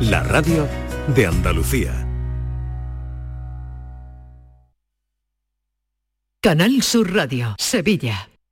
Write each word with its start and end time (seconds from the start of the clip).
la 0.00 0.22
radio 0.22 0.68
de 1.14 1.26
Andalucía. 1.26 1.92
Canal 6.40 6.82
Sur 6.82 7.12
Radio, 7.12 7.56
Sevilla. 7.58 8.28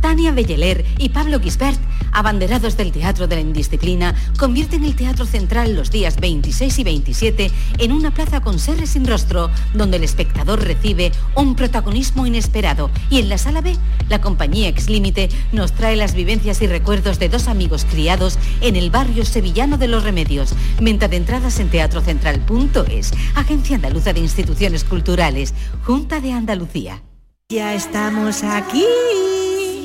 Tania 0.00 0.32
Belleler 0.32 0.84
y 0.98 1.10
Pablo 1.10 1.40
Gisbert, 1.40 1.80
abanderados 2.12 2.76
del 2.76 2.92
Teatro 2.92 3.26
de 3.26 3.36
la 3.36 3.40
Indisciplina, 3.42 4.14
convierten 4.38 4.84
el 4.84 4.96
Teatro 4.96 5.26
Central 5.26 5.74
los 5.74 5.90
días 5.90 6.16
26 6.20 6.78
y 6.78 6.84
27 6.84 7.50
en 7.78 7.92
una 7.92 8.12
plaza 8.12 8.40
con 8.40 8.58
seres 8.58 8.90
sin 8.90 9.06
rostro, 9.06 9.50
donde 9.74 9.96
el 9.98 10.04
espectador 10.04 10.62
recibe 10.62 11.12
un 11.34 11.54
protagonismo 11.54 12.26
inesperado. 12.26 12.90
Y 13.10 13.18
en 13.18 13.28
la 13.28 13.38
sala 13.38 13.60
B, 13.60 13.76
la 14.08 14.20
compañía 14.20 14.68
Ex 14.68 14.88
Límite 14.88 15.28
nos 15.52 15.72
trae 15.72 15.96
las 15.96 16.14
vivencias 16.14 16.62
y 16.62 16.66
recuerdos 16.66 17.18
de 17.18 17.28
dos 17.28 17.48
amigos 17.48 17.86
criados 17.90 18.38
en 18.60 18.76
el 18.76 18.90
barrio 18.90 19.24
sevillano 19.24 19.78
de 19.78 19.88
Los 19.88 20.04
Remedios. 20.04 20.54
Venta 20.80 21.08
de 21.08 21.16
entradas 21.16 21.60
en 21.60 21.68
teatrocentral.es, 21.68 23.12
Agencia 23.34 23.76
Andaluza 23.76 24.12
de 24.12 24.20
Instituciones 24.20 24.84
Culturales, 24.84 25.54
Junta 25.84 26.20
de 26.20 26.32
Andalucía. 26.32 27.02
Ya 27.48 27.74
estamos 27.74 28.42
aquí. 28.42 28.84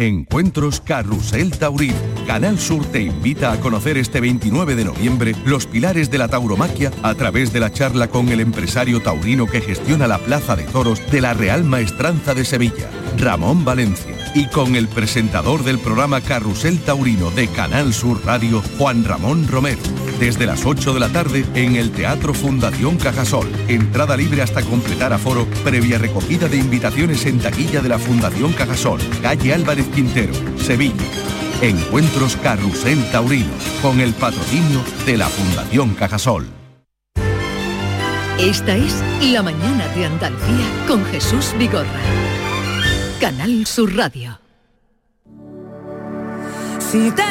Encuentros 0.00 0.80
Carrusel 0.80 1.50
Taurino. 1.58 1.96
Canal 2.24 2.60
Sur 2.60 2.86
te 2.86 3.00
invita 3.00 3.50
a 3.50 3.58
conocer 3.58 3.98
este 3.98 4.20
29 4.20 4.76
de 4.76 4.84
noviembre 4.84 5.34
los 5.44 5.66
pilares 5.66 6.08
de 6.08 6.18
la 6.18 6.28
tauromaquia 6.28 6.92
a 7.02 7.16
través 7.16 7.52
de 7.52 7.58
la 7.58 7.72
charla 7.72 8.06
con 8.06 8.28
el 8.28 8.38
empresario 8.38 9.02
taurino 9.02 9.46
que 9.46 9.60
gestiona 9.60 10.06
la 10.06 10.18
Plaza 10.18 10.54
de 10.54 10.62
Toros 10.62 11.02
de 11.10 11.20
la 11.20 11.34
Real 11.34 11.64
Maestranza 11.64 12.32
de 12.32 12.44
Sevilla, 12.44 12.88
Ramón 13.16 13.64
Valencia, 13.64 14.14
y 14.36 14.46
con 14.46 14.76
el 14.76 14.86
presentador 14.86 15.64
del 15.64 15.80
programa 15.80 16.20
Carrusel 16.20 16.78
Taurino 16.78 17.32
de 17.32 17.48
Canal 17.48 17.92
Sur 17.92 18.24
Radio, 18.24 18.62
Juan 18.78 19.04
Ramón 19.04 19.48
Romero. 19.48 19.80
Desde 20.18 20.46
las 20.46 20.66
8 20.66 20.94
de 20.94 21.00
la 21.00 21.08
tarde 21.10 21.44
en 21.54 21.76
el 21.76 21.92
Teatro 21.92 22.34
Fundación 22.34 22.96
Cajasol. 22.96 23.48
Entrada 23.68 24.16
libre 24.16 24.42
hasta 24.42 24.62
completar 24.62 25.12
aforo, 25.12 25.46
previa 25.62 25.96
recogida 25.96 26.48
de 26.48 26.56
invitaciones 26.56 27.24
en 27.26 27.38
taquilla 27.38 27.80
de 27.80 27.88
la 27.88 27.98
Fundación 27.98 28.52
Cajasol, 28.52 29.00
calle 29.22 29.54
Álvarez 29.54 29.86
Quintero, 29.94 30.32
Sevilla. 30.58 30.94
Encuentros 31.62 32.36
Carrusel 32.36 33.04
Taurino, 33.10 33.52
con 33.80 34.00
el 34.00 34.12
patrocinio 34.12 34.82
de 35.06 35.16
la 35.16 35.28
Fundación 35.28 35.94
Cajasol. 35.94 36.46
Esta 38.38 38.76
es 38.76 39.02
La 39.32 39.42
Mañana 39.42 39.86
de 39.94 40.06
Andalucía 40.06 40.66
con 40.86 41.04
Jesús 41.06 41.54
Vigorra. 41.58 42.00
Canal 43.20 43.66
Sur 43.66 43.96
Radio. 43.96 44.38
Si 46.78 47.10
te 47.10 47.22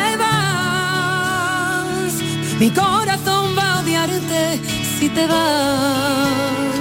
mi 2.59 2.71
corazón 2.71 3.55
va 3.57 3.73
a 3.73 3.79
odiarte. 3.81 4.59
Si 4.99 5.09
te 5.09 5.27
vas, 5.27 6.73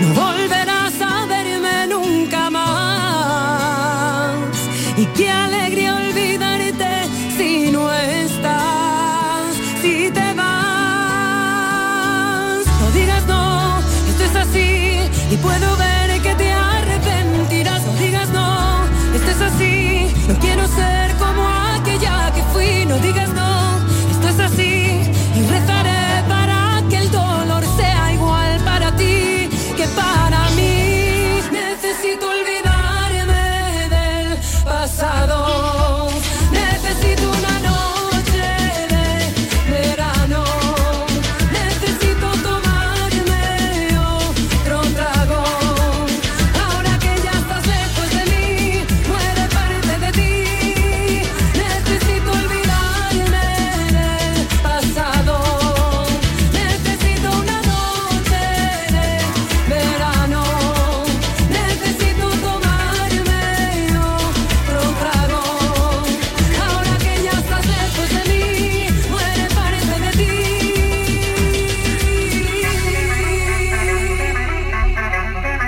no 0.00 0.08
volverás 0.14 1.00
a 1.00 1.26
verme 1.26 1.86
nunca 1.86 2.50
más. 2.50 2.72
Y 4.96 5.06
qué 5.16 5.30
alegría 5.30 5.96
olvidarte 5.96 7.08
si 7.36 7.70
no 7.70 7.90
estás. 7.92 9.54
Si 9.80 10.10
te 10.10 10.34
vas, 10.34 11.06
no 12.80 12.90
digas 12.92 13.26
no, 13.26 13.78
esto 14.10 14.24
es 14.24 14.36
así. 14.36 15.00
Y 15.30 15.36
puedo 15.38 15.71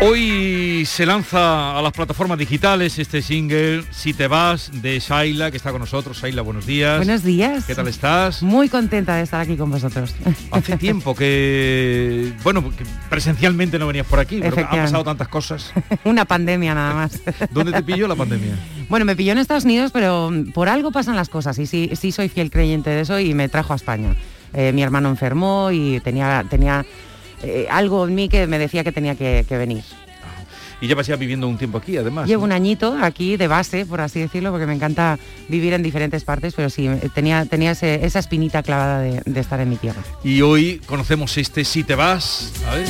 Hoy 0.07 0.85
se 0.85 1.07
lanza 1.07 1.79
a 1.79 1.81
las 1.81 1.93
plataformas 1.93 2.37
digitales 2.37 2.99
este 2.99 3.23
single 3.23 3.85
Si 3.91 4.13
te 4.13 4.27
vas 4.27 4.71
de 4.83 4.99
Shaila, 4.99 5.51
que 5.51 5.57
está 5.57 5.71
con 5.71 5.81
nosotros. 5.81 6.21
Shaila, 6.21 6.43
buenos 6.43 6.67
días. 6.67 6.99
Buenos 6.99 7.23
días. 7.23 7.65
¿Qué 7.65 7.75
tal 7.75 7.89
estás? 7.89 8.43
Muy 8.43 8.69
contenta 8.69 9.17
de 9.17 9.23
estar 9.23 9.41
aquí 9.41 9.57
con 9.57 9.71
vosotros. 9.71 10.15
Hace 10.51 10.77
tiempo 10.77 11.15
que, 11.15 12.35
bueno, 12.43 12.63
que 12.77 12.85
presencialmente 13.09 13.79
no 13.79 13.87
venías 13.87 14.07
por 14.07 14.19
aquí, 14.19 14.41
pero 14.43 14.59
han 14.59 14.69
pasado 14.69 15.05
tantas 15.05 15.29
cosas. 15.29 15.73
Una 16.05 16.27
pandemia 16.27 16.75
nada 16.75 16.93
más. 16.93 17.23
¿Dónde 17.51 17.73
te 17.73 17.83
pilló 17.83 18.07
la 18.07 18.15
pandemia? 18.15 18.59
Bueno, 18.91 19.07
me 19.07 19.17
pilló 19.17 19.33
en 19.33 19.39
Estados 19.39 19.65
Unidos, 19.65 19.91
pero 19.91 20.31
por 20.53 20.69
algo 20.69 20.93
pasan 20.93 21.17
las 21.17 21.31
cosas 21.31 21.59
y 21.59 21.65
sí, 21.65 21.89
sí 21.99 22.13
soy 22.13 22.29
fiel 22.29 22.51
creyente 22.51 22.91
de 22.91 23.01
eso 23.01 23.19
y 23.21 23.33
me 23.33 23.49
trajo 23.49 23.73
a 23.73 23.77
España. 23.77 24.15
Eh, 24.53 24.73
mi 24.75 24.83
hermano 24.83 25.09
enfermó 25.09 25.71
y 25.71 25.99
tenía, 26.01 26.45
tenía 26.51 26.85
eh, 27.43 27.67
algo 27.71 28.07
en 28.07 28.15
mí 28.15 28.29
que 28.29 28.47
me 28.47 28.59
decía 28.59 28.85
que 28.85 28.93
tenía 28.93 29.15
que, 29.15 29.45
que 29.49 29.57
venir. 29.57 29.83
Y 30.81 30.87
llevas 30.87 31.07
ya 31.07 31.17
viviendo 31.17 31.49
un 31.49 31.57
tiempo 31.57 31.79
aquí, 31.79 31.97
además. 31.97 32.27
Llevo 32.29 32.41
¿no? 32.41 32.47
un 32.47 32.53
añito 32.53 32.99
aquí 33.01 33.37
de 33.39 33.49
base, 33.49 33.87
por 33.87 34.01
así 34.03 34.21
decirlo, 34.21 34.51
porque 34.51 34.67
me 34.67 34.75
encanta 34.75 35.19
vivir 35.49 35.73
en 35.73 35.83
diferentes 35.83 36.25
partes, 36.25 36.53
pero 36.55 36.69
sí, 36.69 36.91
tenía, 37.15 37.47
tenía 37.47 37.71
ese- 37.71 38.05
esa 38.05 38.19
espinita 38.19 38.63
clavada 38.63 39.01
de, 39.01 39.23
de 39.25 39.41
estar 39.41 39.61
en 39.61 39.71
mi 39.71 39.77
tierra. 39.77 40.03
Y 40.23 40.43
hoy 40.43 40.81
conocemos 40.85 41.39
este 41.39 41.65
Si 41.65 41.85
te 41.85 41.95
vas. 41.95 42.53
A 42.69 42.75
ver. 42.75 42.89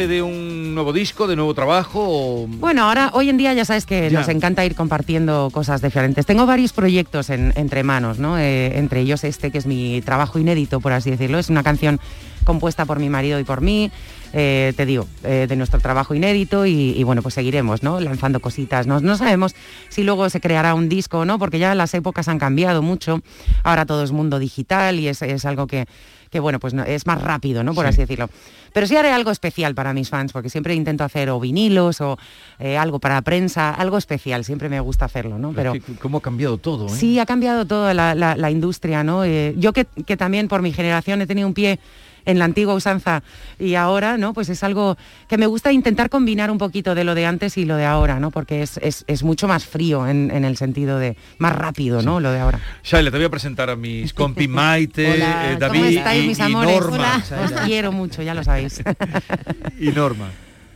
Avance 0.00 0.06
de 0.14 0.22
un 0.22 0.74
nuevo 0.74 0.92
disco, 0.92 1.26
de 1.26 1.36
nuevo 1.36 1.52
trabajo? 1.54 2.00
o- 2.02 2.46
Bueno, 2.46 2.84
ahora, 2.84 3.10
hoy 3.12 3.28
en 3.28 3.36
día 3.36 3.52
ya 3.52 3.64
sabes 3.64 3.84
que 3.86 4.08
Ya. 4.10 4.18
nos 4.18 4.28
encanta 4.28 4.64
ir 4.64 4.74
compartiendo 4.74 5.50
cosas 5.52 5.82
diferentes. 5.82 6.24
Tengo 6.26 6.46
varios 6.46 6.72
proyectos 6.72 7.28
en- 7.30 7.52
entre 7.56 7.82
manos, 7.82 8.18
¿no? 8.18 8.38
Eh, 8.38 8.78
entre 8.78 9.00
ellos 9.00 9.24
este, 9.24 9.50
que 9.50 9.58
es 9.58 9.66
mi 9.66 10.00
trabajo 10.02 10.38
inédito, 10.38 10.80
por 10.80 10.92
así 10.92 11.10
decirlo. 11.10 11.38
Es 11.38 11.50
una 11.50 11.62
canción 11.62 12.00
compuesta 12.44 12.86
por 12.86 12.98
mi 12.98 13.10
marido 13.10 13.38
y 13.38 13.44
por 13.44 13.60
mí, 13.60 13.90
eh, 14.32 14.72
te 14.76 14.86
digo, 14.86 15.06
eh, 15.24 15.46
de 15.48 15.56
nuestro 15.56 15.80
trabajo 15.80 16.14
inédito 16.14 16.64
y, 16.64 16.94
y 16.96 17.02
bueno, 17.04 17.20
pues 17.20 17.34
seguiremos, 17.34 17.82
¿no? 17.82 18.00
Lanzando 18.00 18.40
cositas. 18.40 18.86
No, 18.86 19.00
no 19.00 19.16
sabemos 19.18 19.54
si 19.90 20.02
luego 20.02 20.30
se 20.30 20.40
creará 20.40 20.74
un 20.74 20.88
disco 20.88 21.18
o 21.20 21.24
no, 21.26 21.38
porque 21.38 21.58
ya 21.58 21.74
las 21.74 21.92
épocas 21.94 22.28
han 22.28 22.38
cambiado 22.38 22.80
mucho. 22.80 23.20
Ahora 23.64 23.84
todo 23.84 24.02
es 24.02 24.12
mundo 24.12 24.38
digital 24.38 24.98
y 24.98 25.08
es, 25.08 25.20
es 25.20 25.44
algo 25.44 25.66
que, 25.66 25.84
que 26.30 26.40
bueno, 26.40 26.60
pues 26.60 26.74
no, 26.74 26.84
es 26.84 27.06
más 27.06 27.20
rápido, 27.20 27.64
¿no? 27.64 27.74
Por 27.74 27.86
así 27.86 27.98
decirlo. 27.98 28.30
Pero 28.72 28.86
sí 28.86 28.96
haré 28.96 29.10
algo 29.10 29.30
especial 29.30 29.74
para 29.74 29.92
mis 29.92 30.08
fans, 30.08 30.32
porque 30.32 30.48
siempre 30.48 30.74
intento 30.74 31.02
hacer 31.02 31.28
o 31.30 31.40
vinilos 31.40 32.00
o 32.00 32.18
eh, 32.58 32.78
algo 32.78 33.00
para 33.00 33.20
prensa, 33.22 33.70
algo 33.70 33.98
especial, 33.98 34.44
siempre 34.44 34.68
me 34.68 34.78
gusta 34.80 35.06
hacerlo, 35.06 35.38
¿no? 35.38 35.52
Pero, 35.52 35.72
¿Cómo 36.00 36.18
ha 36.18 36.22
cambiado 36.22 36.56
todo? 36.58 36.86
¿eh? 36.86 36.90
Sí, 36.90 37.18
ha 37.18 37.26
cambiado 37.26 37.66
toda 37.66 37.94
la, 37.94 38.50
industria, 38.50 39.02
¿no? 39.02 39.24
Eh, 39.24 39.54
yo 39.56 39.72
que, 39.72 39.84
que 39.84 40.16
también 40.16 40.48
por 40.48 40.62
mi 40.62 40.72
generación 40.72 41.20
he 41.20 41.26
tenido 41.26 41.48
un 41.48 41.54
pie 41.54 41.80
en 42.24 42.38
la 42.38 42.44
antigua 42.44 42.74
usanza 42.74 43.22
y 43.58 43.74
ahora, 43.74 44.16
¿no? 44.16 44.32
Pues 44.32 44.48
es 44.48 44.62
algo 44.62 44.96
que 45.28 45.38
me 45.38 45.46
gusta 45.46 45.72
intentar 45.72 46.10
combinar 46.10 46.50
un 46.50 46.58
poquito 46.58 46.94
de 46.94 47.04
lo 47.04 47.14
de 47.14 47.26
antes 47.26 47.56
y 47.56 47.64
lo 47.64 47.76
de 47.76 47.84
ahora, 47.84 48.20
¿no? 48.20 48.30
Porque 48.30 48.62
es, 48.62 49.22
mucho 49.22 49.48
más 49.48 49.64
frío 49.64 50.06
en, 50.06 50.30
el 50.30 50.56
sentido 50.56 50.98
de 50.98 51.16
más 51.38 51.54
rápido, 51.54 52.02
¿no? 52.02 52.20
Lo 52.20 52.32
de 52.32 52.40
ahora. 52.40 52.60
Shaila, 52.82 53.10
te 53.10 53.16
voy 53.16 53.26
a 53.26 53.30
presentar 53.30 53.70
a 53.70 53.76
mis 53.76 54.12
compi 54.12 54.48
Maite, 54.48 55.18
eh, 55.18 55.56
David 55.58 56.00
y, 56.14 56.26
mis 56.26 56.40
amores? 56.40 56.80
Norma. 56.80 57.22
Os 57.44 57.52
quiero 57.66 57.92
mucho, 57.92 58.22
ya 58.22 58.34
lo 58.34 58.42
sabéis. 58.44 58.82
y 59.80 59.88
Norma. 59.88 60.30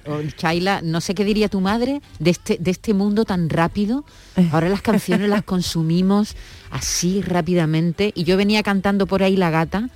Oh, 0.06 0.20
Shaila, 0.20 0.82
no 0.82 1.00
sé 1.00 1.14
qué 1.14 1.25
diría 1.25 1.49
tu 1.49 1.61
madre 1.61 2.02
de 2.19 2.31
este, 2.31 2.58
de 2.61 2.70
este 2.70 2.93
mundo 2.93 3.25
tan 3.25 3.49
rápido. 3.49 4.05
Ahora 4.52 4.69
las 4.69 4.82
canciones 4.82 5.31
las 5.31 5.43
consumimos 5.44 6.37
así 6.70 7.23
rápidamente. 7.23 8.12
Y 8.14 8.25
yo 8.25 8.37
venía 8.37 8.62
cantando 8.62 9.06
por 9.06 9.23
ahí 9.23 9.37
la 9.37 9.50
gata 9.50 9.88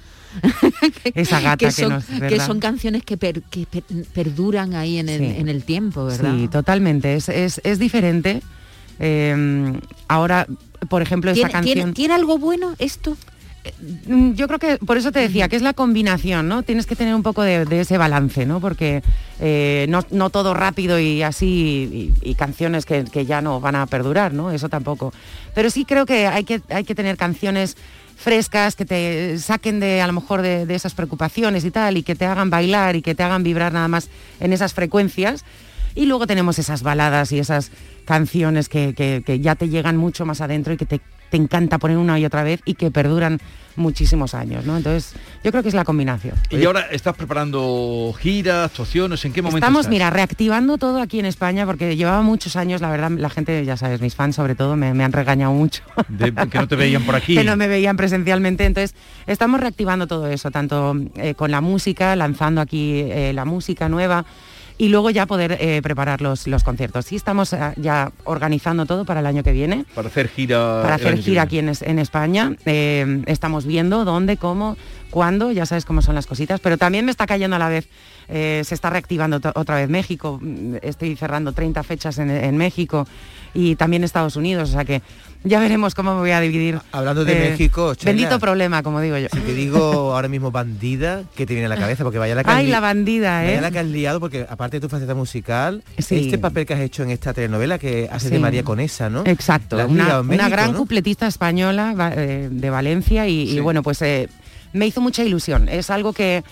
Esa 1.15 1.41
gata 1.41 1.57
que, 1.57 1.71
son, 1.71 2.03
que, 2.29 2.41
son 2.41 2.61
canciones 2.61 3.03
que, 3.05 3.17
perduran 3.17 4.75
ahí 4.75 4.99
en 4.99 5.09
el, 5.09 5.65
tiempo, 5.65 6.05
¿verdad? 6.07 6.35
Sí, 6.37 6.49
totalmente. 6.49 7.15
Es, 7.15 7.79
diferente. 7.79 8.43
Em, 9.01 9.81
ahora, 10.09 10.47
por 10.89 11.03
ejemplo, 11.03 11.31
esta 11.31 11.49
canción... 11.49 11.95
¿tiene, 11.95 12.15
algo 12.15 12.39
bueno 12.39 12.75
esto? 12.79 13.17
Mm, 14.07 14.33
yo 14.33 14.47
creo 14.47 14.59
que 14.59 14.79
por 14.79 14.97
eso 14.97 15.13
te 15.13 15.21
decía 15.21 15.49
que 15.49 15.57
es 15.57 15.63
la 15.63 15.73
combinación, 15.73 16.49
¿no? 16.49 16.63
Tienes 16.63 16.87
que 16.87 16.97
tener 16.97 17.15
un 17.15 17.23
poco 17.23 17.43
de, 17.43 17.67
ese 17.81 17.99
balance, 17.99 18.47
¿no? 18.47 18.61
Porque 18.61 19.03
eh, 19.41 19.87
no, 19.89 20.31
todo 20.31 20.55
rápido 20.55 20.99
y 20.99 21.23
así 21.23 22.13
y, 22.23 22.35
canciones 22.35 22.87
que, 22.87 23.05
que, 23.05 23.27
ya 23.27 23.41
no 23.43 23.61
van 23.61 23.77
a 23.77 23.87
perdurar, 23.87 24.33
¿no? 24.33 24.51
Eso 24.51 24.69
tampoco. 24.69 25.13
Pero 25.55 25.71
sí 25.71 25.85
creo 25.85 26.07
que 26.07 26.27
hay 26.27 26.45
que, 26.45 26.61
hay 26.71 26.85
que 26.85 26.95
tener 26.95 27.17
canciones 27.17 27.77
frescas, 28.19 28.75
que 28.75 28.85
te 28.85 29.39
saquen 29.39 29.79
de 29.79 30.03
a 30.03 30.07
lo 30.07 30.13
mejor 30.13 30.43
de, 30.43 30.67
esas 30.75 30.95
preocupaciones 30.95 31.65
y 31.65 31.71
tal, 31.71 31.97
y 31.97 32.03
que 32.03 32.17
te 32.17 32.27
hagan 32.27 32.51
bailar 32.51 32.97
y 32.97 33.03
que 33.03 33.15
te 33.15 33.23
hagan 33.23 33.45
vibrar 33.45 33.73
nada 33.73 33.89
más 33.89 34.11
en 34.41 34.53
esas 34.53 34.75
frecuencias. 34.75 35.45
Y 35.95 36.07
luego 36.07 36.27
tenemos 36.27 36.59
esas 36.59 36.83
baladas 36.83 37.33
y 37.33 37.39
esas 37.39 37.71
canciones 38.05 38.69
que, 38.69 39.41
ya 39.41 39.55
te 39.55 39.69
llegan 39.69 39.97
mucho 39.97 40.27
más 40.27 40.41
adentro 40.41 40.73
y 40.73 40.77
que 40.77 40.87
te, 40.87 41.01
te 41.31 41.37
encanta 41.37 41.79
poner 41.79 41.97
una 41.97 42.19
y 42.19 42.25
otra 42.25 42.43
vez 42.43 42.61
y 42.65 42.75
que 42.75 42.91
perduran 42.91 43.41
muchísimos 43.79 44.35
años, 44.35 44.67
¿no? 44.67 44.77
Entonces, 44.77 45.15
yo 45.43 45.51
creo 45.51 45.63
que 45.63 45.69
es 45.69 45.75
la 45.75 45.85
combinación. 45.85 46.35
¿Y 46.51 46.65
ahora 46.65 46.87
estás 46.91 47.17
preparando 47.17 48.13
giras, 48.19 48.67
actuaciones? 48.67 49.25
¿En 49.25 49.33
qué 49.33 49.41
momento 49.41 49.65
Estamos, 49.65 49.89
mira, 49.89 50.11
reactivando 50.11 50.77
todo 50.77 51.01
aquí 51.01 51.19
en 51.21 51.27
España 51.27 51.65
porque 51.65 51.97
llevaba 51.97 52.21
muchos 52.23 52.57
años, 52.57 52.81
la 52.81 52.91
verdad, 52.91 53.11
la 53.13 53.31
gente, 53.31 53.65
ya 53.65 53.77
sabes, 53.77 54.01
mis 54.01 54.15
fans 54.15 54.37
sobre 54.37 54.55
todo, 54.55 54.77
me, 54.77 54.89
han 54.89 55.13
regañado 55.13 55.53
mucho. 55.53 55.83
que 56.19 56.59
no 56.59 56.69
te 56.69 56.77
veían 56.77 57.05
por 57.05 57.15
aquí. 57.15 57.35
que 57.37 57.45
no 57.45 57.57
me 57.57 57.69
veían 57.69 57.97
presencialmente. 57.97 58.67
Entonces, 58.67 58.95
estamos 59.27 59.61
reactivando 59.61 60.07
todo 60.07 60.27
eso, 60.27 60.51
tanto 60.51 60.95
eh, 61.17 61.35
con 61.35 61.51
la 61.51 61.61
música, 61.61 62.15
lanzando 62.17 62.61
aquí 62.61 63.01
eh, 63.01 63.33
la 63.33 63.45
música 63.45 63.89
nueva, 63.89 64.25
y 64.79 64.89
luego 64.89 65.11
ya 65.11 65.27
poder 65.27 65.59
eh, 65.61 65.83
preparar 65.83 66.23
los, 66.23 66.47
los 66.47 66.63
conciertos. 66.63 67.07
Sí 67.07 67.17
estamos 67.17 67.53
eh, 67.53 67.59
ya 67.77 68.13
organizando 68.25 68.87
todo 68.87 69.05
para 69.05 69.21
el 69.21 69.27
año 69.27 69.43
que 69.43 69.53
viene. 69.53 69.85
Para 69.95 70.09
hacer 70.09 70.29
gira. 70.29 70.83
Para 70.83 70.95
hacer 70.95 71.19
gira 71.19 71.43
aquí 71.43 71.59
en, 71.59 71.73
en 71.81 71.99
España. 71.99 72.55
Eh, 72.65 73.23
estamos 73.27 73.67
viendo 73.67 74.05
dónde, 74.05 74.37
cómo, 74.37 74.77
cuándo, 75.11 75.51
ya 75.51 75.67
sabes 75.67 75.85
cómo 75.85 76.01
son 76.01 76.15
las 76.15 76.27
cositas, 76.27 76.61
pero 76.61 76.79
también 76.79 77.05
me 77.05 77.11
está 77.11 77.27
cayendo 77.27 77.57
a 77.57 77.59
la 77.59 77.69
vez. 77.69 77.89
se 78.29 78.75
está 78.75 78.91
reactivando 78.91 79.41
otra 79.55 79.77
vez 79.77 79.89
México, 79.89 80.41
estoy 80.83 81.17
cerrando 81.17 81.53
30 81.53 81.83
fechas 81.83 82.19
en, 82.19 82.31
en 82.31 82.57
México 82.57 83.07
y 83.55 83.75
también 83.77 84.05
Estados 84.05 84.37
Unidos, 84.37 84.71
o 84.71 84.73
sea 84.73 84.85
que 84.85 85.03
ya 85.45 85.61
veremos 85.61 85.95
cómo 85.95 86.15
me 86.15 86.21
voy 86.21 86.31
a 86.33 86.41
dividir. 86.41 86.81
Hablando 86.93 87.25
de 87.25 87.33
eh, 87.33 87.51
México, 87.51 87.95
bendito 88.05 88.39
problema, 88.39 88.83
como 88.83 89.01
digo 89.01 89.17
yo. 89.19 89.29
Si 89.33 89.41
te 89.41 89.55
digo 89.55 90.15
ahora 90.15 90.29
mismo 90.29 90.51
bandida, 90.51 91.25
¿qué 91.37 91.47
te 91.47 91.55
viene 91.55 91.67
a 91.67 91.69
la 91.69 91.77
cabeza? 91.77 92.03
Porque 92.05 92.19
vaya 92.19 92.35
la 92.35 92.45
que 92.45 92.51
Ay, 92.51 92.67
la 92.67 92.81
bandida, 92.81 93.45
¿eh? 93.45 93.49
Vaya 93.49 93.61
la 93.61 93.71
que 93.71 93.79
has 93.79 93.87
liado, 93.87 94.21
porque 94.21 94.47
aparte 94.49 94.79
de 94.79 94.81
tu 94.81 94.89
faceta 94.89 95.15
musical, 95.15 95.83
este 95.97 96.39
papel 96.39 96.67
que 96.67 96.75
has 96.75 96.81
hecho 96.81 97.03
en 97.03 97.11
esta 97.11 97.33
telenovela 97.33 97.79
que 97.79 98.09
hace 98.11 98.31
de 98.31 98.39
María 98.39 98.65
Conesa, 98.65 99.09
¿no? 99.09 99.23
Exacto, 99.27 99.77
una, 99.87 100.49
gran 100.49 100.75
cupletista 100.75 101.27
española 101.27 101.95
eh, 102.17 102.49
de 102.51 102.71
Valencia 102.71 103.27
y, 103.29 103.61
bueno, 103.61 103.83
pues 103.83 104.03
eh, 104.03 104.29
me 104.73 104.87
hizo 104.87 105.01
mucha 105.01 105.23
ilusión. 105.23 105.69
Es 105.69 105.91
algo 105.91 106.13
que 106.13 106.43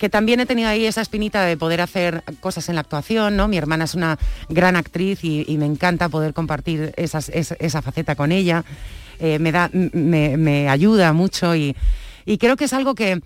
que 0.00 0.08
también 0.08 0.40
he 0.40 0.46
tenido 0.46 0.70
ahí 0.70 0.86
esa 0.86 1.02
espinita 1.02 1.44
de 1.44 1.58
poder 1.58 1.82
hacer 1.82 2.24
cosas 2.40 2.70
en 2.70 2.74
la 2.74 2.80
actuación, 2.80 3.36
¿no? 3.36 3.48
Mi 3.48 3.58
hermana 3.58 3.84
es 3.84 3.94
una 3.94 4.18
gran 4.48 4.74
actriz 4.74 5.22
y, 5.22 5.44
me 5.58 5.66
encanta 5.66 6.08
poder 6.08 6.32
compartir 6.32 6.94
esa, 6.96 7.20
faceta 7.82 8.14
con 8.14 8.32
ella. 8.32 8.64
Eh, 9.20 9.38
me, 9.38 9.52
da, 9.52 9.68
me, 9.74 10.70
ayuda 10.70 11.12
mucho 11.12 11.54
y, 11.54 11.76
creo 12.38 12.56
que 12.56 12.64
es 12.64 12.72
algo 12.72 12.94
que 12.94 13.20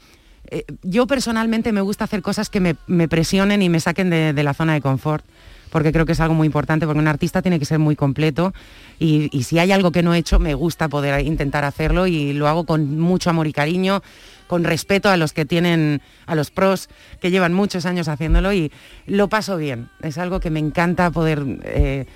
eh, 0.51 0.65
yo 0.83 1.07
personalmente 1.07 1.71
me 1.71 1.81
gusta 1.81 2.05
hacer 2.05 2.23
cosas 2.23 2.51
que 2.51 2.59
me, 2.59 3.09
presionen 3.09 3.63
y 3.63 3.69
me 3.69 3.79
saquen 3.79 4.11
de, 4.11 4.43
la 4.43 4.53
zona 4.53 4.75
de 4.75 4.81
confort 4.81 5.25
porque 5.71 5.93
creo 5.93 6.07
que 6.07 6.13
es 6.13 6.21
algo 6.21 6.35
muy 6.35 6.47
importante, 6.47 6.87
porque 6.87 7.01
un 7.01 7.09
artista 7.09 7.43
tiene 7.43 7.59
que 7.59 7.65
ser 7.65 7.81
muy 7.81 7.97
completo 7.97 8.53
y, 8.99 9.29
y, 9.37 9.45
si 9.45 9.61
hay 9.61 9.71
algo 9.71 9.93
que 9.93 10.03
no 10.03 10.13
he 10.15 10.19
hecho, 10.19 10.41
me 10.41 10.55
gusta 10.55 10.89
poder 10.89 11.25
intentar 11.25 11.65
hacerlo 11.65 12.09
y 12.09 12.33
lo 12.33 12.49
hago 12.49 12.65
con 12.65 12.99
mucho 12.99 13.31
amor 13.31 13.47
y 13.47 13.53
cariño 13.53 14.03
con 14.47 14.65
respeto 14.65 15.09
a 15.09 15.17
los 15.17 15.33
que 15.33 15.45
tienen, 15.45 16.03
a 16.27 16.35
los 16.35 16.51
pros 16.51 16.89
que 17.21 17.31
llevan 17.31 17.53
muchos 17.53 17.87
años 17.87 18.09
haciéndolo 18.09 18.53
y 18.53 18.73
lo 19.07 19.29
paso 19.29 19.57
bien. 19.57 19.89
Es 20.03 20.19
algo 20.19 20.41
que 20.41 20.51
me 20.51 20.61
encanta 20.61 21.11
poder 21.11 21.45
eh, 21.65 22.07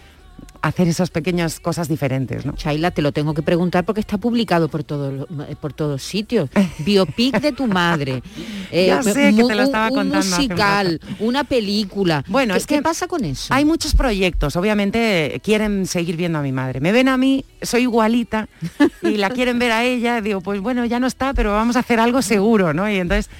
hacer 0.63 0.89
esas 0.89 1.11
pequeñas 1.11 1.61
cosas 1.61 1.89
diferentes. 1.89 2.45
¿no? 2.45 2.55
Shaila, 2.57 2.91
te 2.91 3.03
lo 3.03 3.13
tengo 3.13 3.35
que 3.35 3.43
preguntar 3.43 3.85
porque 3.85 4.01
está 4.01 4.19
publicado 4.19 4.69
por, 4.69 4.85
todo, 4.85 5.27
por 5.61 5.73
todos 5.73 6.03
sitios. 6.03 6.51
Biopic 6.81 7.41
de 7.41 7.53
tu 7.53 7.67
madre. 7.67 8.23
Eh, 8.71 8.89
ya 8.89 9.03
sé 9.03 9.35
que 9.35 9.45
te 9.45 9.55
lo 9.55 9.63
estaba 9.63 9.89
un 9.89 10.11
musical, 10.11 11.01
una 11.21 11.45
película. 11.45 12.23
Bueno, 12.29 12.55
es 12.55 12.67
que 12.67 12.77
¿qué 12.77 12.83
pasa 12.83 13.07
con 13.07 13.25
eso? 13.25 13.55
Hay 13.55 13.65
muchos 13.65 13.95
proyectos, 13.95 14.57
obviamente 14.57 15.41
quieren 15.43 15.87
seguir 15.87 16.19
viendo 16.19 16.39
a 16.39 16.43
mi 16.43 16.53
madre. 16.53 16.81
Me 16.81 16.93
ven 16.93 17.09
a 17.09 17.17
mí, 17.17 17.47
soy 17.63 17.83
igualita 17.83 18.47
y 19.01 19.17
la 19.17 19.31
quieren 19.31 19.59
ver 19.59 19.73
a 19.73 19.85
ella, 19.85 20.21
digo, 20.21 20.43
pues 20.43 20.61
bueno, 20.61 20.85
ya 20.85 21.01
no 21.01 21.07
está, 21.07 21.33
pero 21.33 21.53
vamos 21.53 21.77
a 21.77 21.81
hacer 21.81 21.99
algo 21.99 22.21
seguro, 22.21 22.75
¿no? 22.75 22.91
Y 22.91 22.97
entonces 22.97 23.31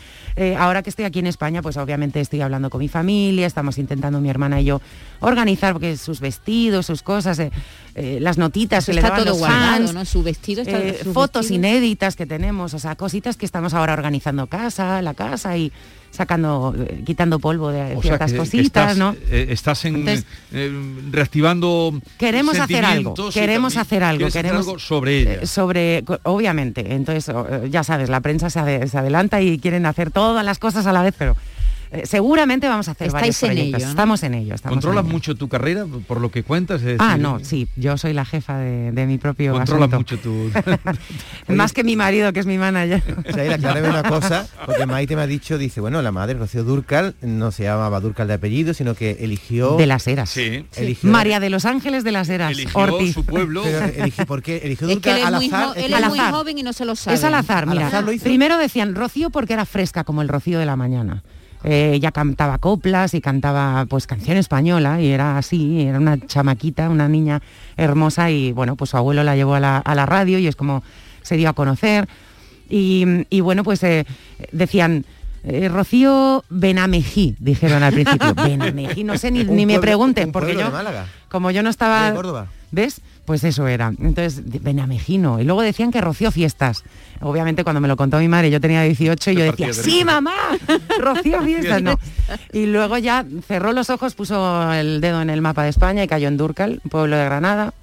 eh, 0.41 0.55
ahora 0.57 0.85
que 0.85 0.91
estoy 0.91 1.05
aquí 1.05 1.19
en 1.19 1.27
España, 1.27 1.63
pues 1.63 1.77
obviamente 1.77 2.21
estoy 2.21 2.41
hablando 2.43 2.71
con 2.71 2.79
mi 2.79 2.87
familia, 2.87 3.45
estamos 3.45 3.77
intentando 3.77 4.21
mi 4.21 4.31
hermana 4.31 4.61
y 4.61 4.67
yo 4.67 4.81
organizar 5.19 5.73
porque 5.73 5.97
sus 5.97 6.21
vestidos, 6.21 6.87
sus 6.87 7.03
cosas, 7.03 7.41
eh, 7.41 7.51
eh, 7.97 8.19
las 8.21 8.39
notitas 8.39 8.87
que 8.87 8.93
le 8.93 9.03
daban 9.03 9.25
todo 9.25 9.37
los 9.37 9.41
fans, 9.41 9.93
¿no? 9.93 10.05
Su 10.05 10.23
vestido 10.23 10.63
está, 10.63 10.79
fotos 11.13 11.51
inéditas 11.51 12.15
que 12.15 12.25
tenemos, 12.25 12.73
o 12.73 12.79
sea, 12.79 12.95
cositas 12.95 13.37
que 13.37 13.47
estamos 13.47 13.75
ahora 13.75 13.95
organizando 13.95 14.47
casa, 14.47 15.03
la 15.03 15.15
casa 15.15 15.57
y 15.57 15.73
sacando, 16.11 16.75
eh, 16.77 17.03
quitando 17.05 17.39
polvo 17.39 17.71
de 17.71 17.97
ciertas 18.01 18.33
cositas, 18.33 18.97
¿no? 18.97 19.15
Eh, 19.31 19.49
estás 19.51 19.85
en, 19.85 20.07
eh, 20.09 20.73
reactivando. 21.11 22.01
Queremos 22.19 22.59
hacer 22.59 22.85
algo, 22.85 23.15
queremos 23.33 23.77
hacer 23.77 24.03
algo, 24.03 24.29
queremos 24.29 24.67
algo 24.67 24.79
sobre 24.79 25.21
ella. 25.21 25.47
sobre, 25.47 26.05
obviamente. 26.25 26.95
Entonces, 26.95 27.35
ya 27.71 27.85
sabes, 27.85 28.09
la 28.09 28.21
prensa 28.21 28.51
se, 28.51 28.89
se 28.89 28.99
adelanta 28.99 29.41
y 29.41 29.59
quieren 29.59 29.87
hacer 29.87 30.11
todas 30.11 30.45
las 30.45 30.59
cosas 30.59 30.87
a 30.87 30.93
la 30.93 31.03
vez, 31.03 31.15
pero 31.17 31.37
eh, 31.91 32.03
seguramente 32.05 32.69
vamos 32.69 32.89
a 32.89 32.93
hacer 32.93 33.11
varios 33.11 33.39
proyectos. 33.39 33.83
Estamos 33.83 34.23
en 34.23 34.35
ello. 34.35 34.55
¿Controlas 34.67 35.05
mucho 35.05 35.35
tu 35.35 35.49
carrera 35.49 35.87
por 36.07 36.21
lo 36.21 36.31
que 36.31 36.43
cuentas? 36.43 36.83
ah, 36.99 37.17
no, 37.19 37.41
sí. 37.43 37.69
Yo 37.77 37.97
soy 37.97 38.13
la 38.13 38.25
jefa 38.25 38.59
de, 38.59 39.07
mi 39.07 39.19
propio 39.19 39.53
Controlas 39.53 39.91
mucho 39.91 40.19
tu... 40.19 40.51
Más 41.49 41.73
que 41.73 41.85
mi 41.85 41.97
marido, 41.97 42.33
que 42.33 42.41
es 42.41 42.47
mi 42.47 42.59
manager. 42.59 43.03
O 43.29 43.33
sea, 43.33 43.55
aclárame 43.55 43.89
una 43.89 44.03
cosa, 44.03 44.47
porque 44.67 44.87
Maite 44.87 45.17
me 45.17 45.23
ha 45.23 45.27
dicho, 45.27 45.57
dice, 45.57 45.81
bueno, 45.81 46.03
la 46.03 46.13
madre, 46.13 46.35
Rocío 46.35 46.65
Durcal, 46.65 47.15
no 47.23 47.53
se 47.53 47.65
llamaba 47.65 48.01
Durcal 48.01 48.29
de 48.29 48.35
apellido, 48.35 48.75
sino 48.75 48.95
que 48.95 49.19
eligió... 49.21 49.77
De 49.77 49.87
las 49.87 50.07
Heras. 50.07 50.31
Sí. 50.31 50.67
María 51.03 51.41
de 51.41 51.51
los 51.51 51.65
Ángeles 51.65 52.05
de 52.05 52.13
las 52.13 52.29
Heras, 52.29 52.53
eligió 52.53 53.13
su 53.13 53.25
pueblo. 53.25 53.63
¿Por 54.27 54.43
qué? 54.43 54.59
Eligió 54.65 54.89
Durcal 54.89 55.23
al 55.23 55.35
azar. 55.37 55.79
él 55.79 55.93
es 55.93 56.09
muy 56.09 56.19
joven 56.19 56.59
y 56.59 56.63
no 56.63 56.73
se 56.73 56.85
lo 56.85 56.97
sabe. 56.97 57.17
Es 57.17 57.25
al 57.25 57.35
azar, 57.35 57.67
mira. 57.67 57.91
Primero 58.23 58.59
decían 58.59 58.95
Rocío 58.95 59.31
porque 59.31 59.55
era 59.55 59.65
fresca, 59.65 60.05
como 60.05 60.23
el 60.23 60.29
Rocío 60.29 60.59
de 60.59 60.67
la 60.67 60.77
mañana. 60.77 61.23
Eh, 61.65 61.93
ella 61.95 62.13
cantaba 62.13 62.59
coplas 62.59 63.15
y 63.15 63.21
cantaba 63.21 63.85
pues 63.87 64.07
canción 64.07 64.37
española 64.37 65.01
y 65.01 65.09
era 65.09 65.39
así, 65.39 65.83
era 65.83 65.99
una 65.99 66.19
chamaquita, 66.19 66.89
una 66.89 67.09
niña 67.09 67.43
hermosa 67.77 68.31
y 68.31 68.53
bueno, 68.53 68.77
pues 68.77 68.91
su 68.91 68.97
abuelo 68.97 69.25
la 69.25 69.35
llevó 69.35 69.55
a 69.55 69.61
la, 69.61 70.07
radio 70.07 70.39
y 70.39 70.47
es 70.47 70.55
como 70.55 70.83
se 71.23 71.37
dio 71.37 71.49
a 71.49 71.53
conocer. 71.53 72.09
Y, 72.71 73.41
bueno, 73.41 73.65
pues 73.65 73.83
eh, 73.83 74.05
decían, 74.53 75.05
eh, 75.43 75.69
Rocío 75.69 76.45
Benamejí, 76.51 77.35
dijeron 77.39 77.83
al 77.83 77.95
principio. 77.95 78.35
Benamejí, 78.37 79.05
no 79.05 79.17
sé, 79.17 79.31
ni, 79.31 79.67
me 79.67 79.81
pregunten, 79.81 80.33
porque 80.33 80.55
yo, 80.55 80.71
como 81.29 81.51
yo 81.51 81.63
no 81.63 81.71
estaba... 81.71 82.15
¿Ves? 82.71 83.01
Pues 83.29 83.45
eso 83.45 83.69
era. 83.69 83.93
Entonces, 84.01 84.43
Benamejino. 84.63 85.39
Y 85.39 85.45
luego 85.45 85.61
decían 85.61 85.91
que 85.93 86.01
Rocío 86.01 86.31
Fiestas. 86.33 86.83
Obviamente 87.21 87.63
cuando 87.63 87.79
me 87.81 87.87
lo 87.87 87.95
contó 87.97 88.19
mi 88.19 88.27
madre, 88.27 88.51
yo 88.51 88.59
tenía 88.59 88.83
18 88.83 89.31
y 89.33 89.35
yo 89.35 89.41
decía, 89.45 89.67
partía 89.67 89.67
de 89.67 89.75
sí, 89.75 90.03
mamá, 90.03 90.33
Rocío 90.99 91.43
Fiestas. 91.43 91.83
No. 91.83 91.99
Y 92.55 92.65
luego 92.67 92.97
ya 92.97 93.27
cerró 93.47 93.73
los 93.75 93.91
ojos, 93.91 94.15
puso 94.15 94.73
el 94.73 95.03
dedo 95.03 95.21
en 95.21 95.29
el 95.29 95.43
mapa 95.43 95.63
de 95.65 95.69
España 95.69 96.03
y 96.03 96.09
cayó 96.09 96.27
en 96.29 96.39
Durcal, 96.39 96.81
un 96.83 96.91
pueblo 96.91 97.17
de 97.17 97.25
Granada. 97.27 97.75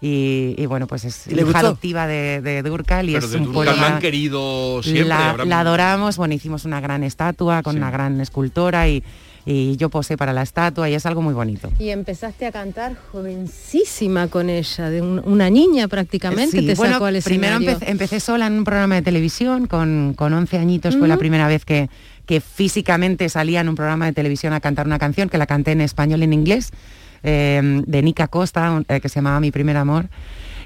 Y, 0.00 0.54
y 0.56 0.66
bueno, 0.66 0.86
pues 0.86 1.04
es 1.04 1.26
¿Y 1.28 1.34
le 1.34 1.42
hija 1.42 1.58
adoptiva 1.60 2.06
de, 2.06 2.40
de 2.40 2.62
Durcal 2.62 3.08
y 3.08 3.14
Pero 3.14 3.24
es 3.26 3.32
de 3.32 3.38
un 3.38 3.52
pueblo 3.52 3.74
la 3.74 3.86
han 3.86 3.98
querido 4.00 4.82
siempre. 4.82 5.04
la, 5.06 5.30
habrán- 5.30 5.48
la 5.48 5.60
adoramos, 5.60 6.16
bueno, 6.16 6.34
hicimos 6.34 6.64
una 6.64 6.80
gran 6.80 7.02
estatua 7.04 7.62
con 7.62 7.74
Sí. 7.74 7.78
una 7.78 7.90
gran 7.90 8.20
escultora 8.20 8.88
y, 8.88 9.02
y 9.44 9.76
yo 9.76 9.88
posé 9.90 10.16
para 10.16 10.32
la 10.32 10.42
estatua 10.42 10.88
y 10.88 10.94
es 10.94 11.04
algo 11.06 11.20
muy 11.22 11.34
bonito. 11.34 11.70
Y 11.78 11.88
empezaste 11.90 12.46
a 12.46 12.52
cantar 12.52 12.96
jovencísima 13.10 14.28
con 14.28 14.48
ella, 14.50 14.88
de 14.90 15.02
un- 15.02 15.20
una 15.24 15.50
niña 15.50 15.88
prácticamente, 15.88 16.60
Sí, 16.60 16.66
te 16.66 16.74
bueno, 16.74 16.94
sacó 16.94 17.06
al 17.06 17.20
primero 17.22 17.54
escenario. 17.56 17.70
empecé, 17.70 17.90
empecé 17.90 18.20
sola 18.20 18.46
en 18.46 18.54
un 18.54 18.64
programa 18.64 18.94
de 18.96 19.02
televisión 19.02 19.66
con, 19.66 20.14
con 20.16 20.32
11 20.32 20.58
añitos, 20.58 20.96
fue 20.96 21.08
la 21.08 21.16
primera 21.16 21.48
vez 21.48 21.64
que, 21.64 21.88
que 22.26 22.40
físicamente 22.40 23.28
salía 23.28 23.60
en 23.60 23.68
un 23.68 23.74
programa 23.74 24.06
de 24.06 24.12
televisión 24.12 24.52
a 24.52 24.60
cantar 24.60 24.86
una 24.86 24.98
canción, 24.98 25.28
que 25.28 25.38
la 25.38 25.46
canté 25.46 25.72
en 25.72 25.80
español 25.80 26.20
y 26.20 26.24
en 26.24 26.32
inglés, 26.32 26.70
eh, 27.24 27.82
de 27.86 28.02
Nica 28.02 28.28
Costa, 28.28 28.82
eh, 28.88 29.00
que 29.00 29.08
se 29.08 29.16
llamaba 29.16 29.40
Mi 29.40 29.50
primer 29.50 29.76
amor. 29.76 30.08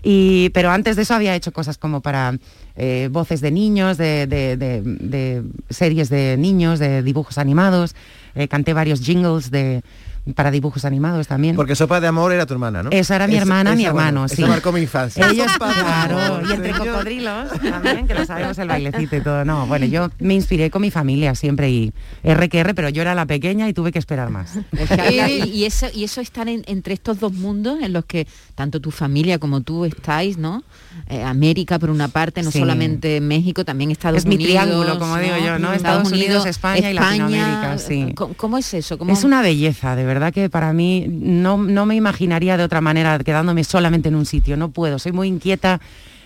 Y, 0.02 0.50
pero 0.50 0.70
antes 0.70 0.94
de 0.96 1.02
eso 1.02 1.14
había 1.14 1.34
hecho 1.34 1.52
cosas 1.52 1.78
como 1.78 2.00
para 2.00 2.38
eh, 2.76 3.08
voces 3.10 3.40
de 3.40 3.50
niños, 3.50 3.96
de, 3.96 4.26
de- 4.26 4.56
de- 4.56 4.82
de 4.82 5.42
series 5.70 6.10
de 6.10 6.36
niños, 6.36 6.78
de 6.78 7.02
dibujos 7.02 7.38
animados. 7.38 7.94
Eh, 8.36 8.48
canté 8.48 8.72
varios 8.74 9.00
jingles 9.00 9.50
de, 9.50 9.82
para 10.34 10.50
dibujos 10.50 10.84
animados 10.84 11.26
también. 11.26 11.56
Porque 11.56 11.74
Sopa 11.74 12.00
de 12.00 12.06
Amor 12.06 12.32
era 12.32 12.44
tu 12.46 12.52
hermana, 12.54 12.82
¿no? 12.82 12.90
Esa 12.90 13.16
era 13.16 13.26
mi 13.26 13.36
hermana, 13.36 13.74
mi 13.74 13.82
esa, 13.84 13.92
bueno, 13.92 14.08
hermano, 14.08 14.26
Eso 14.26 14.36
sí. 14.36 14.44
marcó 14.44 14.72
mi 14.72 14.80
infancia. 14.82 15.28
Ellos, 15.30 15.46
claro, 15.56 16.40
y 16.48 16.52
entre 16.52 16.72
señor. 16.74 16.86
cocodrilos 16.88 17.50
también, 17.60 18.06
que 18.06 18.14
lo 18.14 18.24
sabemos 18.26 18.58
el 18.58 18.68
bailecito 18.68 19.16
y 19.16 19.20
todo. 19.22 19.44
No, 19.44 19.66
bueno, 19.66 19.86
yo 19.86 20.10
me 20.18 20.34
inspiré 20.34 20.70
con 20.70 20.82
mi 20.82 20.90
familia 20.90 21.34
siempre 21.34 21.70
y 21.70 21.92
R 22.22 22.48
que 22.48 22.58
R, 22.60 22.74
pero 22.74 22.88
yo 22.90 23.02
era 23.02 23.14
la 23.14 23.26
pequeña 23.26 23.68
y 23.68 23.72
tuve 23.72 23.90
que 23.92 23.98
esperar 23.98 24.30
más. 24.30 24.56
Es 24.72 24.88
que 24.88 25.00
habla- 25.00 25.28
y, 25.30 25.42
y 25.50 25.64
eso 25.64 25.86
y 25.94 26.04
eso 26.04 26.20
están 26.20 26.48
en- 26.48 26.64
entre 26.66 26.94
estos 26.94 27.18
dos 27.20 27.32
mundos 27.32 27.78
en 27.82 27.92
los 27.92 28.04
que 28.04 28.26
tanto 28.54 28.80
tu 28.80 28.90
familia 28.90 29.38
como 29.38 29.62
tú 29.62 29.84
estáis, 29.84 30.36
¿no? 30.38 30.62
Eh, 31.08 31.22
América 31.22 31.78
por 31.78 31.90
una 31.90 32.08
parte, 32.08 32.42
no 32.42 32.50
Sí. 32.50 32.58
solamente 32.58 33.20
México, 33.20 33.64
también 33.64 33.92
Estados 33.92 34.18
Es 34.18 34.26
mi 34.26 34.34
Unidos. 34.34 34.50
triángulo, 34.64 34.98
como 34.98 35.16
digo 35.18 35.36
yo, 35.44 35.56
¿no? 35.58 35.72
Estados 35.72 36.10
Unidos, 36.10 36.44
España 36.46 36.90
y 36.90 36.94
Latinoamérica, 36.94 37.78
sí. 37.78 38.12
¿Cómo, 38.16 38.34
cómo 38.34 38.58
es 38.58 38.74
eso? 38.74 38.98
¿Cómo- 38.98 39.12
Es 39.12 39.22
una 39.22 39.40
belleza, 39.40 39.94
de 39.94 40.04
verdad 40.04 40.32
que 40.32 40.50
para 40.50 40.72
mí 40.72 41.06
no, 41.08 41.58
no 41.58 41.86
me 41.86 41.94
imaginaría 41.94 42.56
de 42.56 42.64
otra 42.64 42.80
manera 42.80 43.18
quedándome 43.20 43.62
solamente 43.62 44.08
en 44.08 44.16
un 44.16 44.26
sitio, 44.26 44.56
no 44.56 44.70
puedo, 44.70 44.98
soy 44.98 45.12
muy 45.12 45.28
inquieta, 45.28 45.80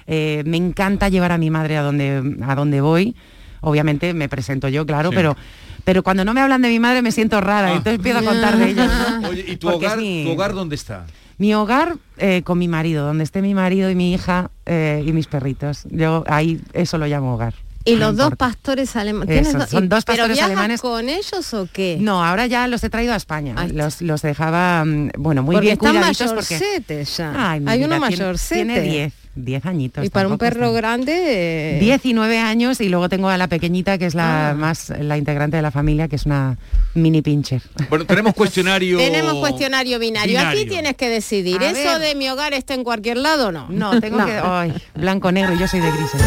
eh, 0.07 0.43
me 0.47 0.57
encanta 0.57 1.09
llevar 1.11 1.33
a 1.33 1.39
mi 1.39 1.51
madre 1.51 1.77
a 1.77 1.83
donde, 1.83 2.37
a 2.43 2.55
donde 2.55 2.81
voy, 2.81 3.15
obviamente 3.61 4.15
me 4.15 4.31
presento 4.31 4.69
yo, 4.69 4.87
claro, 4.87 5.11
Sí. 5.11 5.17
pero, 5.17 5.37
pero 5.85 6.03
cuando 6.03 6.25
no 6.25 6.33
me 6.33 6.41
hablan 6.41 6.63
de 6.63 6.69
mi 6.69 6.79
madre 6.79 7.03
me 7.03 7.13
siento 7.13 7.39
rara, 7.43 7.69
Ah. 7.69 7.73
entonces 7.73 7.95
empiezo 7.97 8.21
a 8.21 8.23
contar 8.23 8.57
de 8.57 8.65
ellos. 8.71 8.87
¿no? 9.21 9.29
Oye, 9.29 9.45
¿y 9.47 9.57
tu 9.57 9.69
Porque 9.71 9.87
hogar, 9.87 9.99
mi- 9.99 10.25
tu 10.25 10.31
hogar 10.33 10.55
dónde 10.55 10.75
está? 10.77 11.05
Mi 11.41 11.55
hogar 11.55 11.97
eh, 12.19 12.43
con 12.45 12.59
mi 12.59 12.69
marido, 12.69 13.07
donde 13.07 13.25
esté 13.25 13.41
mi 13.41 13.55
marido 13.55 13.89
y 13.91 13.95
mi 13.95 14.13
hija 14.13 14.51
eh, 14.67 15.03
y 15.07 15.13
mis 15.13 15.27
perritos. 15.27 15.85
Yo 15.91 16.23
ahí 16.29 16.61
eso 16.75 16.99
lo 16.99 17.07
llamo 17.07 17.33
hogar. 17.35 17.55
Y 17.87 17.95
No 17.95 18.09
los 18.09 18.17
dos 18.19 18.35
pastores 18.37 18.95
alemanes. 18.95 19.35
Eso, 19.41 19.51
¿Tienes 19.53 19.71
do- 19.71 19.79
son 19.79 19.89
dos 19.89 20.05
¿Pero 20.05 20.19
pastores 20.19 20.43
alemanes. 20.45 20.81
con 20.83 21.09
ellos 21.09 21.55
o 21.55 21.67
qué? 21.73 21.97
No, 21.99 22.23
ahora 22.23 22.47
ya 22.47 22.69
los 22.69 22.85
he 22.85 22.91
traído 22.91 23.15
a 23.15 23.17
España. 23.17 23.55
Los, 23.73 24.03
los 24.03 24.21
dejaba, 24.21 24.85
mm, 24.85 25.13
bueno, 25.17 25.43
muy 25.43 25.55
porque 25.55 25.67
bien 25.69 25.77
cuidaditos 25.79 26.31
porque... 26.35 27.07
ya. 27.17 27.33
Ay, 27.53 27.65
Hay 27.67 27.83
uno 27.85 27.97
vida, 27.97 28.09
tiene- 28.09 28.23
mayorcete. 28.25 28.55
Tiene 28.67 28.81
10, 28.83 29.13
10 29.37 29.67
añitos. 29.67 30.05
Y 30.05 30.11
para 30.11 30.29
un 30.29 30.39
perro 30.39 30.73
grande... 30.73 31.77
eh, 31.77 31.79
19 31.81 32.39
años 32.39 32.81
y 32.81 32.89
luego 32.89 33.09
tengo 33.09 33.29
a 33.29 33.37
la 33.39 33.47
pequeñita 33.49 33.97
que 33.99 34.07
es 34.07 34.15
la 34.15 34.51
Ah. 34.51 34.55
más 34.55 34.91
la 34.99 35.17
integrante 35.17 35.57
de 35.57 35.63
la 35.63 35.71
familia 35.71 36.09
que 36.09 36.17
es 36.17 36.27
una 36.27 36.59
mini 36.95 37.23
pincher. 37.23 37.63
Bueno, 37.89 38.05
tenemos 38.05 38.35
cuestionario. 38.35 38.99
Tenemos 39.11 39.35
cuestionario 39.35 39.99
binario. 39.99 40.41
Aquí 40.41 40.67
tienes 40.67 40.97
que 40.97 41.09
decidir. 41.09 41.61
A 41.63 41.71
¿Eso 41.71 41.99
ver. 41.99 42.09
de 42.09 42.15
mi 42.17 42.29
hogar 42.29 42.53
está 42.55 42.75
en 42.75 42.83
cualquier 42.85 43.19
lado 43.19 43.49
o 43.49 43.53
no? 43.53 43.67
No, 43.71 44.01
tengo 44.01 44.25
que 44.25 44.33
ay, 44.43 44.75
blanco 44.95 45.31
negro 45.31 45.55
y 45.55 45.59
yo 45.59 45.69
soy 45.69 45.81
de 45.81 45.91
grises. 45.93 46.21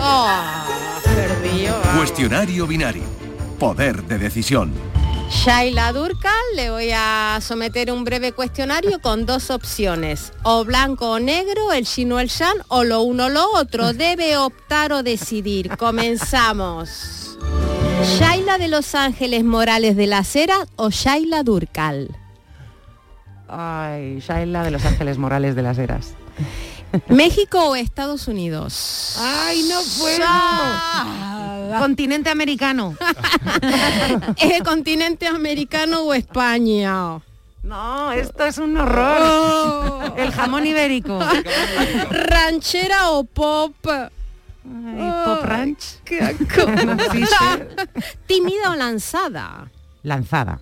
Oh, 0.00 0.28
perdió. 1.04 1.74
Cuestionario 1.96 2.66
binario. 2.66 3.02
Poder 3.58 4.02
de 4.04 4.18
decisión. 4.18 4.72
Shaila 5.30 5.92
Durcal, 5.92 6.32
le 6.56 6.70
voy 6.70 6.90
a 6.92 7.38
someter 7.40 7.92
un 7.92 8.04
breve 8.04 8.32
cuestionario 8.32 9.00
con 9.00 9.26
dos 9.26 9.50
opciones. 9.50 10.32
O 10.42 10.64
blanco 10.64 11.12
o 11.12 11.20
negro, 11.20 11.72
el 11.72 11.86
chino 11.86 12.18
el 12.18 12.28
shan, 12.28 12.56
o 12.68 12.82
lo 12.82 13.02
uno 13.02 13.26
o 13.26 13.28
lo 13.28 13.48
otro. 13.52 13.92
Debe 13.92 14.36
optar 14.36 14.92
o 14.92 15.02
decidir. 15.04 15.76
Comenzamos. 15.76 17.38
Shaila 18.18 18.58
de 18.58 18.68
Los 18.68 18.94
Ángeles 18.94 19.44
Morales 19.44 19.96
de 19.96 20.08
la 20.08 20.24
Cera 20.24 20.66
o 20.76 20.90
Shaila 20.90 21.44
Durcal. 21.44 22.08
Ay, 23.48 24.18
Shaila 24.20 24.64
de 24.64 24.72
Los 24.72 24.84
Ángeles 24.84 25.16
Morales 25.16 25.54
de 25.54 25.62
las 25.62 25.78
Heras. 25.78 26.14
¿México 27.08 27.70
o 27.70 27.76
Estados 27.76 28.28
Unidos? 28.28 29.16
Ay, 29.20 29.62
no 29.68 29.80
puedo. 29.98 31.78
Continente 31.78 32.30
americano. 32.30 32.96
¿Es 34.36 34.62
continente 34.62 35.26
americano 35.26 36.00
o 36.00 36.14
España? 36.14 37.20
No, 37.62 38.12
esto 38.12 38.44
es 38.44 38.58
un 38.58 38.76
horror. 38.76 39.18
Oh. 39.22 40.14
El 40.16 40.32
jamón 40.32 40.66
ibérico. 40.66 41.18
¿Ranchera 42.10 43.10
o 43.10 43.24
pop? 43.24 43.74
Ay, 43.86 45.12
pop 45.24 45.44
ranch. 45.44 46.00
Qué. 46.04 46.36
¿Tímida 48.26 48.70
o 48.70 48.74
lanzada? 48.74 49.70
Lanzada. 50.02 50.58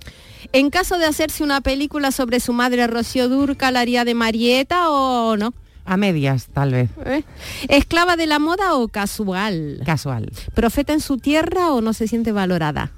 En 0.52 0.70
caso 0.70 0.99
de 0.99 1.06
hacerse 1.06 1.42
una 1.42 1.61
película 1.61 2.11
sobre 2.12 2.40
su 2.40 2.52
madre 2.52 2.87
Rocío 2.87 3.28
Durcal, 3.28 3.75
¿la 3.75 3.80
haría 3.80 4.04
de 4.04 4.14
Marieta 4.14 4.90
o 4.90 5.37
no? 5.37 5.54
A 5.88 5.97
medias, 5.97 6.49
tal 6.52 6.73
vez. 6.73 6.90
¿Eh? 7.07 7.25
¿Esclava 7.71 8.16
de 8.16 8.26
la 8.26 8.38
moda 8.38 8.75
o 8.75 8.88
casual? 8.88 9.80
Casual. 9.87 10.30
¿Profeta 10.52 10.92
en 10.92 11.00
su 11.00 11.16
tierra 11.16 11.73
o 11.73 11.80
no 11.80 11.95
se 11.95 12.07
siente 12.07 12.30
valorada? 12.30 12.92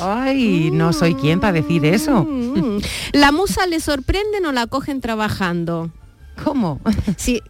Ay, 0.00 0.70
no 0.72 0.94
soy 0.94 1.14
quien 1.14 1.40
para 1.40 1.52
decir 1.52 1.84
eso. 1.84 2.24
Mm. 2.24 2.80
¿La 3.12 3.32
musa 3.32 3.66
le 3.66 3.80
sorprende 3.80 4.38
o 4.46 4.52
la 4.52 4.66
cogen 4.66 5.02
trabajando? 5.02 5.90
¿Cómo? 6.42 6.80
Sí. 7.18 7.42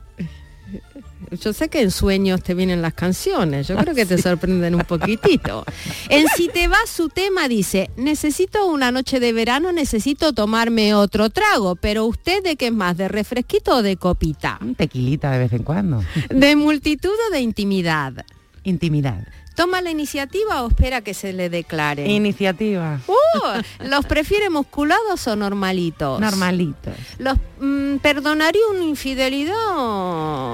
Yo 1.41 1.53
sé 1.53 1.69
que 1.69 1.81
en 1.81 1.91
sueños 1.91 2.43
te 2.43 2.55
vienen 2.55 2.83
las 2.83 2.95
canciones, 2.95 3.67
yo 3.69 3.77
creo 3.77 3.95
que 3.95 4.05
te 4.07 4.21
sorprenden 4.21 4.75
un 4.75 4.83
poquitito. 4.85 5.65
En 6.09 6.27
Si 6.37 6.49
te 6.49 6.69
va 6.69 6.77
su 6.87 7.09
tema 7.09 7.49
dice, 7.49 7.91
necesito 7.97 8.67
una 8.67 8.93
noche 8.93 9.19
de 9.21 9.33
verano, 9.33 9.73
necesito 9.73 10.33
tomarme 10.33 10.95
otro 10.95 11.31
trago, 11.31 11.77
pero 11.77 12.05
usted 12.07 12.43
de 12.43 12.57
qué 12.57 12.67
es 12.67 12.73
más, 12.73 12.97
de 12.97 13.09
refresquito 13.09 13.77
o 13.77 13.83
de 13.83 13.97
copita, 13.97 14.59
Un 14.61 14.75
tequilita 14.75 15.31
de 15.31 15.39
vez 15.39 15.53
en 15.53 15.62
cuando. 15.62 16.03
de 16.29 16.57
multitud 16.57 17.11
o 17.29 17.33
de 17.33 17.41
intimidad. 17.41 18.25
Intimidad. 18.65 19.27
¿Toma 19.54 19.80
la 19.80 19.90
iniciativa 19.90 20.62
o 20.62 20.68
espera 20.68 21.02
que 21.02 21.14
se 21.14 21.32
le 21.32 21.50
declare? 21.50 22.06
Iniciativa. 22.09 23.00
Uh, 23.06 23.85
¿Los 23.88 24.06
prefiere 24.06 24.50
musculados 24.50 25.26
o 25.26 25.37
normalitos? 25.37 26.21
Normalitos. 26.21 26.94
¿Los 27.18 27.37
mm, 27.61 27.97
perdonaría 27.97 28.62
una 28.75 28.85
infidelidad? 28.85 29.54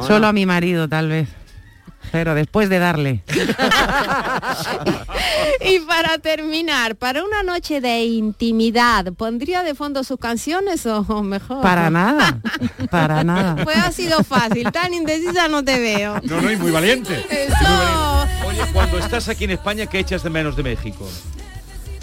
Solo 0.02 0.20
no? 0.20 0.26
a 0.26 0.32
mi 0.32 0.46
marido, 0.46 0.88
tal 0.88 1.08
vez. 1.08 1.28
Pero 2.12 2.34
después 2.34 2.68
de 2.68 2.78
darle. 2.78 3.22
Y 5.60 5.80
para 5.80 6.18
terminar, 6.18 6.96
para 6.96 7.24
una 7.24 7.42
noche 7.42 7.80
de 7.80 8.04
intimidad, 8.04 9.12
¿pondría 9.12 9.62
de 9.62 9.74
fondo 9.74 10.04
sus 10.04 10.18
canciones 10.18 10.86
o 10.86 11.22
mejor? 11.22 11.62
Para 11.62 11.90
nada. 11.90 12.40
Para 12.90 13.24
nada. 13.24 13.64
Pues 13.64 13.76
ha 13.76 13.92
sido 13.92 14.22
fácil, 14.24 14.70
tan 14.70 14.94
indecisa 14.94 15.48
no 15.48 15.64
te 15.64 15.78
veo. 15.78 16.20
No, 16.22 16.40
no, 16.40 16.50
y 16.50 16.56
muy 16.56 16.70
valiente. 16.70 17.24
Eso. 17.28 18.26
Oye, 18.46 18.60
cuando 18.72 18.98
estás 18.98 19.28
aquí 19.28 19.44
en 19.44 19.52
España, 19.52 19.86
¿qué 19.86 19.98
echas 19.98 20.22
de 20.22 20.30
menos 20.30 20.56
de 20.56 20.62
México? 20.62 21.08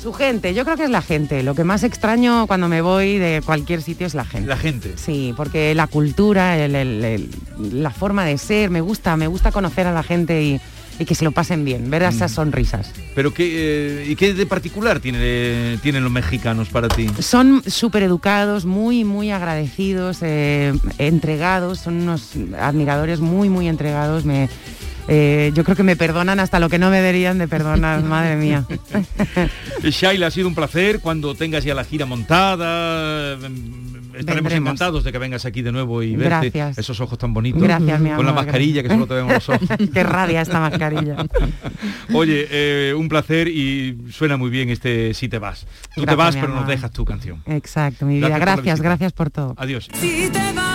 Su 0.05 0.13
gente, 0.13 0.53
yo 0.53 0.65
creo 0.65 0.77
que 0.77 0.83
es 0.83 0.91
la 0.91 1.01
gente. 1.01 1.41
Lo 1.41 1.55
que 1.55 1.63
más 1.63 1.81
extraño 1.81 2.45
cuando 2.45 2.67
me 2.67 2.81
voy 2.81 3.17
de 3.17 3.41
cualquier 3.43 3.81
sitio 3.81 4.05
es 4.05 4.13
la 4.13 4.23
gente. 4.23 4.47
La 4.47 4.55
gente. 4.55 4.93
Sí, 4.97 5.33
porque 5.35 5.73
la 5.73 5.87
cultura, 5.87 6.59
el- 6.63 6.75
el- 6.75 7.03
el- 7.03 7.29
la 7.81 7.89
forma 7.89 8.23
de 8.23 8.37
ser, 8.37 8.69
me 8.69 8.81
gusta, 8.81 9.17
me 9.17 9.25
gusta 9.25 9.51
conocer 9.51 9.87
a 9.87 9.91
la 9.91 10.03
gente 10.03 10.43
y, 10.43 10.61
y 10.99 11.05
que 11.05 11.15
se 11.15 11.23
lo 11.25 11.31
pasen 11.31 11.65
bien, 11.65 11.89
ver 11.89 12.03
esas 12.03 12.33
sonrisas. 12.33 12.91
Pero 13.15 13.33
qué, 13.33 14.03
eh, 14.03 14.05
¿y 14.07 14.15
qué 14.15 14.35
de 14.35 14.45
particular 14.45 14.99
tiene, 14.99 15.79
tienen 15.81 16.03
los 16.03 16.11
mexicanos 16.11 16.69
para 16.69 16.87
ti? 16.87 17.09
Son 17.17 17.63
súper 17.65 18.03
educados, 18.03 18.63
muy, 18.65 19.05
muy 19.05 19.31
agradecidos, 19.31 20.19
eh, 20.21 20.71
entregados, 20.99 21.79
son 21.79 21.95
unos 22.03 22.29
admiradores 22.59 23.21
muy, 23.21 23.49
muy 23.49 23.67
entregados. 23.67 24.23
Me, 24.23 24.49
eh, 25.07 25.51
yo 25.53 25.63
creo 25.63 25.75
que 25.75 25.83
me 25.83 25.95
perdonan 25.95 26.39
hasta 26.39 26.59
lo 26.59 26.69
que 26.69 26.79
no 26.79 26.89
me 26.89 26.97
deberían 26.97 27.37
de 27.37 27.47
perdonar, 27.47 28.01
madre 28.03 28.35
mía. 28.35 28.65
Shaila, 29.83 30.27
ha 30.27 30.31
sido 30.31 30.47
un 30.47 30.55
placer 30.55 30.99
cuando 30.99 31.35
tengas 31.35 31.63
ya 31.63 31.73
la 31.75 31.83
gira 31.83 32.05
montada. 32.05 33.37
mm, 33.37 33.95
Estaremos 34.15 34.43
Vendremos. 34.43 34.67
encantados 34.71 35.03
de 35.03 35.11
que 35.11 35.17
vengas 35.17 35.43
aquí 35.43 35.61
de 35.61 35.73
nuevo 35.73 36.01
y 36.01 36.15
verte 36.15 36.49
Gracias. 36.49 36.77
esos 36.77 37.01
ojos 37.01 37.17
tan 37.19 37.33
bonitos. 37.33 37.61
Gracias, 37.61 37.99
mi 37.99 38.09
Con 38.11 38.25
la 38.25 38.31
mascarilla 38.31 38.81
que 38.81 38.87
solo 38.87 39.05
te 39.07 39.13
vemos 39.15 39.33
los 39.33 39.49
ojos. 39.49 39.67
Qué 39.93 40.03
rabia 40.03 40.39
esta 40.41 40.61
mascarilla. 40.61 41.17
Oye, 42.13 42.47
eh, 42.49 42.93
un 42.95 43.09
placer 43.09 43.49
y 43.49 43.97
suena 44.11 44.37
muy 44.37 44.49
bien 44.49 44.69
este 44.69 45.13
Si 45.13 45.27
te 45.27 45.37
vas. 45.37 45.67
Tú 45.95 46.05
te 46.05 46.15
vas, 46.15 46.33
pero 46.37 46.47
nos 46.47 46.65
dejas 46.65 46.91
tu 46.91 47.03
canción. 47.03 47.43
Exacto, 47.45 48.05
mi 48.05 48.15
vida. 48.15 48.37
Gracias 48.39 48.79
Gracias, 48.79 49.11
por 49.11 49.29
todo. 49.31 49.53
Adiós. 49.57 49.89
Si 49.93 50.29
te 50.29 50.53
vas, 50.53 50.74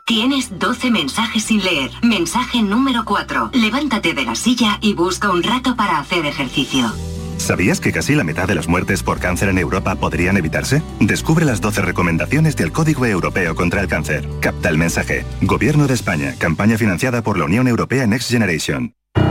Tienes 0.05 0.57
12 0.57 0.89
mensajes 0.89 1.43
sin 1.43 1.63
leer. 1.63 1.91
Mensaje 2.01 2.63
número 2.63 3.05
4. 3.05 3.51
Levántate 3.53 4.15
de 4.15 4.25
la 4.25 4.33
silla 4.33 4.79
y 4.81 4.93
busca 4.95 5.29
un 5.29 5.43
rato 5.43 5.75
para 5.75 5.99
hacer 5.99 6.25
ejercicio. 6.25 6.91
¿Sabías 7.37 7.79
que 7.79 7.91
casi 7.91 8.15
la 8.15 8.23
mitad 8.23 8.47
de 8.47 8.55
las 8.55 8.67
muertes 8.67 9.03
por 9.03 9.19
cáncer 9.19 9.49
en 9.49 9.59
Europa 9.59 9.95
podrían 9.95 10.37
evitarse? 10.37 10.81
Descubre 10.99 11.45
las 11.45 11.61
12 11.61 11.83
recomendaciones 11.83 12.55
del 12.55 12.71
Código 12.71 13.05
Europeo 13.05 13.53
contra 13.55 13.81
el 13.81 13.87
Cáncer. 13.87 14.27
Capta 14.41 14.69
el 14.69 14.77
mensaje. 14.79 15.23
Gobierno 15.41 15.85
de 15.85 15.93
España. 15.93 16.33
Campaña 16.39 16.77
financiada 16.77 17.21
por 17.21 17.37
la 17.37 17.45
Unión 17.45 17.67
Europea 17.67 18.07
Next 18.07 18.31
Generation. 18.31 18.93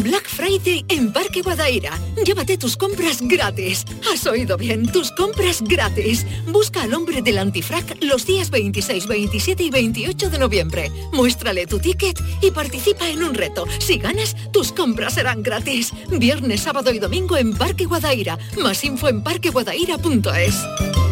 Black 0.00 0.28
Friday 0.28 0.84
en 0.88 1.12
Parque 1.12 1.42
Guadaira. 1.42 1.98
Llévate 2.24 2.56
tus 2.56 2.76
compras 2.76 3.18
gratis. 3.20 3.84
Has 4.12 4.26
oído 4.26 4.56
bien, 4.56 4.90
tus 4.90 5.10
compras 5.12 5.62
gratis. 5.62 6.26
Busca 6.46 6.82
al 6.82 6.94
hombre 6.94 7.22
del 7.22 7.38
antifrac 7.38 7.96
los 8.00 8.26
días 8.26 8.50
26, 8.50 9.06
27 9.06 9.62
y 9.62 9.70
28 9.70 10.30
de 10.30 10.38
noviembre. 10.38 10.92
Muéstrale 11.12 11.66
tu 11.66 11.78
ticket 11.78 12.18
y 12.40 12.50
participa 12.50 13.08
en 13.08 13.22
un 13.22 13.34
reto. 13.34 13.66
Si 13.78 13.98
ganas, 13.98 14.36
tus 14.52 14.72
compras 14.72 15.14
serán 15.14 15.42
gratis. 15.42 15.92
Viernes, 16.10 16.62
sábado 16.62 16.92
y 16.92 16.98
domingo 16.98 17.36
en 17.36 17.54
Parque 17.54 17.84
Guadaira. 17.84 18.38
Más 18.60 18.84
info 18.84 19.08
en 19.08 19.22
parqueguadaira.es. 19.22 21.11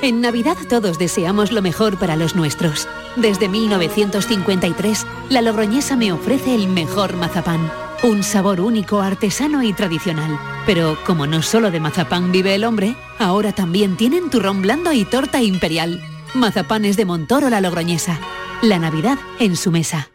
En 0.00 0.20
Navidad 0.20 0.56
todos 0.68 0.96
deseamos 0.96 1.50
lo 1.50 1.60
mejor 1.60 1.98
para 1.98 2.14
los 2.14 2.36
nuestros. 2.36 2.86
Desde 3.16 3.48
1953, 3.48 5.06
la 5.28 5.42
Logroñesa 5.42 5.96
me 5.96 6.12
ofrece 6.12 6.54
el 6.54 6.68
mejor 6.68 7.16
mazapán. 7.16 7.70
Un 8.04 8.22
sabor 8.22 8.60
único, 8.60 9.00
artesano 9.00 9.64
y 9.64 9.72
tradicional. 9.72 10.38
Pero 10.66 10.96
como 11.04 11.26
no 11.26 11.42
solo 11.42 11.72
de 11.72 11.80
mazapán 11.80 12.30
vive 12.30 12.54
el 12.54 12.62
hombre, 12.62 12.94
ahora 13.18 13.52
también 13.52 13.96
tienen 13.96 14.30
turrón 14.30 14.62
blando 14.62 14.92
y 14.92 15.04
torta 15.04 15.42
imperial. 15.42 16.00
Mazapanes 16.32 16.96
de 16.96 17.04
Montoro 17.04 17.50
la 17.50 17.60
Logroñesa. 17.60 18.20
La 18.62 18.78
Navidad 18.78 19.18
en 19.40 19.56
su 19.56 19.72
mesa. 19.72 20.10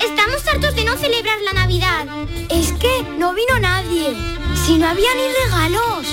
Estamos 0.00 0.46
hartos 0.48 0.74
de 0.74 0.84
no 0.84 0.96
celebrar 0.96 1.38
la 1.42 1.52
Navidad. 1.52 2.06
Es 2.48 2.72
que 2.72 3.02
no 3.18 3.34
vino 3.34 3.58
nadie. 3.60 4.16
Si 4.64 4.78
no 4.78 4.88
había 4.88 5.10
ni 5.14 5.44
regalos. 5.44 6.06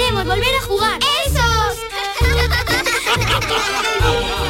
Queremos 0.00 0.24
volver 0.24 0.54
a 0.54 0.62
jugar. 0.62 0.98
¡Esos! 1.26 1.76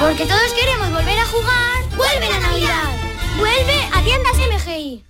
Porque 0.01 0.25
todos 0.25 0.53
queremos 0.53 0.93
volver 0.93 1.19
a 1.19 1.27
jugar. 1.27 1.89
¡Vuelve 1.97 2.29
la 2.29 2.39
Navidad! 2.39 2.89
¡Vuelve 3.37 3.89
a 3.93 4.01
tiendas 4.05 4.37
MGI! 4.37 5.10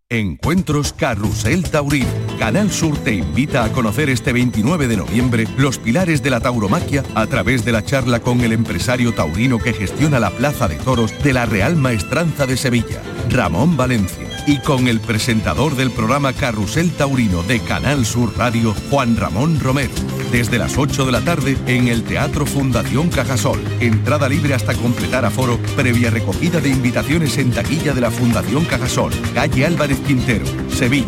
Encuentros 0.11 0.91
Carrusel 0.91 1.63
Taurino. 1.63 2.05
Canal 2.37 2.69
Sur 2.69 2.97
te 2.97 3.13
invita 3.13 3.63
a 3.63 3.71
conocer 3.71 4.09
este 4.09 4.33
29 4.33 4.89
de 4.89 4.97
noviembre 4.97 5.47
los 5.55 5.77
pilares 5.77 6.21
de 6.21 6.29
la 6.29 6.41
tauromaquia 6.41 7.05
a 7.15 7.25
través 7.27 7.63
de 7.63 7.71
la 7.71 7.85
charla 7.85 8.19
con 8.19 8.41
el 8.41 8.51
empresario 8.51 9.13
taurino 9.13 9.57
que 9.57 9.71
gestiona 9.71 10.19
la 10.19 10.29
Plaza 10.31 10.67
de 10.67 10.75
Toros 10.75 11.13
de 11.23 11.31
la 11.31 11.45
Real 11.45 11.77
Maestranza 11.77 12.45
de 12.45 12.57
Sevilla, 12.57 13.01
Ramón 13.29 13.77
Valencia. 13.77 14.27
Y 14.47 14.57
con 14.57 14.87
el 14.87 14.99
presentador 14.99 15.75
del 15.75 15.91
programa 15.91 16.33
Carrusel 16.33 16.91
Taurino 16.91 17.43
de 17.43 17.59
Canal 17.59 18.05
Sur 18.05 18.35
Radio, 18.37 18.75
Juan 18.89 19.15
Ramón 19.15 19.59
Romero. 19.61 19.93
Desde 20.31 20.57
las 20.57 20.77
8 20.77 21.05
de 21.05 21.11
la 21.11 21.21
tarde 21.21 21.57
en 21.67 21.87
el 21.87 22.03
Teatro 22.03 22.45
Fundación 22.45 23.09
Cajasol. 23.09 23.61
Entrada 23.79 24.27
libre 24.27 24.55
hasta 24.55 24.73
completar 24.73 25.25
aforo, 25.25 25.59
previa 25.75 26.09
recogida 26.09 26.59
de 26.59 26.69
invitaciones 26.69 27.37
en 27.37 27.51
taquilla 27.51 27.93
de 27.93 28.01
la 28.01 28.09
Fundación 28.09 28.65
Cajasol, 28.65 29.13
calle 29.35 29.65
Álvarez 29.65 30.00
Quintero, 30.01 30.45
Sevilla. 30.69 31.07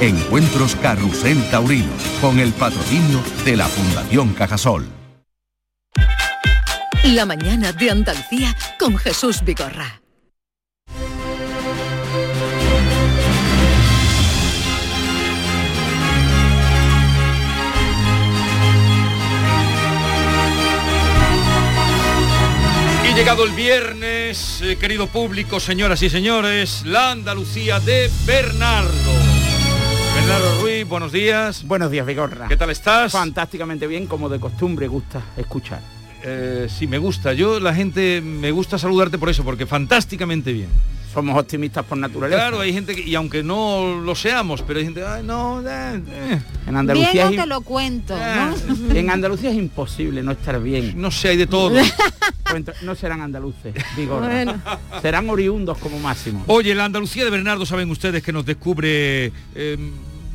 Encuentros 0.00 0.76
Carrusel 0.76 1.42
Taurino, 1.50 1.90
con 2.20 2.38
el 2.38 2.52
patrocinio 2.52 3.20
de 3.44 3.56
la 3.56 3.66
Fundación 3.66 4.32
Cajasol. 4.34 4.86
La 7.04 7.24
mañana 7.24 7.72
de 7.72 7.90
Andalucía 7.90 8.54
con 8.78 8.96
Jesús 8.96 9.42
Vigorra. 9.44 10.00
Llegado 23.18 23.42
el 23.42 23.50
viernes, 23.50 24.62
eh, 24.62 24.76
querido 24.76 25.08
público, 25.08 25.58
señoras 25.58 26.00
y 26.04 26.08
señores, 26.08 26.84
la 26.86 27.10
Andalucía 27.10 27.80
de 27.80 28.08
Bernardo. 28.24 29.12
Bernardo 30.14 30.60
Ruiz, 30.60 30.86
buenos 30.86 31.10
días. 31.10 31.64
Buenos 31.64 31.90
días, 31.90 32.06
Vigorra. 32.06 32.46
¿Qué 32.46 32.56
tal 32.56 32.70
estás? 32.70 33.10
Fantásticamente 33.10 33.88
bien, 33.88 34.06
como 34.06 34.28
de 34.28 34.38
costumbre 34.38 34.86
gusta 34.86 35.20
escuchar. 35.36 35.80
Eh, 36.22 36.68
sí, 36.70 36.86
me 36.86 36.98
gusta. 36.98 37.32
Yo, 37.32 37.58
la 37.58 37.74
gente, 37.74 38.20
me 38.20 38.52
gusta 38.52 38.78
saludarte 38.78 39.18
por 39.18 39.28
eso, 39.28 39.42
porque 39.42 39.66
fantásticamente 39.66 40.52
bien. 40.52 40.70
Somos 41.18 41.38
optimistas 41.40 41.84
por 41.84 41.98
naturaleza. 41.98 42.38
Claro, 42.40 42.60
hay 42.60 42.72
gente 42.72 42.94
que, 42.94 43.02
y 43.02 43.14
aunque 43.14 43.42
no 43.42 44.00
lo 44.04 44.14
seamos, 44.14 44.62
pero 44.62 44.78
hay 44.78 44.84
gente, 44.84 45.04
ay, 45.04 45.22
no, 45.24 45.60
eh, 45.62 46.00
eh". 46.10 46.40
En 46.66 46.76
Andalucía 46.76 47.12
Bien 47.12 47.26
es 47.26 47.36
no 47.36 47.42
te 47.42 47.48
lo 47.48 47.60
cuento, 47.62 48.14
Ah. 48.16 48.54
¿no? 48.68 48.94
En 48.94 49.10
Andalucía 49.10 49.50
es 49.50 49.56
imposible 49.56 50.22
no 50.22 50.32
estar 50.32 50.62
bien. 50.62 50.94
No 51.00 51.10
sé, 51.10 51.30
hay 51.30 51.36
de 51.36 51.46
todo. 51.46 51.72
No 52.82 52.94
serán 52.94 53.20
andaluces, 53.20 53.74
digo. 53.96 54.20
Bueno. 54.20 54.54
Serán 55.02 55.28
oriundos 55.28 55.76
como 55.78 55.98
máximo. 55.98 56.44
Oye, 56.46 56.74
la 56.74 56.84
Andalucía 56.86 57.24
de 57.24 57.30
Bernardo 57.30 57.66
saben 57.66 57.90
ustedes 57.90 58.22
que 58.22 58.32
nos 58.32 58.46
descubre 58.46 59.32
eh, 59.54 59.76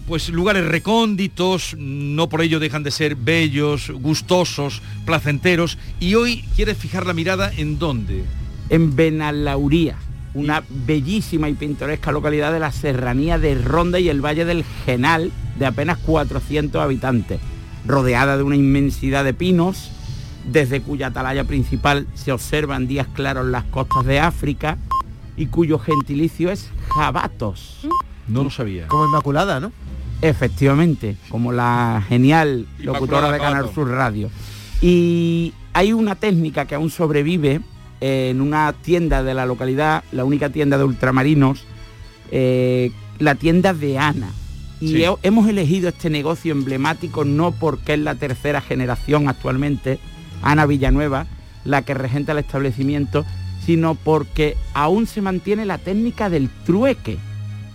pues 0.08 0.30
lugares 0.30 0.66
recónditos, 0.66 1.76
no 1.80 2.30
por 2.30 2.42
ello 2.42 2.60
dejan 2.60 2.84
de 2.84 2.92
ser 2.92 3.16
bellos, 3.16 3.90
gustosos, 3.90 4.82
placenteros. 5.06 5.78
Y 6.00 6.16
hoy 6.16 6.44
quiere 6.56 6.76
fijar 6.76 7.06
la 7.08 7.14
mirada 7.14 7.52
en 7.56 7.80
dónde. 7.80 8.26
en 8.70 8.96
Benalauría, 8.96 9.98
una 10.34 10.64
bellísima 10.70 11.50
y 11.50 11.54
pintoresca 11.54 12.12
localidad 12.12 12.52
de 12.52 12.60
la 12.60 12.72
serranía 12.72 13.38
de 13.38 13.56
Ronda 13.56 14.00
y 14.00 14.10
el 14.10 14.22
Valle 14.24 14.46
del 14.46 14.64
Genal, 14.86 15.32
de 15.58 15.66
apenas 15.66 15.98
400 16.00 16.82
habitantes, 16.82 17.40
rodeada 17.86 18.38
de 18.38 18.44
una 18.44 18.56
inmensidad 18.56 19.24
de 19.24 19.34
pinos, 19.34 19.92
desde 20.52 20.82
cuya 20.82 21.08
atalaya 21.08 21.44
principal 21.46 22.08
se 22.16 22.32
observan 22.32 22.88
días 22.88 23.08
claros 23.14 23.46
las 23.46 23.64
costas 23.66 24.06
de 24.06 24.20
África 24.20 24.78
y 25.38 25.48
cuyo 25.48 25.80
gentilicio 25.80 26.52
es 26.52 26.70
jabatos. 26.90 27.88
No 28.28 28.44
lo 28.44 28.50
sabía. 28.50 28.88
Como 28.88 29.06
Inmaculada, 29.06 29.60
¿no? 29.60 29.72
Efectivamente, 30.22 31.18
como 31.30 31.52
la 31.52 32.04
genial 32.08 32.66
locutora 32.80 33.32
de 33.32 33.40
Canal. 33.40 33.70
Sur 33.74 33.90
Radio. 33.90 34.30
Y 34.82 35.54
hay 35.74 35.92
una 35.94 36.16
técnica 36.16 36.66
que 36.66 36.76
aún 36.76 36.90
sobrevive 36.90 37.62
en 38.06 38.42
una 38.42 38.74
tienda 38.74 39.24
de 39.24 39.34
la 39.34 39.46
localidad, 39.46 40.04
la 40.12 40.26
única 40.26 40.50
tienda 40.50 40.78
de 40.78 40.84
ultramarinos, 40.84 41.64
eh, 42.32 42.92
la 43.20 43.36
tienda 43.36 43.74
de 43.74 43.98
Ana. 43.98 44.30
Y 44.82 44.90
Sí. 44.90 45.04
he- 45.04 45.16
hemos 45.24 45.48
elegido 45.48 45.88
este 45.88 46.10
negocio 46.10 46.52
emblemático 46.52 47.24
no 47.24 47.52
porque 47.52 47.94
es 47.94 48.00
la 48.00 48.16
tercera 48.16 48.60
generación 48.60 49.30
actualmente, 49.30 50.00
Ana 50.42 50.66
Villanueva, 50.66 51.28
la 51.64 51.84
que 51.84 51.94
regenta 51.94 52.34
el 52.34 52.40
establecimiento, 52.40 53.24
sino 53.66 53.96
porque 53.96 54.58
aún 54.74 55.08
se 55.08 55.22
mantiene 55.22 55.66
la 55.66 55.78
técnica 55.78 56.30
del 56.30 56.50
trueque. 56.66 57.18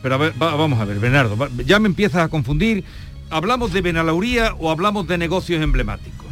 Pero 0.03 0.14
a 0.17 0.19
ver, 0.19 0.33
va- 0.41 0.55
vamos 0.57 0.79
a 0.79 0.85
ver, 0.85 0.99
Bernardo, 0.99 1.49
ya 1.64 1.79
me 1.79 1.88
empiezas 1.88 2.23
a 2.23 2.29
confundir. 2.29 2.85
¿Hablamos 3.31 3.73
de 3.73 3.81
Benalauría 3.81 4.55
o 4.59 4.71
hablamos 4.71 5.09
de 5.09 5.17
negocios 5.17 5.62
emblemáticos? 5.62 6.27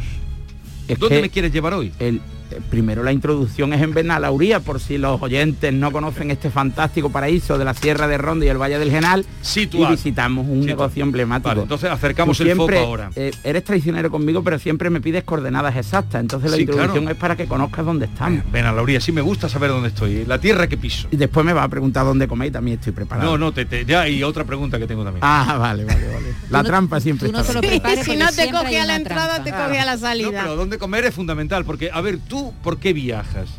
Es 0.87 0.99
¿Dónde 0.99 1.21
me 1.21 1.29
quieres 1.29 1.51
llevar 1.51 1.73
hoy? 1.73 1.91
el- 1.99 2.21
primero 2.69 3.03
la 3.03 3.11
introducción 3.11 3.73
es 3.73 3.81
en 3.81 3.93
Benalauría, 3.93 4.59
por 4.59 4.79
si 4.79 4.97
los 4.97 5.21
oyentes 5.21 5.73
no 5.73 5.91
conocen 5.91 6.31
este 6.31 6.49
fantástico 6.49 7.09
paraíso 7.09 7.57
de 7.57 7.65
la 7.65 7.73
Sierra 7.73 8.07
de 8.07 8.17
Ronda 8.17 8.45
y 8.45 8.49
el 8.49 8.57
Valle 8.57 8.79
del 8.79 8.91
Genal. 8.91 9.25
Situado. 9.41 9.93
Y 9.93 9.95
visitamos 9.95 10.45
un 10.45 10.61
Situado. 10.61 10.65
negocio 10.83 11.03
emblemático. 11.03 11.49
Vale, 11.49 11.61
entonces 11.61 11.89
acercamos 11.89 12.37
Tú 12.37 12.43
el 12.43 12.49
siempre, 12.53 12.77
foco 12.77 12.87
ahora. 12.89 13.09
eh, 13.15 13.31
eres 13.43 13.63
traicionero 13.63 14.09
conmigo, 14.11 14.43
pero 14.43 14.59
siempre 14.59 14.89
me 14.89 15.01
pides 15.01 15.23
coordenadas 15.23 15.75
exactas. 15.75 16.21
Entonces 16.21 16.49
la 16.51 16.57
Sí, 16.57 16.63
introducción 16.63 17.03
claro. 17.05 17.11
es 17.15 17.17
para 17.19 17.35
que 17.35 17.45
conozcas 17.47 17.85
dónde 17.85 18.05
estamos. 18.05 18.43
Benalauría, 18.51 18.99
sí 19.01 19.11
me 19.11 19.21
gusta 19.21 19.49
saber 19.49 19.69
dónde 19.69 19.89
estoy, 19.89 20.25
la 20.25 20.39
tierra 20.39 20.67
que 20.67 20.77
piso. 20.77 21.07
Y 21.11 21.17
después 21.17 21.45
me 21.45 21.53
va 21.53 21.63
a 21.63 21.69
preguntar 21.69 22.05
dónde 22.05 22.27
coméis, 22.27 22.51
también 22.53 22.77
estoy 22.79 22.93
preparado. 22.93 23.31
No, 23.31 23.37
no, 23.37 23.51
te, 23.51 23.65
te- 23.65 23.85
ya 23.85 24.01
hay 24.01 24.23
otra 24.23 24.43
pregunta 24.43 24.79
que 24.79 24.87
tengo 24.87 25.03
también. 25.03 25.21
Ah, 25.23 25.57
vale, 25.59 25.83
vale, 25.85 26.07
vale. 26.07 26.27
La 26.49 26.63
trampa 26.63 26.99
siempre 26.99 27.27
tú 27.27 27.33
no 27.33 27.43
te 27.43 27.53
lo 27.53 27.61
si 28.03 28.15
no 28.15 28.27
te 28.31 28.41
hay 28.41 28.75
a 28.77 28.85
la 28.85 28.95
entrada, 28.95 29.35
trampa. 29.35 29.43
te 29.43 29.51
coge 29.51 29.79
a 29.79 29.85
la 29.85 29.95
No, 29.95 30.01
salida. 30.01 30.41
pero 30.41 30.55
dónde 30.55 30.77
comer 30.77 31.05
es 31.05 31.13
fundamental, 31.13 31.65
porque, 31.65 31.89
a 31.91 32.01
ver, 32.01 32.19
tú, 32.27 32.36
¿por 32.63 32.79
qué 32.79 32.93
viajas? 32.93 33.49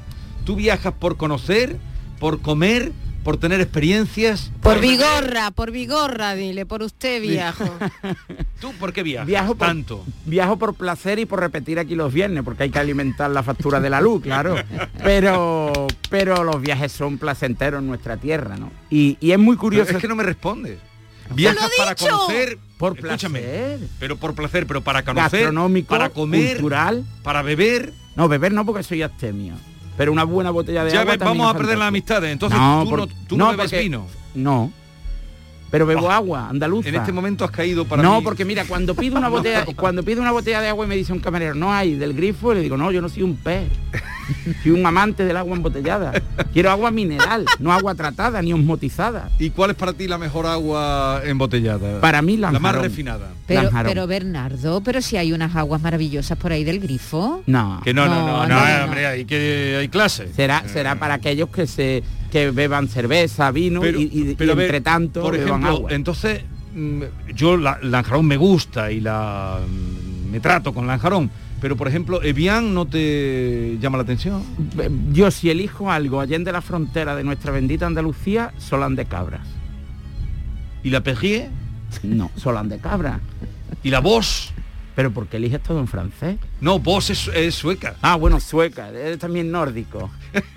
¿Tú 0.45 0.57
viajas 0.57 0.95
por 0.99 1.17
conocer, 1.17 1.77
por 2.19 2.41
comer, 2.41 2.93
por 3.23 3.37
tener 3.37 3.61
experiencias? 3.61 4.51
Por 4.63 4.81
Vigorra, 4.81 5.51
por 5.51 5.71
Vigorra, 5.71 6.35
dile, 6.35 6.65
por 6.65 6.83
usted 6.83 7.21
viajo. 7.21 7.65
¿Tú 8.61 8.73
por 8.81 8.93
qué 8.93 9.03
viajas? 9.03 9.27
Viajo 9.27 9.55
por, 9.55 9.67
tanto. 9.67 10.05
viajo 10.25 10.57
por 10.57 10.75
placer 10.75 11.19
y 11.19 11.27
por 11.27 11.41
repetir 11.41 11.79
aquí 11.79 11.95
los 11.95 12.13
viernes, 12.13 12.43
porque 12.45 12.63
hay 12.65 12.71
que 12.71 12.79
alimentar 12.79 13.31
la 13.31 13.43
factura 13.43 13.81
de 13.81 13.91
la 13.91 14.01
luz, 14.01 14.23
claro. 14.23 14.57
Pero, 15.05 15.87
pero 16.11 16.43
los 16.45 16.61
viajes 16.61 16.91
son 16.93 17.19
placenteros 17.19 17.81
en 17.81 17.87
nuestra 17.87 18.17
tierra, 18.17 18.57
¿no? 18.57 18.71
Y, 18.91 19.17
y 19.21 19.33
es 19.33 19.39
muy 19.39 19.57
curioso. 19.57 19.93
es 19.93 19.99
que 19.99 20.09
no 20.09 20.17
me 20.17 20.23
responde. 20.25 20.79
Viajas 21.35 21.71
para 21.77 21.95
dicho! 21.95 22.09
conocer, 22.09 22.59
Por 22.79 22.99
escúchame, 22.99 23.41
placer. 23.41 23.81
pero 23.99 24.17
por 24.17 24.35
placer, 24.35 24.67
pero 24.67 24.81
para 24.83 25.05
conocer, 25.05 25.53
para 25.87 26.09
comer, 26.11 26.53
cultural. 26.53 27.05
para 27.23 27.43
beber. 27.43 27.93
No, 28.19 28.27
beber 28.29 28.53
no 28.53 28.67
porque 28.67 28.83
soy 28.83 29.01
astemio. 29.01 29.55
Pero 29.97 30.13
una 30.13 30.25
buena 30.25 30.51
botella 30.51 30.83
de 30.85 30.91
Ya 30.91 31.01
agua 31.03 31.17
también 31.17 31.39
vamos 31.39 31.55
a 31.55 31.57
perder 31.57 31.79
las 31.79 31.89
amistades. 31.89 32.33
Entonces 32.33 32.59
No, 32.59 32.83
tú, 32.83 32.91
por- 32.91 32.99
no, 32.99 33.07
tú 33.07 33.37
no 33.39 33.45
no, 33.47 33.51
bebes 33.53 33.67
porque- 33.67 33.81
vino. 33.81 34.07
No. 34.35 34.73
Pero 35.71 35.87
bebo 35.87 36.11
agua, 36.11 36.49
andaluza. 36.49 36.89
En 36.89 36.95
este 36.95 37.13
momento 37.13 37.45
has 37.45 37.51
caído 37.51 37.85
para 37.85 38.03
no, 38.03 38.19
mí. 38.19 38.25
porque 38.25 38.45
mira, 38.45 38.65
cuando 38.65 38.95
pido 38.95 39.19
una 39.19 39.29
botella, 39.29 39.67
cuando 39.77 40.03
pido 40.03 40.23
una 40.23 40.33
botella 40.33 40.61
de 40.61 40.69
agua 40.69 40.87
y 40.87 40.89
me 40.89 40.97
dice 40.97 41.13
un 41.13 41.21
camarero, 41.21 41.55
no 41.55 41.73
hay 41.73 41.95
del 41.95 42.15
grifo, 42.15 42.55
le 42.55 42.61
digo, 42.61 42.77
no, 42.77 42.91
yo 42.91 43.03
no 43.03 43.09
soy 43.09 43.23
un 43.23 43.37
pez. 43.37 43.69
Soy 44.63 44.73
un 44.73 44.85
amante 44.85 45.25
del 45.25 45.39
agua 45.39 45.57
embotellada. 45.57 46.13
Quiero 46.53 46.71
agua 46.71 46.91
mineral, 46.91 47.47
no 47.61 47.73
agua 47.73 47.95
tratada 47.95 48.43
ni 48.43 48.53
osmotizada. 48.53 49.31
¿Y 49.39 49.49
cuál 49.51 49.71
es 49.71 49.77
para 49.77 49.95
ti 49.95 50.07
la 50.07 50.19
mejor 50.19 50.45
agua 50.47 51.23
embotellada? 51.25 52.01
Para 52.03 52.21
mí 52.21 52.37
la 52.37 52.53
más 52.53 52.75
refinada. 52.75 53.31
Pero, 53.47 53.63
Lanjarón. 53.63 53.91
pero 53.91 54.07
Bernardo, 54.07 54.83
pero 54.83 55.01
si 55.01 55.17
hay 55.17 55.33
unas 55.33 55.57
aguas 55.57 55.81
maravillosas 55.81 56.37
por 56.37 56.53
ahí 56.53 56.63
del 56.63 56.79
grifo. 56.81 57.43
No. 57.47 57.81
Que 57.83 57.95
no, 57.95 58.07
no, 58.07 58.17
no, 58.17 58.27
No, 58.27 58.47
no, 58.47 58.49
no, 58.49 58.79
no. 58.79 58.85
hombre, 58.85 59.07
hay 59.07 59.25
que 59.25 59.79
hay 59.81 59.89
clase. 59.89 60.31
Será, 60.35 60.63
será 60.69 60.97
para 60.97 61.15
aquellos 61.15 61.49
que 61.49 61.67
se 61.67 62.03
que 62.31 62.51
beban 62.51 62.89
cerveza, 62.89 63.51
vino 63.51 63.81
Pero- 63.81 63.99
y, 64.01 64.05
y- 64.13 64.31
y 64.31 64.35
pero 64.35 64.53
a 64.53 64.55
ver, 64.55 64.67
entre 64.67 64.81
tanto 64.83 65.23
por 65.23 65.33
beban 65.33 65.49
ejemplo, 65.49 65.69
agua. 65.71 65.91
entonces 65.93 66.43
mm, 66.75 67.03
yo 67.35 67.57
la 67.57 67.79
Lanjarón 67.83 68.27
me 68.27 68.37
gusta 68.37 68.91
y 68.93 69.01
la 69.01 69.59
mm, 69.67 70.31
me 70.31 70.41
trato 70.41 70.75
con 70.75 70.87
Lanjarón, 70.87 71.31
pero 71.61 71.75
por 71.77 71.89
ejemplo, 71.89 72.23
Evian 72.23 72.73
no 72.75 72.87
te 72.87 73.79
llama 73.81 73.97
la 73.99 74.03
atención. 74.05 74.43
Yo 75.13 75.31
si 75.31 75.51
elijo 75.51 75.91
algo 75.91 76.21
allende 76.21 76.53
la 76.53 76.61
frontera 76.61 77.17
de 77.17 77.25
nuestra 77.25 77.51
bendita 77.51 77.87
Andalucía, 77.87 78.53
Solán 78.59 78.95
de 78.95 79.07
Cabras. 79.07 79.47
¿Y 80.85 80.91
la 80.91 81.03
Perrier? 81.03 81.49
No, 82.05 82.31
Solán 82.37 82.69
de 82.69 82.79
Cabras. 82.79 83.21
¿Y 83.83 83.91
la 83.91 84.01
Bosch? 84.01 84.51
Pero 84.99 85.13
porque 85.13 85.37
eliges 85.37 85.63
todo 85.63 85.79
en 85.79 85.87
francés. 85.87 86.39
No, 86.61 86.81
Bosch 86.81 87.11
es, 87.11 87.29
es 87.29 87.55
sueca. 87.55 87.95
Ah, 88.03 88.17
bueno, 88.17 88.41
sueca, 88.41 88.89
eres 88.89 89.21
también 89.21 89.49
nórdico. 89.49 90.11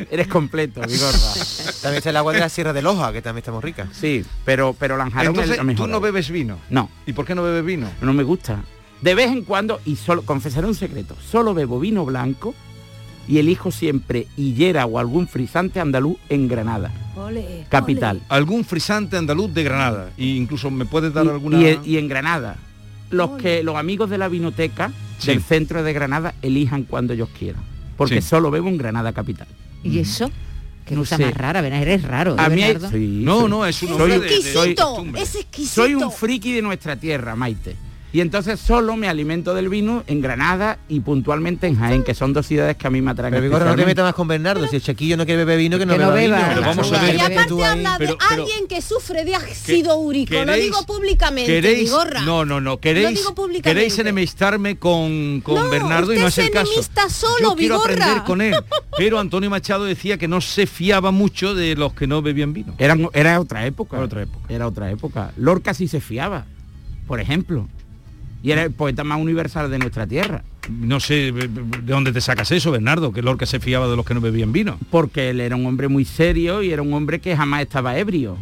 Eres 0.10 0.28
completo, 0.28 0.82
Vigorra. 0.82 1.20
También 1.84 1.98
está 2.00 2.10
el 2.10 2.18
agua 2.18 2.34
de 2.34 2.40
la 2.40 2.50
Sierra 2.50 2.74
de 2.74 2.82
Loja, 2.82 3.14
que 3.14 3.22
también 3.22 3.42
está 3.42 3.52
muy 3.52 3.62
rica. 3.62 3.88
Sí, 3.92 4.26
pero 4.44 4.76
pero 4.80 4.98
Lanjarón 4.98 5.28
Entonces, 5.28 5.52
es 5.52 5.58
la 5.58 5.64
mejor 5.64 5.86
tú 5.86 5.92
no 5.92 6.00
bebes 6.02 6.32
vino. 6.32 6.58
No, 6.72 6.90
¿Y 7.06 7.14
por 7.14 7.26
qué 7.28 7.36
no 7.36 7.44
bebes 7.44 7.64
vino? 7.64 7.88
no 8.02 8.14
me 8.14 8.24
gusta. 8.24 8.64
De 9.04 9.14
vez 9.14 9.28
en 9.30 9.44
cuando, 9.44 9.80
y 9.86 9.96
solo 9.96 10.24
confesaré 10.24 10.66
un 10.66 10.74
secreto, 10.76 11.16
solo 11.24 11.54
bebo 11.54 11.80
vino 11.80 12.04
blanco 12.04 12.56
y 13.28 13.38
elijo 13.38 13.70
siempre 13.72 14.26
hillera 14.38 14.88
o 14.88 14.98
algún 14.98 15.28
frisante 15.28 15.80
andaluz 15.80 16.18
en 16.30 16.48
Granada, 16.48 16.92
capital. 17.70 18.22
Algún 18.28 18.66
frisante 18.66 19.18
andaluz 19.18 19.54
de 19.54 19.64
Granada. 19.64 20.10
E 20.18 20.26
incluso 20.26 20.72
me 20.72 20.86
puedes 20.86 21.14
dar 21.14 21.26
Y- 21.28 21.30
alguna. 21.30 21.60
y, 21.62 21.80
y 21.86 21.98
en 21.98 22.08
Granada. 22.08 22.58
Los 23.12 23.32
que 23.32 23.64
los 23.64 23.76
amigos 23.76 24.10
de 24.10 24.18
la 24.18 24.28
vinoteca 24.28 24.92
Sí. 25.20 25.28
del 25.28 25.44
centro 25.44 25.84
de 25.84 25.94
Granada 25.94 26.34
elijan 26.42 26.84
cuando 26.84 27.14
ellos 27.14 27.30
quieran. 27.38 27.62
Porque 27.98 28.22
Sí. 28.22 28.28
solo 28.30 28.50
bebo 28.52 28.68
en 28.70 28.78
Granada 28.78 29.14
capital. 29.14 29.48
¿Y 29.84 30.00
eso? 30.00 30.32
Qué 30.86 30.96
No 30.96 31.02
cosa 31.02 31.18
sé. 31.18 31.26
más 31.26 31.34
rara, 31.36 31.62
¿verdad? 31.62 31.82
Eres 31.82 32.02
raro. 32.04 32.36
A 32.40 32.48
¿eh, 32.48 32.50
mí 32.50 32.64
sí, 32.90 33.22
No, 33.24 33.40
soy- 33.42 33.50
no, 33.50 33.66
es 33.66 33.84
un 33.84 33.90
soy- 33.90 34.12
de- 34.20 34.42
soy- 34.42 34.76
es 35.22 35.36
exquisito. 35.36 35.74
Soy 35.84 35.94
un 35.96 36.12
friki 36.12 36.54
de 36.54 36.62
nuestra 36.64 36.96
tierra, 36.96 37.36
Maite. 37.36 37.76
Y 38.14 38.20
entonces 38.20 38.60
solo 38.60 38.98
me 38.98 39.08
alimento 39.08 39.54
del 39.54 39.70
vino 39.70 40.04
en 40.06 40.20
Granada 40.22 40.80
y 40.90 41.00
puntualmente 41.00 41.68
en 41.68 41.78
Jaén, 41.78 42.04
que 42.04 42.14
son 42.14 42.34
dos 42.34 42.46
ciudades 42.46 42.76
que 42.76 42.86
a 42.86 42.90
mí 42.90 43.02
me 43.02 43.12
atraen. 43.12 43.32
Pero 43.34 43.44
Vigorra, 43.44 43.66
no 43.70 43.76
te 43.78 43.86
metas 43.86 44.04
más 44.04 44.14
con 44.14 44.28
Bernardo. 44.28 44.68
Si 44.68 44.76
el 44.76 44.82
chiquillo 44.82 45.16
no 45.16 45.26
quiere 45.26 45.46
beber 45.46 45.58
vino, 45.60 45.80
que 45.80 45.86
no 45.86 45.94
Que 45.94 46.00
no 46.00 46.12
beba 46.12 46.20
beba. 46.20 46.38
vino. 46.38 46.50
Pero 46.50 46.62
vamos 46.62 46.92
a 46.92 47.02
ver. 47.02 47.16
Y 47.16 47.20
aparte 47.22 47.64
habla 47.66 47.92
de 47.94 47.98
Pero- 48.00 48.18
pero- 48.30 48.44
alguien 48.44 48.68
que 48.68 48.82
sufre 48.82 49.24
de 49.24 49.36
ácido 49.36 49.96
úrico, 49.98 50.34
lo 50.34 50.40
¿Queréis- 50.42 50.62
digo 50.64 50.86
públicamente, 50.86 51.50
¿Queréis? 51.52 51.84
Vigorra. 51.90 52.22
No, 52.24 52.44
no, 52.44 52.60
no. 52.60 52.80
¿Queréis, 52.82 53.22
queréis 53.64 53.98
enemistarme 54.00 54.78
con, 54.78 55.40
con 55.42 55.56
No, 55.56 55.70
Bernardo 55.70 56.14
y 56.14 56.20
no 56.20 56.28
es 56.28 56.38
el 56.38 56.52
caso. 56.52 56.70
solo, 57.10 57.36
Yo 57.42 57.56
quiero 57.56 57.76
Vigorra. 57.76 57.94
aprender 57.94 58.24
con 58.26 58.42
él. 58.42 58.56
Pero 58.98 59.20
Antonio 59.20 59.50
Machado 59.50 59.86
decía 59.86 60.18
que 60.18 60.28
no 60.28 60.42
se 60.42 60.68
fiaba 60.68 61.12
mucho 61.12 61.56
de 61.56 61.76
los 61.76 61.94
que 61.94 62.08
no 62.08 62.22
bebían 62.22 62.52
vino. 62.52 62.76
Eran- 62.78 63.08
era 63.14 63.40
otra 63.40 63.66
época. 63.66 63.96
Era 63.96 64.06
otra 64.06 64.22
época. 64.24 64.46
Era 64.54 64.68
otra 64.68 64.92
época. 64.92 65.32
Lorca 65.38 65.74
sí 65.74 65.88
se 65.88 66.02
fiaba, 66.02 66.46
por 67.08 67.22
ejemplo. 67.22 67.70
Y 68.44 68.52
era 68.52 68.64
el 68.64 68.72
poeta 68.72 69.04
más 69.04 69.20
universal 69.20 69.70
de 69.70 69.78
nuestra 69.80 70.08
tierra. 70.08 70.44
No 70.70 71.00
sé 71.00 71.32
de 71.32 71.48
dónde 71.84 72.12
te 72.12 72.22
sacas 72.22 72.52
eso, 72.52 72.72
Bernardo, 72.72 73.12
que 73.12 73.22
Lorca 73.22 73.46
se 73.46 73.60
fiaba 73.60 73.88
de 73.88 73.96
los 73.96 74.06
que 74.06 74.14
no 74.14 74.22
bebían 74.22 74.52
vino. 74.52 74.78
Porque 74.90 75.30
él 75.30 75.40
era 75.42 75.56
un 75.56 75.66
hombre 75.66 75.88
muy 75.88 76.06
serio 76.06 76.64
y 76.64 76.72
era 76.72 76.82
un 76.82 76.94
hombre 76.94 77.20
que 77.20 77.36
jamás 77.36 77.62
estaba 77.62 77.98
ebrio. 77.98 78.38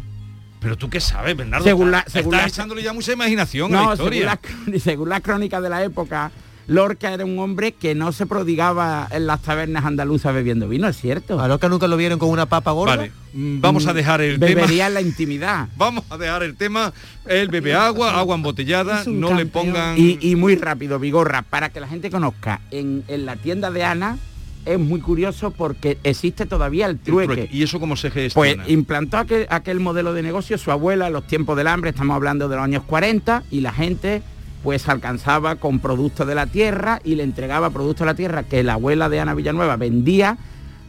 Pero 0.60 0.76
tú 0.76 0.90
qué 0.90 1.00
sabes, 1.00 1.36
Bernardo. 1.36 1.64
Según 1.64 1.90
la- 1.90 2.04
según 2.06 2.34
estás 2.34 2.46
la- 2.46 2.54
echándole 2.54 2.82
ya 2.82 2.92
mucha 2.92 3.12
imaginación 3.12 3.74
a 3.74 3.80
la 3.80 3.86
No, 3.86 3.96
según 3.96 4.24
las 4.24 4.38
crónicas 4.42 4.82
según 4.82 5.08
las 5.08 5.20
crónicas 5.22 5.62
de 5.62 5.68
la 5.70 5.82
época, 5.84 6.30
Lorca 6.70 7.12
era 7.12 7.24
un 7.24 7.36
hombre 7.40 7.72
que 7.72 7.96
no 7.96 8.12
se 8.12 8.26
prodigaba 8.26 9.08
en 9.10 9.26
las 9.26 9.42
tabernas 9.42 9.84
andaluzas 9.84 10.32
bebiendo 10.32 10.68
vino, 10.68 10.86
es 10.86 10.96
cierto. 10.96 11.40
A 11.40 11.48
Lorca 11.48 11.68
nunca 11.68 11.88
lo 11.88 11.96
vieron 11.96 12.20
con 12.20 12.28
una 12.30 12.46
papa 12.46 12.70
gorda. 12.70 12.94
Vale, 12.96 13.12
mm, 13.32 13.60
vamos 13.60 13.88
a 13.88 13.92
dejar 13.92 14.20
el 14.20 14.38
tema. 14.38 14.54
Bebería 14.54 14.86
en 14.86 14.94
la 14.94 15.00
intimidad. 15.00 15.68
Vamos 15.76 16.04
a 16.10 16.16
dejar 16.16 16.44
el 16.44 16.54
tema. 16.54 16.92
Él 17.26 17.48
bebe 17.48 17.74
agua, 17.74 18.16
agua 18.16 18.36
embotellada, 18.36 19.02
no 19.06 19.34
le 19.34 19.46
pongan. 19.46 19.96
Y, 19.98 20.18
y 20.20 20.36
muy 20.36 20.54
rápido, 20.54 21.00
Vigorra, 21.00 21.42
para 21.42 21.70
que 21.70 21.80
la 21.80 21.88
gente 21.88 22.08
conozca, 22.08 22.60
en, 22.70 23.02
en 23.08 23.26
la 23.26 23.34
tienda 23.34 23.72
de 23.72 23.82
Ana 23.82 24.18
es 24.66 24.78
muy 24.78 25.00
curioso 25.00 25.50
porque 25.50 25.98
existe 26.04 26.46
todavía 26.46 26.86
el 26.86 26.98
trueque. 26.98 27.48
¿Y 27.50 27.62
eso 27.62 27.80
cómo 27.80 27.96
se 27.96 28.10
Pues 28.10 28.32
gestiona? 28.34 28.68
implantó 28.68 29.16
aquel, 29.16 29.46
aquel 29.50 29.80
modelo 29.80 30.12
de 30.12 30.22
negocio 30.22 30.56
su 30.58 30.70
abuela 30.70 31.06
en 31.08 31.14
los 31.14 31.26
tiempos 31.26 31.56
del 31.56 31.66
hambre, 31.66 31.90
estamos 31.90 32.14
hablando 32.14 32.48
de 32.48 32.56
los 32.56 32.64
años 32.64 32.82
40, 32.84 33.42
y 33.50 33.60
la 33.60 33.72
gente 33.72 34.22
pues 34.62 34.88
alcanzaba 34.88 35.56
con 35.56 35.78
productos 35.78 36.26
de 36.26 36.34
la 36.34 36.46
tierra 36.46 37.00
y 37.04 37.14
le 37.14 37.22
entregaba 37.22 37.70
productos 37.70 38.00
de 38.00 38.06
la 38.06 38.14
tierra 38.14 38.42
que 38.42 38.62
la 38.62 38.74
abuela 38.74 39.08
de 39.08 39.20
Ana 39.20 39.34
Villanueva 39.34 39.76
vendía 39.76 40.38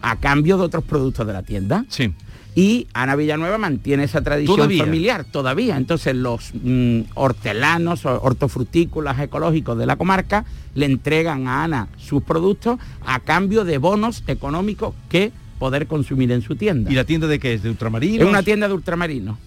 a 0.01 0.15
cambio 0.17 0.57
de 0.57 0.63
otros 0.63 0.83
productos 0.83 1.25
de 1.27 1.33
la 1.33 1.43
tienda. 1.43 1.85
Sí. 1.89 2.13
Y 2.53 2.87
Ana 2.93 3.15
Villanueva 3.15 3.57
mantiene 3.57 4.03
esa 4.03 4.21
tradición 4.21 4.57
¿Todavía? 4.57 4.83
familiar 4.83 5.23
todavía. 5.23 5.77
Entonces 5.77 6.15
los 6.15 6.51
mm, 6.53 7.01
hortelanos 7.13 8.05
o 8.05 8.21
hortofrutícolas 8.21 9.19
ecológicos 9.19 9.77
de 9.77 9.85
la 9.85 9.95
comarca 9.95 10.43
le 10.75 10.85
entregan 10.85 11.47
a 11.47 11.63
Ana 11.63 11.87
sus 11.97 12.23
productos 12.23 12.77
a 13.05 13.19
cambio 13.21 13.63
de 13.63 13.77
bonos 13.77 14.23
económicos 14.27 14.93
que 15.07 15.31
poder 15.59 15.87
consumir 15.87 16.31
en 16.31 16.41
su 16.41 16.55
tienda. 16.55 16.91
¿Y 16.91 16.95
la 16.95 17.05
tienda 17.05 17.27
de 17.27 17.39
qué 17.39 17.53
es? 17.53 17.63
¿De 17.63 17.69
ultramarinos? 17.69 18.23
Es 18.23 18.27
una 18.27 18.43
tienda 18.43 18.67
de 18.67 18.73
ultramarinos. 18.73 19.37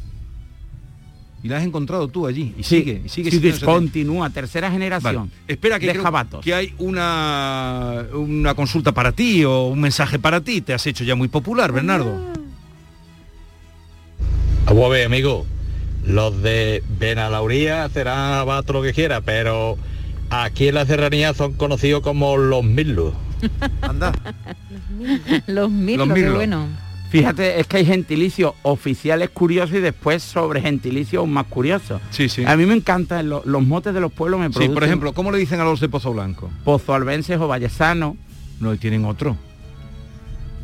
Y 1.44 1.48
la 1.48 1.59
has 1.59 1.64
encontrado 1.64 2.09
tú 2.09 2.26
allí. 2.26 2.54
Y 2.59 2.62
Sí, 2.62 2.78
sigue, 2.78 3.02
y 3.04 3.09
sigue 3.11 3.48
esa 3.50 3.66
continúa, 3.66 4.30
tercera 4.30 4.70
generación. 4.70 5.14
Vale. 5.28 5.30
Espera 5.46 5.78
que 5.78 5.87
de 5.87 5.92
creo 5.92 6.02
jabatos. 6.02 6.42
que 6.42 6.54
hay 6.54 6.72
una 6.78 8.02
una 8.14 8.54
consulta 8.54 8.92
para 8.92 9.12
ti 9.12 9.44
o 9.44 9.66
un 9.66 9.78
mensaje 9.80 10.18
para 10.18 10.40
ti. 10.40 10.62
Te 10.62 10.72
has 10.72 10.87
hecho 10.87 11.04
ya 11.04 11.14
muy 11.14 11.28
popular, 11.28 11.70
Bernardo. 11.70 12.18
Vamos 14.66 14.85
a 14.87 14.88
ver, 14.88 15.07
amigo. 15.07 15.44
Los 16.07 16.42
de 16.42 16.83
Benalauría 16.98 17.88
serán 17.90 18.33
abato 18.35 18.72
lo 18.72 18.83
que 18.83 18.92
quiera, 18.92 19.20
pero 19.20 19.76
aquí 20.30 20.68
en 20.68 20.74
la 20.76 20.87
serranía 20.87 21.35
son 21.35 21.52
conocidos 21.54 22.02
como 22.02 22.37
los 22.37 22.64
Milus. 22.64 23.12
Anda. 23.83 24.12
Los 25.46 25.70
mil, 25.70 25.98
Los 25.98 26.09
qué 26.09 26.14
mirlos. 26.14 26.35
bueno. 26.37 26.66
Fíjate, 27.18 27.61
es 27.61 27.66
que 27.66 27.77
hay 27.79 27.87
gentilicios 27.87 28.55
oficiales 28.62 29.31
curiosos 29.31 29.77
y 29.77 29.81
después 29.81 30.22
sobre 30.22 30.61
gentilicios 30.61 31.20
aún 31.20 31.33
más 31.33 31.46
curiosos. 31.46 32.00
Sí, 32.11 32.29
sí. 32.29 32.44
A 32.44 32.57
mí 32.57 32.66
me 32.66 32.74
encantan 32.74 33.29
lo- 33.29 33.42
los 33.44 33.62
motes 33.62 33.94
de 33.94 34.00
los 34.00 34.12
pueblos 34.12 34.40
me 34.40 34.46
Sí, 34.46 34.53
producen. 34.53 34.74
por 34.74 34.85
ejemplo, 34.85 35.12
¿cómo 35.12 35.31
le 35.31 35.38
dicen 35.38 35.61
a 35.61 35.64
los 35.64 35.81
de 35.81 35.88
Pozo 35.88 36.12
Blanco? 36.12 36.50
Pozo 36.64 36.94
Albenses 36.94 37.38
o 37.38 37.46
Vallesano. 37.48 38.16
No, 38.61 38.77
tienen 38.77 39.05
otro. 39.05 39.37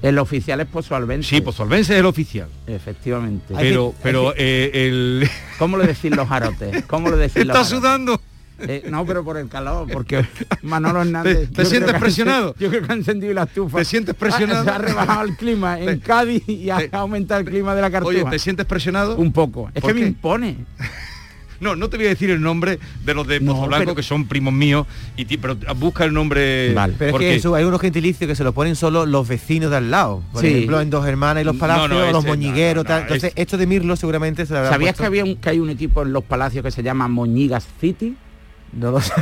El 0.02 0.18
oficial 0.18 0.60
es 0.60 0.66
Pozo 0.66 0.96
Albense. 0.96 1.28
Sí, 1.28 1.40
Pozo 1.42 1.62
Albense 1.62 1.92
es 1.92 2.00
el 2.00 2.06
oficial. 2.06 2.48
Efectivamente. 2.66 3.54
Pero, 3.58 3.94
pero 4.02 4.32
eh, 4.36 4.70
el... 4.88 5.28
¿Cómo 5.58 5.76
le 5.76 5.86
decís 5.86 6.10
los 6.16 6.26
jarotes? 6.26 6.84
¿Cómo 6.86 7.10
le 7.10 7.16
decís 7.18 7.36
los 7.46 7.54
Está 7.56 7.64
sudando. 7.64 8.18
Eh, 8.66 8.84
no, 8.90 9.04
pero 9.06 9.24
por 9.24 9.36
el 9.36 9.48
calor, 9.48 9.88
porque 9.92 10.24
Manolo 10.62 11.00
Hernández... 11.02 11.50
¿Te- 11.50 11.64
sientes 11.64 11.90
que 11.90 11.96
han- 11.96 12.00
presionado? 12.02 12.54
Yo 12.58 12.68
creo 12.68 12.82
que 12.86 12.92
han 12.92 12.98
encendido 12.98 13.32
la 13.34 13.44
estufa. 13.44 13.78
¿Te 13.78 13.84
sientes 13.84 14.14
presionado? 14.14 14.60
Ah, 14.62 14.64
Se 14.64 14.70
ha 14.70 14.78
rebajado 14.78 15.22
el 15.24 15.36
clima 15.36 15.78
en 15.80 15.98
Cádiz 16.00 16.48
y 16.48 16.70
ha 16.70 16.78
aumentado 16.92 17.40
el 17.40 17.46
clima 17.46 17.74
de 17.74 17.80
la 17.82 17.90
cartuja. 17.90 18.14
Oye, 18.14 18.24
¿te 18.30 18.38
sientes 18.38 18.66
presionado? 18.66 19.16
Un 19.16 19.32
poco. 19.32 19.70
Es 19.74 19.80
¿Por 19.82 19.92
que 19.94 20.00
me 20.00 20.06
impone. 20.06 20.56
No, 21.60 21.76
no 21.76 21.90
te 21.90 21.98
voy 21.98 22.06
a 22.06 22.08
decir 22.08 22.30
el 22.30 22.40
nombre 22.40 22.78
de 23.04 23.12
los 23.12 23.26
de 23.26 23.38
Pozo 23.38 23.66
Blanco, 23.66 23.84
pero- 23.84 23.94
que 23.94 24.02
son 24.02 24.26
primos 24.26 24.50
míos, 24.54 24.86
y 25.14 25.26
ti- 25.26 25.36
pero 25.36 25.56
busca 25.76 26.06
el 26.06 26.12
nombre. 26.14 26.72
Pero 26.74 26.86
es 27.08 27.10
porque- 27.12 27.28
que 27.28 27.34
eso, 27.34 27.54
hay 27.54 27.64
unos 27.64 27.82
gentilicios 27.82 28.26
que 28.26 28.34
se 28.34 28.42
lo 28.44 28.54
ponen 28.54 28.76
solo 28.76 29.04
los 29.04 29.28
vecinos 29.28 29.70
de 29.70 29.76
al 29.76 29.90
lado. 29.90 30.22
Por 30.32 30.40
Sí. 30.40 30.46
ejemplo, 30.46 30.80
en 30.80 30.88
Dos 30.88 31.06
Hermanas 31.06 31.42
y 31.42 31.44
Los 31.44 31.56
Palacios, 31.56 31.90
No, 31.90 31.96
no, 32.06 32.12
los 32.12 32.20
ese- 32.24 32.28
moñigueros, 32.28 32.84
no, 32.84 32.88
no, 32.88 32.94
tal. 32.96 33.02
Entonces, 33.02 33.32
esto 33.36 33.58
de 33.58 33.66
Mirlo 33.66 33.94
seguramente 33.96 34.46
se 34.46 34.54
lo 34.54 34.60
habrá 34.60 34.70
¿Sabías 34.70 34.92
puesto- 34.92 35.02
que 35.02 35.06
había 35.06 35.24
un, 35.24 35.36
que 35.36 35.50
hay 35.50 35.58
un 35.58 35.68
equipo 35.68 36.00
en 36.00 36.14
los 36.14 36.24
palacios 36.24 36.64
que 36.64 36.70
se 36.70 36.82
llama 36.82 37.08
Moñigas 37.08 37.66
City? 37.78 38.16
No 38.72 38.92
lo 38.92 39.00
sé. 39.00 39.12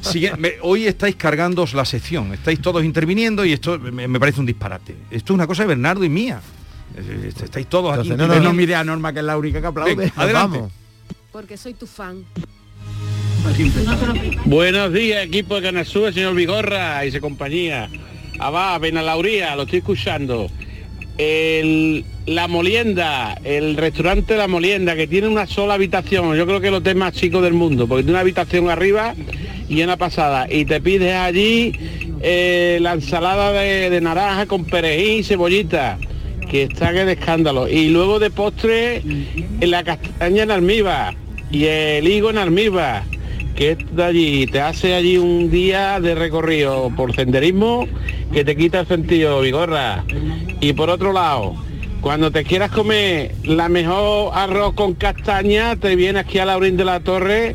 Sigue- 0.00 0.34
me- 0.36 0.54
hoy 0.62 0.86
estáis 0.86 1.16
cargándoos 1.16 1.74
la 1.74 1.84
sección, 1.84 2.32
estáis 2.32 2.60
todos 2.60 2.82
interviniendo 2.84 3.44
y 3.44 3.52
esto 3.52 3.78
me, 3.78 4.08
me 4.08 4.18
parece 4.20 4.40
un 4.40 4.46
disparate. 4.46 4.96
Esto 5.10 5.32
es 5.32 5.34
una 5.34 5.46
cosa 5.46 5.62
de 5.64 5.68
Bernardo 5.68 6.04
y 6.04 6.08
mía. 6.08 6.40
Estáis 7.44 7.66
todos 7.68 7.92
aquí. 7.92 8.08
Entonces, 8.10 8.16
no, 8.16 8.26
no, 8.26 8.34
interviniendo. 8.34 8.52
mire 8.54 8.74
a 8.76 8.84
Norma, 8.84 9.12
que 9.12 9.18
es 9.20 9.24
la 9.24 9.36
única 9.36 9.60
que 9.60 9.66
aplaude. 9.66 9.94
Venga, 9.94 10.12
adelante. 10.16 10.56
Vamos. 10.58 10.72
Porque 11.32 11.56
soy 11.56 11.74
tu 11.74 11.86
fan. 11.86 12.24
Buenos 14.44 14.92
días, 14.92 15.24
equipo 15.24 15.56
de 15.56 15.62
Canasúa, 15.62 16.12
señor 16.12 16.34
Vigorra 16.34 17.04
y 17.04 17.12
su 17.12 17.20
compañía. 17.20 17.88
Ah, 18.38 18.50
va, 18.50 18.78
Benalauría, 18.78 19.54
lo 19.56 19.62
estoy 19.62 19.78
escuchando. 19.80 20.48
La 22.26 22.48
Molienda, 22.48 23.38
el 23.44 23.76
restaurante 23.76 24.36
La 24.36 24.48
Molienda, 24.48 24.96
que 24.96 25.06
tiene 25.06 25.28
una 25.28 25.46
sola 25.46 25.74
habitación, 25.74 26.34
yo 26.36 26.46
creo 26.46 26.60
que 26.60 26.68
el 26.68 26.74
hotel 26.74 26.96
más 26.96 27.12
chico 27.12 27.42
del 27.42 27.52
mundo, 27.52 27.86
porque 27.86 28.04
tiene 28.04 28.12
una 28.12 28.20
habitación 28.20 28.70
arriba 28.70 29.14
y 29.68 29.82
una 29.82 29.96
pasada. 29.96 30.46
Y 30.50 30.64
te 30.64 30.80
pides 30.80 31.14
allí 31.14 31.72
eh, 32.22 32.78
la 32.80 32.94
ensalada 32.94 33.52
de, 33.52 34.00
naranja 34.00 34.46
con 34.46 34.64
perejil 34.64 35.20
y 35.20 35.24
cebollita, 35.24 35.98
que 36.50 36.62
está 36.64 36.92
que 36.92 37.04
de 37.04 37.12
escándalo. 37.12 37.68
Y 37.68 37.88
luego 37.88 38.18
de 38.18 38.30
postre, 38.30 39.02
la 39.60 39.84
castaña 39.84 40.44
en 40.44 40.50
almíbar 40.50 41.16
y 41.50 41.64
el 41.64 42.08
higo 42.08 42.30
en 42.30 42.38
almíbar 42.38 43.02
que 43.54 43.72
es 43.72 43.78
de 43.96 44.04
allí, 44.04 44.46
te 44.46 44.60
hace 44.60 44.94
allí 44.94 45.18
un 45.18 45.50
día 45.50 46.00
de 46.00 46.14
recorrido 46.14 46.90
por 46.96 47.14
senderismo 47.14 47.86
que 48.32 48.44
te 48.44 48.56
quita 48.56 48.80
el 48.80 48.86
sentido, 48.86 49.40
Vigorra. 49.40 50.04
Y 50.60 50.72
por 50.72 50.90
otro 50.90 51.12
lado, 51.12 51.54
cuando 52.00 52.30
te 52.30 52.44
quieras 52.44 52.70
comer 52.70 53.34
la 53.44 53.68
mejor 53.68 54.32
arroz 54.34 54.74
con 54.74 54.94
castaña, 54.94 55.76
te 55.76 55.96
vienes 55.96 56.24
aquí 56.24 56.38
a 56.38 56.46
Laurín 56.46 56.76
de 56.76 56.84
la 56.84 57.00
Torre 57.00 57.54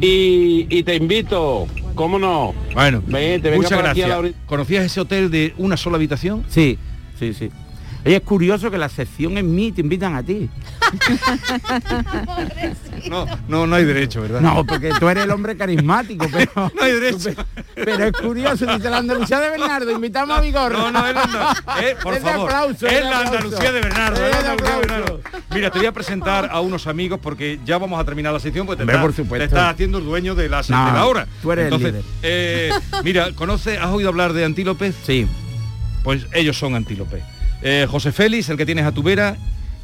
y, 0.00 0.66
y 0.70 0.82
te 0.82 0.94
invito, 0.96 1.66
¿cómo 1.94 2.18
no? 2.18 2.54
Bueno, 2.74 3.02
Ven, 3.06 3.42
te 3.42 3.54
muchas 3.56 3.78
por 3.78 3.88
aquí 3.88 4.02
a 4.02 4.06
gracias. 4.08 4.32
la 4.34 4.46
¿Conocías 4.46 4.84
ese 4.84 5.00
hotel 5.00 5.30
de 5.30 5.54
una 5.58 5.76
sola 5.76 5.96
habitación? 5.96 6.44
Sí, 6.48 6.78
sí, 7.18 7.34
sí. 7.34 7.50
Es 8.04 8.20
curioso 8.20 8.70
que 8.70 8.78
la 8.78 8.88
sección 8.88 9.36
es 9.36 9.44
mí 9.44 9.72
te 9.72 9.80
invitan 9.80 10.14
a 10.14 10.22
ti. 10.22 10.48
No, 13.08 13.26
no, 13.48 13.66
no 13.66 13.76
hay 13.76 13.84
derecho, 13.84 14.20
¿verdad? 14.22 14.40
No, 14.40 14.64
porque 14.64 14.90
tú 14.98 15.08
eres 15.08 15.24
el 15.24 15.30
hombre 15.30 15.56
carismático, 15.56 16.26
pero... 16.30 16.50
No 16.74 16.82
hay 16.82 16.92
derecho. 16.92 17.30
Pero 17.74 18.04
es 18.04 18.12
curioso, 18.12 18.66
dice 18.66 18.90
la 18.90 18.98
Andalucía 18.98 19.40
de 19.40 19.50
Bernardo, 19.50 19.90
invitamos 19.90 20.38
a 20.38 20.40
Vigorra. 20.40 20.78
No, 20.78 20.90
no, 20.92 21.06
es 21.06 21.14
la, 21.14 21.22
Andal- 21.24 21.62
eh, 21.82 21.96
por 22.02 22.14
Es 22.14 22.22
de 22.22 22.30
favor, 22.30 22.50
aplauso, 22.50 22.86
es 22.86 22.92
es 22.92 22.98
de 22.98 23.04
la 23.04 23.18
aplauso. 23.20 23.36
Andalucía 23.38 23.72
de 23.72 23.80
Bernardo. 23.80 24.26
Es 24.26 24.30
la 24.30 24.38
Andalucía 24.38 24.74
de. 24.74 24.80
Bernardo. 24.80 25.20
Mira, 25.54 25.70
te 25.70 25.78
voy 25.78 25.86
a 25.86 25.92
presentar 25.92 26.48
a 26.52 26.60
unos 26.60 26.86
amigos 26.86 27.18
porque 27.22 27.58
ya 27.64 27.78
vamos 27.78 28.00
a 28.00 28.04
terminar 28.04 28.32
la 28.32 28.40
sección, 28.40 28.66
porque 28.66 28.78
te, 28.78 28.82
Hombre, 28.82 29.10
está- 29.10 29.24
por 29.28 29.38
te 29.38 29.44
estás 29.44 29.72
haciendo 29.74 29.98
el 29.98 30.04
dueño 30.04 30.34
de 30.34 30.48
la, 30.48 30.62
No, 30.68 30.86
de 30.86 30.92
la 30.92 31.06
hora. 31.06 31.26
tú 31.42 31.52
eres 31.52 31.72
el 31.72 31.78
líder. 31.78 32.02
eh, 32.22 32.70
mira, 33.02 33.32
¿conoce, 33.34 33.78
has 33.78 33.86
oído 33.90 34.08
hablar 34.10 34.32
de 34.32 34.44
Antílopez? 34.44 34.94
Sí. 35.04 35.26
Pues 36.04 36.26
ellos 36.32 36.58
son 36.58 36.74
Antílopez. 36.74 37.22
Eh, 37.62 37.86
José 37.90 38.12
Félix, 38.12 38.48
el 38.48 38.56
que 38.56 38.64
tienes 38.66 38.84
a 38.86 38.92
tu 38.92 39.02
vera, 39.02 39.36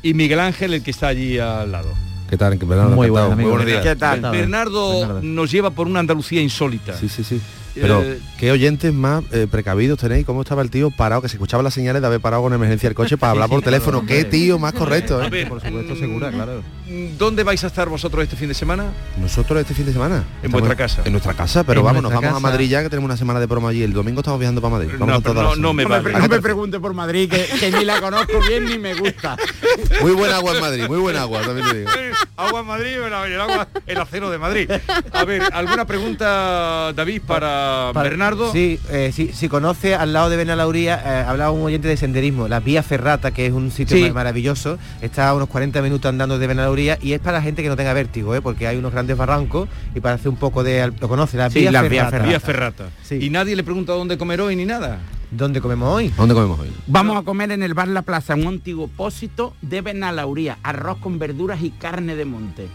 y 0.07 0.15
Miguel 0.15 0.39
Ángel, 0.39 0.73
el 0.75 0.83
que 0.83 0.93
está 0.93 1.09
allí 1.09 1.39
al 1.39 1.73
lado. 1.73 1.89
¿Qué 2.31 2.37
tal? 2.37 2.57
Bernardo? 2.57 2.95
Muy 2.95 3.11
buenos 3.11 3.67
días. 3.67 3.83
¿Qué 3.83 3.97
tal? 3.97 4.21
Bernardo, 4.21 5.01
Bernardo. 5.01 5.23
nos 5.23 5.51
lleva 5.51 5.71
por 5.71 5.89
una 5.89 5.99
Andalucía 5.99 6.41
insólita. 6.41 6.97
Sí, 6.97 7.09
sí, 7.09 7.25
sí. 7.25 7.41
Pero 7.81 8.03
Eh, 8.03 8.21
qué 8.39 8.51
oyentes 8.51 8.93
más 8.93 9.23
eh, 9.33 9.47
precavidos 9.51 9.99
tenéis, 9.99 10.25
cómo 10.27 10.43
estaba 10.43 10.63
el 10.63 10.71
tío 10.71 10.91
parado, 10.91 11.23
que 11.23 11.29
se 11.29 11.37
escuchaba 11.37 11.63
las 11.63 11.75
señales 11.75 12.01
de 12.03 12.07
haber 12.09 12.21
parado 12.21 12.43
con 12.43 12.53
emergencia 12.53 12.89
el 12.89 12.95
coche 12.95 13.17
para 13.17 13.31
hablar 13.33 13.49
por 13.49 13.63
teléfono. 13.63 14.05
qué 14.07 14.25
tío 14.25 14.59
más 14.59 14.73
correcto, 14.73 15.21
A 15.21 15.27
¿eh? 15.27 15.31
ver, 15.31 15.49
Por 15.49 15.61
supuesto, 15.61 15.97
segura, 15.97 16.31
claro. 16.31 16.63
¿Dónde 17.19 17.43
vais 17.43 17.63
a 17.65 17.67
estar 17.67 17.89
vosotros 17.89 18.23
este 18.23 18.37
fin 18.37 18.49
de 18.49 18.55
semana? 18.55 18.93
Nosotros 19.21 19.61
este 19.61 19.75
fin 19.75 19.87
de 19.87 19.93
semana. 19.93 20.25
En 20.43 20.53
vuestra 20.53 20.77
casa. 20.77 21.03
En 21.05 21.13
nuestra 21.13 21.35
casa, 21.35 21.65
pero 21.65 21.83
vamos, 21.83 22.03
nos 22.03 22.13
vamos 22.13 22.35
a. 22.35 22.41
Madrid 22.41 22.69
ya, 22.69 22.83
que 22.83 22.89
tenemos 22.91 23.07
una 23.09 23.17
semana 23.17 23.41
de 23.41 23.49
promo 23.49 23.67
allí. 23.69 23.83
El 23.83 23.93
domingo 23.93 24.21
estamos 24.21 24.39
viajando 24.39 24.61
para 24.61 24.75
Madrid. 24.75 24.91
Vamos 24.93 25.09
No, 25.09 25.15
a 25.15 25.21
pero 25.21 25.57
no, 25.57 25.73
me 25.73 25.85
vale. 25.85 26.13
No 26.13 26.29
me 26.29 26.41
pregunte 26.41 26.79
por 26.79 26.95
Madrid, 26.95 27.29
que, 27.29 27.45
que 27.59 27.73
ni 27.73 27.85
la 27.85 28.01
conozco 28.01 28.41
bien 28.47 28.65
ni 28.67 28.79
me 28.79 28.95
gusta. 28.95 29.37
Muy 30.01 30.13
buen 30.13 30.31
agua 30.33 30.55
en 30.55 30.61
Madrid, 30.61 30.85
muy 30.89 30.99
buen 30.99 31.17
agua, 31.17 31.41
también 31.43 31.69
te 31.69 31.79
digo. 31.79 31.91
agua 32.37 32.61
en 32.61 32.67
Madrid, 32.67 32.93
el 33.05 33.41
agua, 33.41 33.69
el 33.87 33.99
acero 33.99 34.31
de 34.31 34.39
Madrid. 34.39 34.71
A 35.13 35.25
ver, 35.25 35.43
¿alguna 35.53 35.87
pregunta, 35.87 36.93
David, 36.95 37.23
para, 37.27 37.66
Para- 37.93 38.09
Bernardo? 38.09 38.53
Sí, 38.53 38.79
eh, 38.91 39.11
sí, 39.15 39.31
si 39.33 39.49
conoce 39.49 39.95
al 39.95 40.13
lado 40.13 40.31
de 40.31 40.37
Benalauría, 40.37 41.01
eh, 41.05 41.25
hablaba 41.27 41.51
un 41.51 41.63
oyente 41.63 41.89
de 41.89 41.97
senderismo, 41.97 42.49
la 42.49 42.61
Vía 42.61 42.83
Ferrata, 42.83 43.31
que 43.33 43.47
es 43.47 43.53
un 43.53 43.71
sitio 43.71 43.97
Sí. 43.97 44.11
maravilloso, 44.13 44.79
está 45.01 45.29
a 45.29 45.35
unos 45.35 45.49
40 45.49 45.83
minutos 45.83 46.09
andando 46.09 46.39
de 46.39 46.47
Benalauría 46.47 46.99
y 47.01 47.13
es 47.13 47.21
para 47.21 47.39
la 47.39 47.43
gente 47.43 47.63
que 47.63 47.69
no 47.69 47.77
tenga 47.77 47.93
vértigo, 47.93 48.35
¿eh? 48.35 48.41
porque 48.43 48.67
hay 48.67 48.77
unos 48.77 48.93
grandes 48.93 49.17
barrancos 49.17 49.69
y 49.95 50.01
para 50.01 50.15
hacer 50.17 50.29
un 50.29 50.37
poco 50.37 50.63
de... 50.65 50.93
¿Lo 51.01 51.09
conoce? 51.09 51.37
La 51.37 51.51
Sí, 51.51 51.61
Vía 51.61 51.73
la 51.73 51.83
Ferrata. 51.83 51.89
Vía 51.91 52.11
Ferrata. 52.11 52.29
Vía 52.29 52.41
Ferrata. 52.41 52.85
Sí. 53.03 53.19
Y 53.21 53.31
nadie 53.31 53.57
le 53.57 53.65
pregunta 53.65 53.93
dónde 53.93 54.19
comer 54.19 54.41
hoy 54.41 54.57
ni 54.57 54.65
nada. 54.65 54.99
¿Dónde 55.31 55.61
comemos 55.61 55.89
hoy? 55.93 56.09
¿Dónde 56.17 56.35
comemos 56.35 56.61
hoy? 56.61 56.69
Vamos 56.87 57.17
a 57.19 57.23
comer 57.23 57.51
en 57.51 57.63
el 57.63 57.75
bar 57.75 57.89
La 57.89 58.03
Plaza, 58.03 58.35
un 58.37 58.47
antiguo 58.47 58.87
pósito 58.89 59.55
de 59.61 59.81
Benalauría, 59.81 60.59
arroz 60.63 60.99
con 60.99 61.19
verduras 61.19 61.61
y 61.63 61.71
carne 61.71 62.15
de 62.15 62.25
monte. 62.25 62.69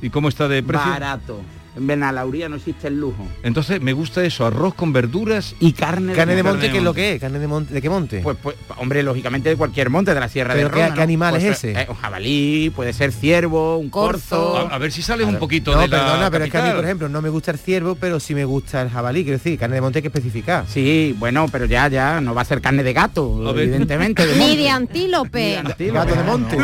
¿Y 0.00 0.08
cómo 0.10 0.28
está 0.28 0.46
de 0.48 0.62
precio? 0.62 0.88
Barato. 0.88 1.40
En 1.74 1.86
Benalauría 1.86 2.50
no 2.50 2.56
existe 2.56 2.88
el 2.88 3.00
lujo. 3.00 3.26
Entonces 3.42 3.80
me 3.80 3.94
gusta 3.94 4.22
eso, 4.24 4.44
arroz 4.44 4.74
con 4.74 4.92
verduras 4.92 5.54
y 5.58 5.72
carne 5.72 6.12
Carne 6.12 6.34
de 6.36 6.42
monte, 6.42 6.58
Carne 6.66 6.72
¿qué 6.72 6.78
es 6.78 6.84
lo 6.84 6.92
que 6.92 7.12
es? 7.14 7.20
¿Carne 7.20 7.38
de 7.38 7.46
monte? 7.46 7.72
¿De 7.72 7.80
qué 7.80 7.88
monte? 7.88 8.20
Pues, 8.22 8.36
pues, 8.42 8.56
hombre, 8.76 9.02
lógicamente 9.02 9.48
de 9.48 9.56
cualquier 9.56 9.88
monte 9.88 10.12
de 10.12 10.20
la 10.20 10.28
Sierra 10.28 10.52
¿Pero 10.52 10.68
de 10.68 10.74
qué- 10.74 10.80
Ronda. 10.80 10.92
qué 10.94 10.98
¿no? 10.98 11.02
animal 11.04 11.30
Pues, 11.30 11.44
es 11.44 11.64
ese? 11.64 11.72
eh, 11.80 11.86
un 11.88 11.94
jabalí, 11.96 12.70
puede 12.76 12.92
ser 12.92 13.10
ciervo, 13.12 13.78
un 13.78 13.88
corzo. 13.88 14.58
A, 14.58 14.74
a 14.74 14.78
ver 14.78 14.92
si 14.92 15.00
sales 15.00 15.26
un 15.26 15.38
poquito 15.38 15.72
no, 15.72 15.80
de 15.80 15.88
la 15.88 15.96
perdona, 15.98 16.30
pero 16.30 16.44
es 16.44 16.50
que 16.50 16.58
a 16.58 16.62
mí, 16.62 16.70
por 16.74 16.84
ejemplo, 16.84 17.08
no 17.08 17.22
me 17.22 17.30
gusta 17.30 17.52
el 17.52 17.58
ciervo, 17.58 17.94
pero 17.94 18.20
sí 18.20 18.34
me 18.34 18.44
gusta 18.44 18.82
el 18.82 18.90
jabalí. 18.90 19.22
Quiero 19.22 19.38
decir, 19.38 19.58
carne 19.58 19.76
de 19.76 19.80
monte 19.80 19.98
hay 20.00 20.02
que 20.02 20.08
especificar. 20.08 20.66
Sí, 20.68 21.16
bueno, 21.18 21.46
pero 21.50 21.64
ya, 21.64 21.88
ya, 21.88 22.20
no 22.20 22.34
va 22.34 22.42
a 22.42 22.44
ser 22.44 22.60
carne 22.60 22.82
de 22.82 22.92
gato, 22.92 23.48
evidentemente. 23.58 24.26
de 24.26 24.36
Ni 24.36 24.56
de 24.56 24.68
antílope. 24.68 25.62
Gato 25.90 26.14
de 26.14 26.22
monte. 26.22 26.56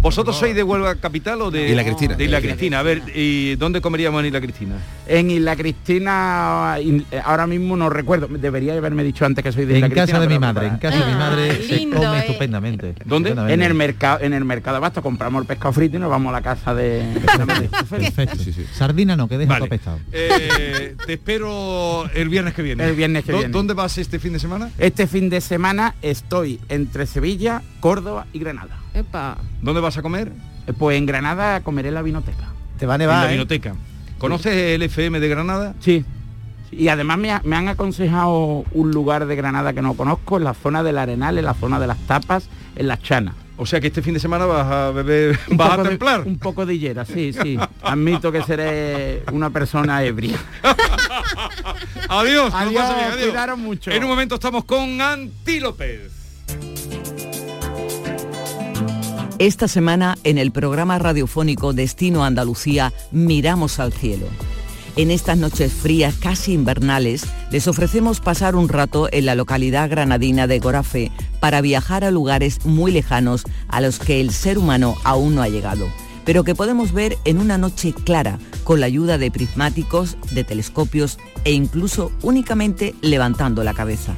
¿Vosotros 0.00 0.36
sois 0.36 0.54
de 0.54 0.62
Huelva 0.62 0.94
Capital 0.96 1.42
o 1.42 1.50
de 1.50 1.68
Isla 1.68 1.84
Cristina. 1.84 2.14
De 2.14 2.24
Isla 2.24 2.40
Cristina. 2.40 2.78
A 2.78 2.82
ver, 2.82 3.02
¿y 3.14 3.33
dónde 3.58 3.80
comeríamos 3.80 4.20
en 4.20 4.26
Isla 4.26 4.40
Cristina? 4.40 4.74
En 5.06 5.30
Isla 5.30 5.56
Cristina, 5.56 6.76
in- 6.82 7.04
ahora 7.24 7.46
mismo 7.46 7.76
no 7.76 7.90
recuerdo, 7.90 8.26
debería 8.28 8.74
haberme 8.74 9.04
dicho 9.04 9.24
antes 9.24 9.42
que 9.44 9.52
soy 9.52 9.64
de 9.64 9.74
Isla 9.74 9.86
En 9.86 9.92
casa 9.92 10.02
Cristina. 10.04 10.20
de 10.20 10.26
mi 10.28 10.34
pero- 10.34 10.40
madre, 10.40 10.66
en 10.68 10.76
casa 10.78 10.98
de 10.98 11.06
mi 11.12 11.18
madre 11.18 11.62
se 11.62 11.88
come 11.90 12.16
eh. 12.16 12.20
estupendamente. 12.20 12.86
¿Dónde? 13.04 13.30
Estupendamente. 13.30 13.54
En 13.54 13.62
el 13.62 13.74
mercado, 13.74 14.18
en 14.22 14.32
el 14.32 14.44
mercado 14.44 14.76
abasto 14.78 15.02
compramos 15.02 15.42
el 15.42 15.46
pescado 15.46 15.72
frito 15.72 15.96
y 15.96 16.00
nos 16.00 16.10
vamos 16.10 16.30
a 16.30 16.32
la 16.32 16.42
casa 16.42 16.74
de. 16.74 17.04
Perfecto. 17.88 18.36
Sardina 18.72 19.16
no, 19.16 19.28
que 19.28 19.38
deja 19.38 19.52
Vale. 19.58 19.80
Eh, 20.12 20.94
te 21.06 21.12
espero 21.14 22.08
el 22.14 22.28
viernes 22.28 22.54
que 22.54 22.62
viene. 22.62 22.84
El 22.84 22.94
viernes 22.96 23.24
que 23.24 23.32
¿Dó- 23.32 23.38
viene. 23.38 23.52
¿Dónde 23.52 23.74
vas 23.74 23.98
este 23.98 24.18
fin 24.18 24.32
de 24.32 24.38
semana? 24.38 24.70
Este 24.78 25.06
fin 25.06 25.28
de 25.30 25.40
semana 25.40 25.94
estoy 26.02 26.60
entre 26.68 27.06
Sevilla, 27.06 27.62
Córdoba 27.80 28.26
y 28.32 28.38
Granada. 28.38 28.78
Epa. 28.94 29.38
¿Dónde 29.62 29.80
vas 29.80 29.96
a 29.98 30.02
comer? 30.02 30.32
Eh, 30.66 30.72
Pues 30.72 30.96
en 30.98 31.06
Granada 31.06 31.60
comeré 31.62 31.88
en 31.88 31.94
la 31.94 32.02
vinoteca. 32.02 32.48
Te 32.78 32.86
va 32.86 32.94
a 32.94 32.96
en 32.96 33.06
la 33.08 33.26
vinoteca. 33.26 33.74
¿Conoces 34.18 34.52
el 34.54 34.82
FM 34.82 35.20
de 35.20 35.28
Granada? 35.28 35.74
Sí. 35.80 36.04
Y 36.72 36.88
además 36.88 37.18
me, 37.18 37.30
ha- 37.30 37.42
me 37.44 37.54
han 37.56 37.68
aconsejado 37.68 38.64
un 38.72 38.90
lugar 38.90 39.26
de 39.26 39.36
Granada 39.36 39.72
que 39.72 39.82
no 39.82 39.94
conozco, 39.94 40.38
en 40.38 40.44
la 40.44 40.54
zona 40.54 40.82
del 40.82 40.98
Arenal, 40.98 41.38
en 41.38 41.44
la 41.44 41.54
zona 41.54 41.78
de 41.78 41.86
las 41.86 41.98
tapas, 42.06 42.48
en 42.76 42.88
las 42.88 43.00
chanas. 43.02 43.34
O 43.56 43.66
sea 43.66 43.80
que 43.80 43.86
este 43.86 44.02
fin 44.02 44.14
de 44.14 44.18
semana 44.20 44.46
vas 44.46 44.66
a 44.66 44.90
beber, 44.90 45.38
Un 45.48 45.56
vas 45.56 45.78
a 45.78 45.82
de- 45.84 45.88
templar. 45.90 46.22
un 46.26 46.38
poco 46.40 46.66
de 46.66 46.76
hiera, 46.78 47.04
sí, 47.04 47.32
sí. 47.32 47.56
Admito 47.82 48.32
que 48.32 48.42
seré 48.42 49.22
una 49.32 49.50
persona 49.50 50.02
ebria. 50.02 50.36
Adiós, 52.08 52.52
Adiós, 52.54 52.72
bien, 52.72 53.08
adiós. 53.12 53.26
cuidaros 53.28 53.58
mucho. 53.58 53.90
En 53.90 54.02
un 54.02 54.10
momento 54.10 54.34
estamos 54.34 54.64
con 54.64 55.00
Antílopes. 55.00 56.12
Esta 59.40 59.66
semana 59.66 60.16
en 60.22 60.38
el 60.38 60.52
programa 60.52 60.96
radiofónico 61.00 61.72
Destino 61.72 62.24
Andalucía 62.24 62.92
miramos 63.10 63.80
al 63.80 63.92
cielo. 63.92 64.26
En 64.94 65.10
estas 65.10 65.36
noches 65.36 65.72
frías 65.72 66.14
casi 66.14 66.52
invernales 66.52 67.24
les 67.50 67.66
ofrecemos 67.66 68.20
pasar 68.20 68.54
un 68.54 68.68
rato 68.68 69.08
en 69.10 69.26
la 69.26 69.34
localidad 69.34 69.90
granadina 69.90 70.46
de 70.46 70.60
Gorafe 70.60 71.10
para 71.40 71.60
viajar 71.62 72.04
a 72.04 72.12
lugares 72.12 72.64
muy 72.64 72.92
lejanos 72.92 73.42
a 73.66 73.80
los 73.80 73.98
que 73.98 74.20
el 74.20 74.30
ser 74.30 74.56
humano 74.56 74.94
aún 75.02 75.34
no 75.34 75.42
ha 75.42 75.48
llegado, 75.48 75.88
pero 76.24 76.44
que 76.44 76.54
podemos 76.54 76.92
ver 76.92 77.18
en 77.24 77.38
una 77.38 77.58
noche 77.58 77.92
clara 77.92 78.38
con 78.62 78.78
la 78.78 78.86
ayuda 78.86 79.18
de 79.18 79.32
prismáticos, 79.32 80.16
de 80.30 80.44
telescopios 80.44 81.18
e 81.42 81.50
incluso 81.50 82.12
únicamente 82.22 82.94
levantando 83.02 83.64
la 83.64 83.74
cabeza. 83.74 84.14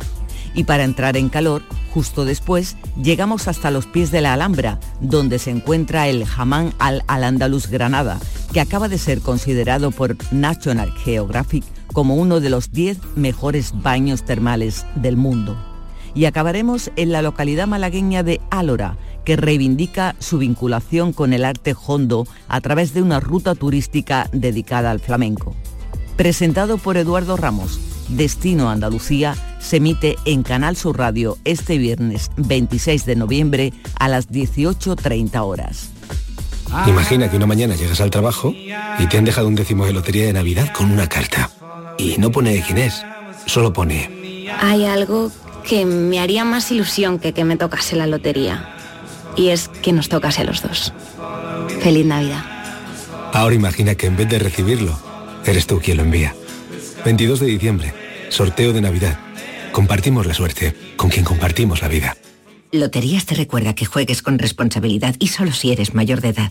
Y 0.57 0.65
para 0.65 0.85
entrar 0.85 1.19
en 1.19 1.29
calor, 1.29 1.63
justo 1.93 2.25
después, 2.25 2.77
llegamos 3.01 3.47
hasta 3.47 3.71
los 3.71 3.87
pies 3.87 4.11
de 4.11 4.23
la 4.23 4.33
Alhambra, 4.33 4.81
donde 5.01 5.39
se 5.39 5.51
encuentra 5.51 6.09
el 6.09 6.25
Hamán 6.37 6.73
al-Al-Andalus 6.79 7.69
Granada, 7.69 8.19
que 8.55 8.61
acaba 8.61 8.89
de 8.89 8.97
ser 8.97 9.21
considerado 9.21 9.91
por 9.91 10.17
National 10.33 10.91
Geographic 10.93 11.63
como 11.93 12.17
uno 12.17 12.41
de 12.41 12.49
los 12.49 12.73
10 12.73 13.17
mejores 13.17 13.73
baños 13.83 14.25
termales 14.25 14.87
del 14.95 15.19
mundo. 15.19 15.57
Y 16.15 16.25
acabaremos 16.25 16.91
en 16.97 17.13
la 17.13 17.21
localidad 17.21 17.67
malagueña 17.67 18.23
de 18.23 18.41
Álora, 18.51 18.97
que 19.27 19.37
reivindica 19.37 20.17
su 20.19 20.39
vinculación 20.39 21.13
con 21.13 21.35
el 21.35 21.45
arte 21.45 21.75
hondo 21.87 22.27
a 22.49 22.63
través 22.63 22.95
de 22.95 23.03
una 23.03 23.21
ruta 23.21 23.55
turística 23.55 24.31
dedicada 24.33 24.91
al 24.91 25.01
flamenco. 25.01 25.55
Presentado 26.17 26.79
por 26.79 26.97
Eduardo 26.97 27.37
Ramos, 27.37 27.79
Destino 28.09 28.71
Andalucía 28.71 29.37
se 29.59 29.79
emite 29.79 30.17
en 30.25 30.43
Canal 30.43 30.77
Sur 30.77 30.99
Radio 30.99 31.39
este 31.45 31.79
viernes 31.79 32.31
26 32.37 33.05
de 33.05 33.17
noviembre 33.17 33.73
a 33.99 34.09
las 34.09 34.31
18.30 34.31 35.41
horas. 35.41 35.91
Imagina 36.87 37.31
que 37.31 37.37
una 37.37 37.47
mañana 37.47 37.75
llegas 37.75 38.01
al 38.01 38.11
trabajo 38.11 38.53
y 38.53 39.07
te 39.09 39.19
han 39.19 39.25
dejado 39.25 39.49
un 39.49 39.55
décimo 39.55 39.87
de 39.87 39.93
lotería 39.93 40.27
de 40.27 40.33
Navidad 40.33 40.73
con 40.73 40.91
una 40.91 41.09
carta. 41.09 41.51
Y 41.99 42.17
no 42.19 42.31
pone 42.31 42.53
de 42.53 42.63
quién 42.63 42.79
es, 42.79 43.05
solo 43.47 43.73
pone 43.73 44.11
Hay 44.61 44.85
algo 44.85 45.31
que 45.67 45.87
me 45.87 46.21
haría 46.21 46.45
más 46.45 46.71
ilusión 46.71 47.19
que 47.19 47.33
que 47.33 47.45
me 47.45 47.57
tocase 47.57 47.97
la 47.97 48.07
lotería. 48.07 48.73
Y 49.37 49.49
es 49.49 49.69
que 49.69 49.93
nos 49.93 50.09
tocase 50.09 50.43
a 50.43 50.45
los 50.45 50.63
dos. 50.63 50.93
Feliz 51.81 52.07
Navidad. 52.07 52.45
Ahora 53.33 53.55
imagina 53.55 53.95
que 53.95 54.07
en 54.07 54.17
vez 54.17 54.29
de 54.29 54.39
recibirlo, 54.39 54.99
eres 55.45 55.67
tú 55.67 55.81
quien 55.81 55.99
lo 55.99 56.05
envía. 56.05 56.35
22 57.07 57.39
de 57.39 57.47
diciembre, 57.47 57.95
sorteo 58.31 58.73
de 58.73 58.81
Navidad. 58.81 59.17
Compartimos 59.71 60.27
la 60.27 60.35
suerte 60.35 60.75
con 60.97 61.09
quien 61.09 61.25
compartimos 61.25 61.81
la 61.81 61.87
vida. 61.87 62.17
Loterías 62.73 63.27
te 63.27 63.37
recuerda 63.37 63.77
que 63.77 63.85
juegues 63.85 64.23
con 64.23 64.41
responsabilidad 64.41 65.15
y 65.21 65.29
solo 65.29 65.53
si 65.53 65.71
eres 65.71 65.95
mayor 65.95 66.21
de 66.21 66.31
edad. 66.31 66.51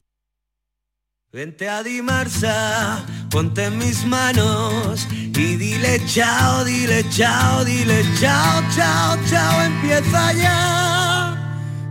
Vente 1.33 1.69
a 1.69 1.81
Dimarsa, 1.81 3.05
ponte 3.29 3.63
en 3.63 3.77
mis 3.77 4.05
manos 4.05 5.07
y 5.11 5.55
dile 5.55 6.01
chao, 6.05 6.65
dile 6.65 7.05
chao, 7.09 7.63
dile 7.63 8.03
chao, 8.19 8.61
chao, 8.75 9.17
chao, 9.29 9.63
empieza 9.63 10.33
ya 10.33 11.37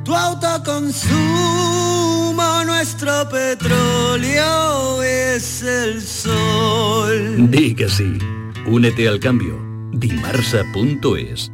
tu 0.04 0.14
autoconsumo, 0.14 2.64
nuestro 2.66 3.26
petróleo 3.30 5.02
es 5.02 5.62
el 5.62 6.02
sol. 6.02 7.50
Di 7.50 7.74
que 7.74 7.88
sí. 7.88 8.18
Únete 8.66 9.08
al 9.08 9.20
cambio. 9.20 9.58
Dimarsa.es 9.92 11.50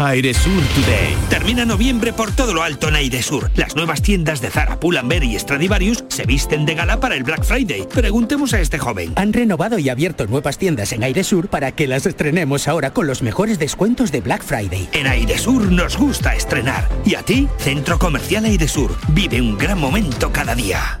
Airesur 0.00 0.62
Today. 0.74 1.14
Termina 1.28 1.66
noviembre 1.66 2.14
por 2.14 2.32
todo 2.32 2.54
lo 2.54 2.62
alto 2.62 2.88
en 2.88 2.96
Airesur. 2.96 3.50
Las 3.54 3.76
nuevas 3.76 4.00
tiendas 4.00 4.40
de 4.40 4.48
Zara, 4.48 4.80
Pull&Bear 4.80 5.24
y 5.24 5.38
Stradivarius 5.38 6.04
se 6.20 6.26
visten 6.26 6.66
de 6.66 6.74
gala 6.74 7.00
para 7.00 7.14
el 7.14 7.22
Black 7.22 7.44
Friday. 7.44 7.86
Preguntemos 7.86 8.52
a 8.52 8.60
este 8.60 8.78
joven. 8.78 9.14
Han 9.16 9.32
renovado 9.32 9.78
y 9.78 9.88
abierto 9.88 10.26
nuevas 10.26 10.58
tiendas 10.58 10.92
en 10.92 11.02
Airesur 11.02 11.48
para 11.48 11.72
que 11.72 11.86
las 11.86 12.04
estrenemos 12.04 12.68
ahora 12.68 12.92
con 12.92 13.06
los 13.06 13.22
mejores 13.22 13.58
descuentos 13.58 14.12
de 14.12 14.20
Black 14.20 14.42
Friday. 14.42 14.88
En 14.92 15.06
Airesur 15.06 15.72
nos 15.72 15.96
gusta 15.96 16.34
estrenar. 16.34 16.88
¿Y 17.06 17.14
a 17.14 17.22
ti? 17.22 17.48
Centro 17.56 17.98
Comercial 17.98 18.44
Airesur. 18.44 18.94
Vive 19.08 19.40
un 19.40 19.56
gran 19.56 19.78
momento 19.78 20.30
cada 20.30 20.54
día. 20.54 21.00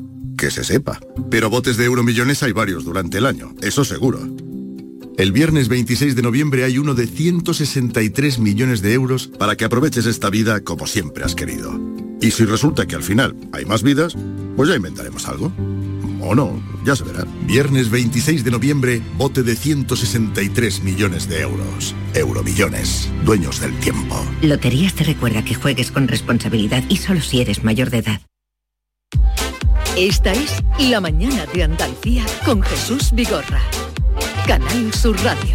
Que 0.41 0.49
se 0.49 0.63
sepa. 0.63 0.99
Pero 1.29 1.51
botes 1.51 1.77
de 1.77 1.85
euromillones 1.85 2.41
hay 2.41 2.51
varios 2.51 2.83
durante 2.83 3.19
el 3.19 3.27
año, 3.27 3.53
eso 3.61 3.85
seguro. 3.85 4.27
El 5.15 5.31
viernes 5.31 5.67
26 5.67 6.15
de 6.15 6.23
noviembre 6.23 6.63
hay 6.63 6.79
uno 6.79 6.95
de 6.95 7.05
163 7.05 8.39
millones 8.39 8.81
de 8.81 8.93
euros 8.93 9.27
para 9.27 9.55
que 9.55 9.65
aproveches 9.65 10.07
esta 10.07 10.31
vida 10.31 10.61
como 10.61 10.87
siempre 10.87 11.23
has 11.23 11.35
querido. 11.35 11.79
Y 12.21 12.31
si 12.31 12.45
resulta 12.45 12.87
que 12.87 12.95
al 12.95 13.03
final 13.03 13.35
hay 13.53 13.65
más 13.65 13.83
vidas, 13.83 14.15
pues 14.55 14.67
ya 14.67 14.75
inventaremos 14.75 15.27
algo. 15.27 15.51
O 16.21 16.33
no, 16.33 16.59
ya 16.87 16.95
se 16.95 17.03
verá. 17.03 17.27
Viernes 17.45 17.91
26 17.91 18.43
de 18.43 18.49
noviembre, 18.49 19.03
bote 19.19 19.43
de 19.43 19.55
163 19.55 20.81
millones 20.81 21.29
de 21.29 21.41
euros. 21.41 21.93
Euromillones, 22.15 23.11
dueños 23.23 23.61
del 23.61 23.77
tiempo. 23.79 24.19
Loterías 24.41 24.95
te 24.95 25.03
recuerda 25.03 25.45
que 25.45 25.53
juegues 25.53 25.91
con 25.91 26.07
responsabilidad 26.07 26.83
y 26.89 26.97
solo 26.97 27.21
si 27.21 27.41
eres 27.41 27.63
mayor 27.63 27.91
de 27.91 27.99
edad. 27.99 28.21
Esta 29.97 30.31
es 30.31 30.63
La 30.79 31.01
Mañana 31.01 31.45
de 31.47 31.63
Andalucía 31.63 32.23
con 32.45 32.61
Jesús 32.61 33.11
Vigorra. 33.11 33.61
Canal 34.47 34.93
Sur 34.93 35.21
Radio. 35.21 35.53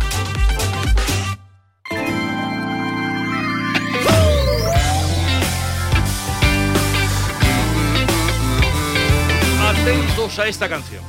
Atentos 9.62 10.38
a 10.38 10.46
esta 10.46 10.68
canción. 10.68 11.02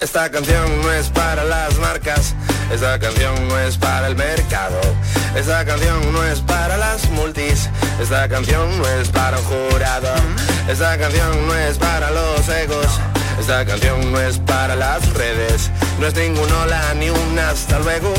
Esta 0.00 0.30
canción 0.30 0.82
no 0.82 0.90
es 0.90 1.10
para 1.10 1.44
las 1.44 1.78
marcas, 1.78 2.34
esta 2.72 2.98
canción 2.98 3.48
no 3.48 3.58
es 3.58 3.76
para 3.76 4.06
el 4.06 4.16
mercado, 4.16 4.80
esta 5.36 5.64
canción 5.64 6.12
no 6.12 6.24
es 6.24 6.40
para 6.40 6.76
las 6.76 7.08
multis, 7.10 7.68
esta 8.00 8.28
canción 8.28 8.78
no 8.78 8.88
es 9.00 9.08
para 9.08 9.38
un 9.38 9.44
jurado, 9.44 10.08
esta 10.68 10.98
canción 10.98 11.46
no 11.46 11.54
es 11.54 11.78
para 11.78 12.10
los 12.10 12.48
egos. 12.48 13.00
Esta 13.38 13.64
canción 13.66 14.12
no 14.12 14.20
es 14.20 14.38
para 14.38 14.76
las 14.76 15.12
redes, 15.14 15.70
no 15.98 16.06
es 16.06 16.14
ningún 16.14 16.50
hola 16.50 16.94
ni 16.94 17.10
un 17.10 17.38
hasta 17.38 17.78
luego. 17.80 18.14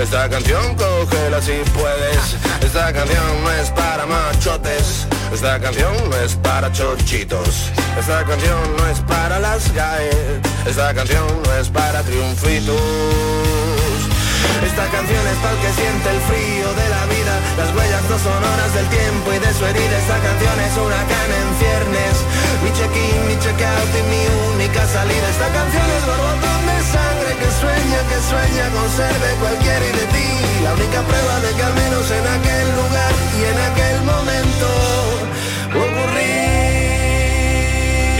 Esta 0.00 0.28
canción 0.28 0.74
cógela 0.74 1.40
si 1.40 1.52
puedes. 1.74 2.36
Esta 2.62 2.92
canción 2.92 3.44
no 3.44 3.52
es 3.52 3.70
para 3.70 4.06
machotes, 4.06 5.06
esta 5.32 5.60
canción 5.60 5.92
no 6.10 6.16
es 6.16 6.34
para 6.36 6.72
chochitos. 6.72 7.70
Esta 7.98 8.24
canción 8.24 8.76
no 8.76 8.88
es 8.88 9.00
para 9.00 9.38
las 9.38 9.72
GAE, 9.72 10.10
esta 10.66 10.94
canción 10.94 11.26
no 11.44 11.54
es 11.54 11.68
para 11.68 12.02
triunfitos. 12.02 13.53
Esta 14.64 14.86
canción 14.90 15.24
es 15.28 15.38
para 15.38 15.54
el 15.54 15.60
que 15.60 15.72
siente 15.72 16.08
el 16.10 16.20
frío 16.28 16.68
de 16.74 16.86
la 16.88 17.02
vida. 17.06 17.34
Las 17.58 17.70
huellas 17.74 18.04
no 18.10 18.16
sonoras 18.18 18.70
del 18.74 18.88
tiempo 18.88 19.32
y 19.32 19.38
de 19.38 19.50
su 19.54 19.62
herida. 19.66 19.96
Esta 19.98 20.18
canción 20.18 20.56
es 20.66 20.74
cana 20.74 21.36
en 21.44 21.50
ciernes. 21.60 22.16
Mi 22.64 22.70
check-in, 22.72 23.20
mi 23.28 23.36
check-out 23.38 23.90
y 23.94 24.02
mi 24.10 24.22
única 24.56 24.82
salida. 24.86 25.26
Esta 25.30 25.48
canción 25.52 25.86
es 25.96 26.02
borbotón 26.06 26.60
de 26.66 26.78
sangre 26.90 27.30
que 27.40 27.50
sueña, 27.60 28.00
que 28.10 28.18
sueña 28.24 28.64
con 28.74 28.88
ser 28.90 29.14
de 29.14 29.32
cualquiera 29.40 29.84
y 29.84 29.92
de 29.92 30.06
ti 30.14 30.28
La 30.64 30.72
única 30.74 31.00
prueba 31.02 31.34
de 31.40 31.50
que 31.56 31.62
al 31.62 31.74
menos 31.74 32.04
en 32.10 32.24
aquel 32.26 32.66
lugar 32.80 33.12
y 33.36 33.40
en 33.52 33.58
aquel 33.68 33.96
momento 34.02 35.13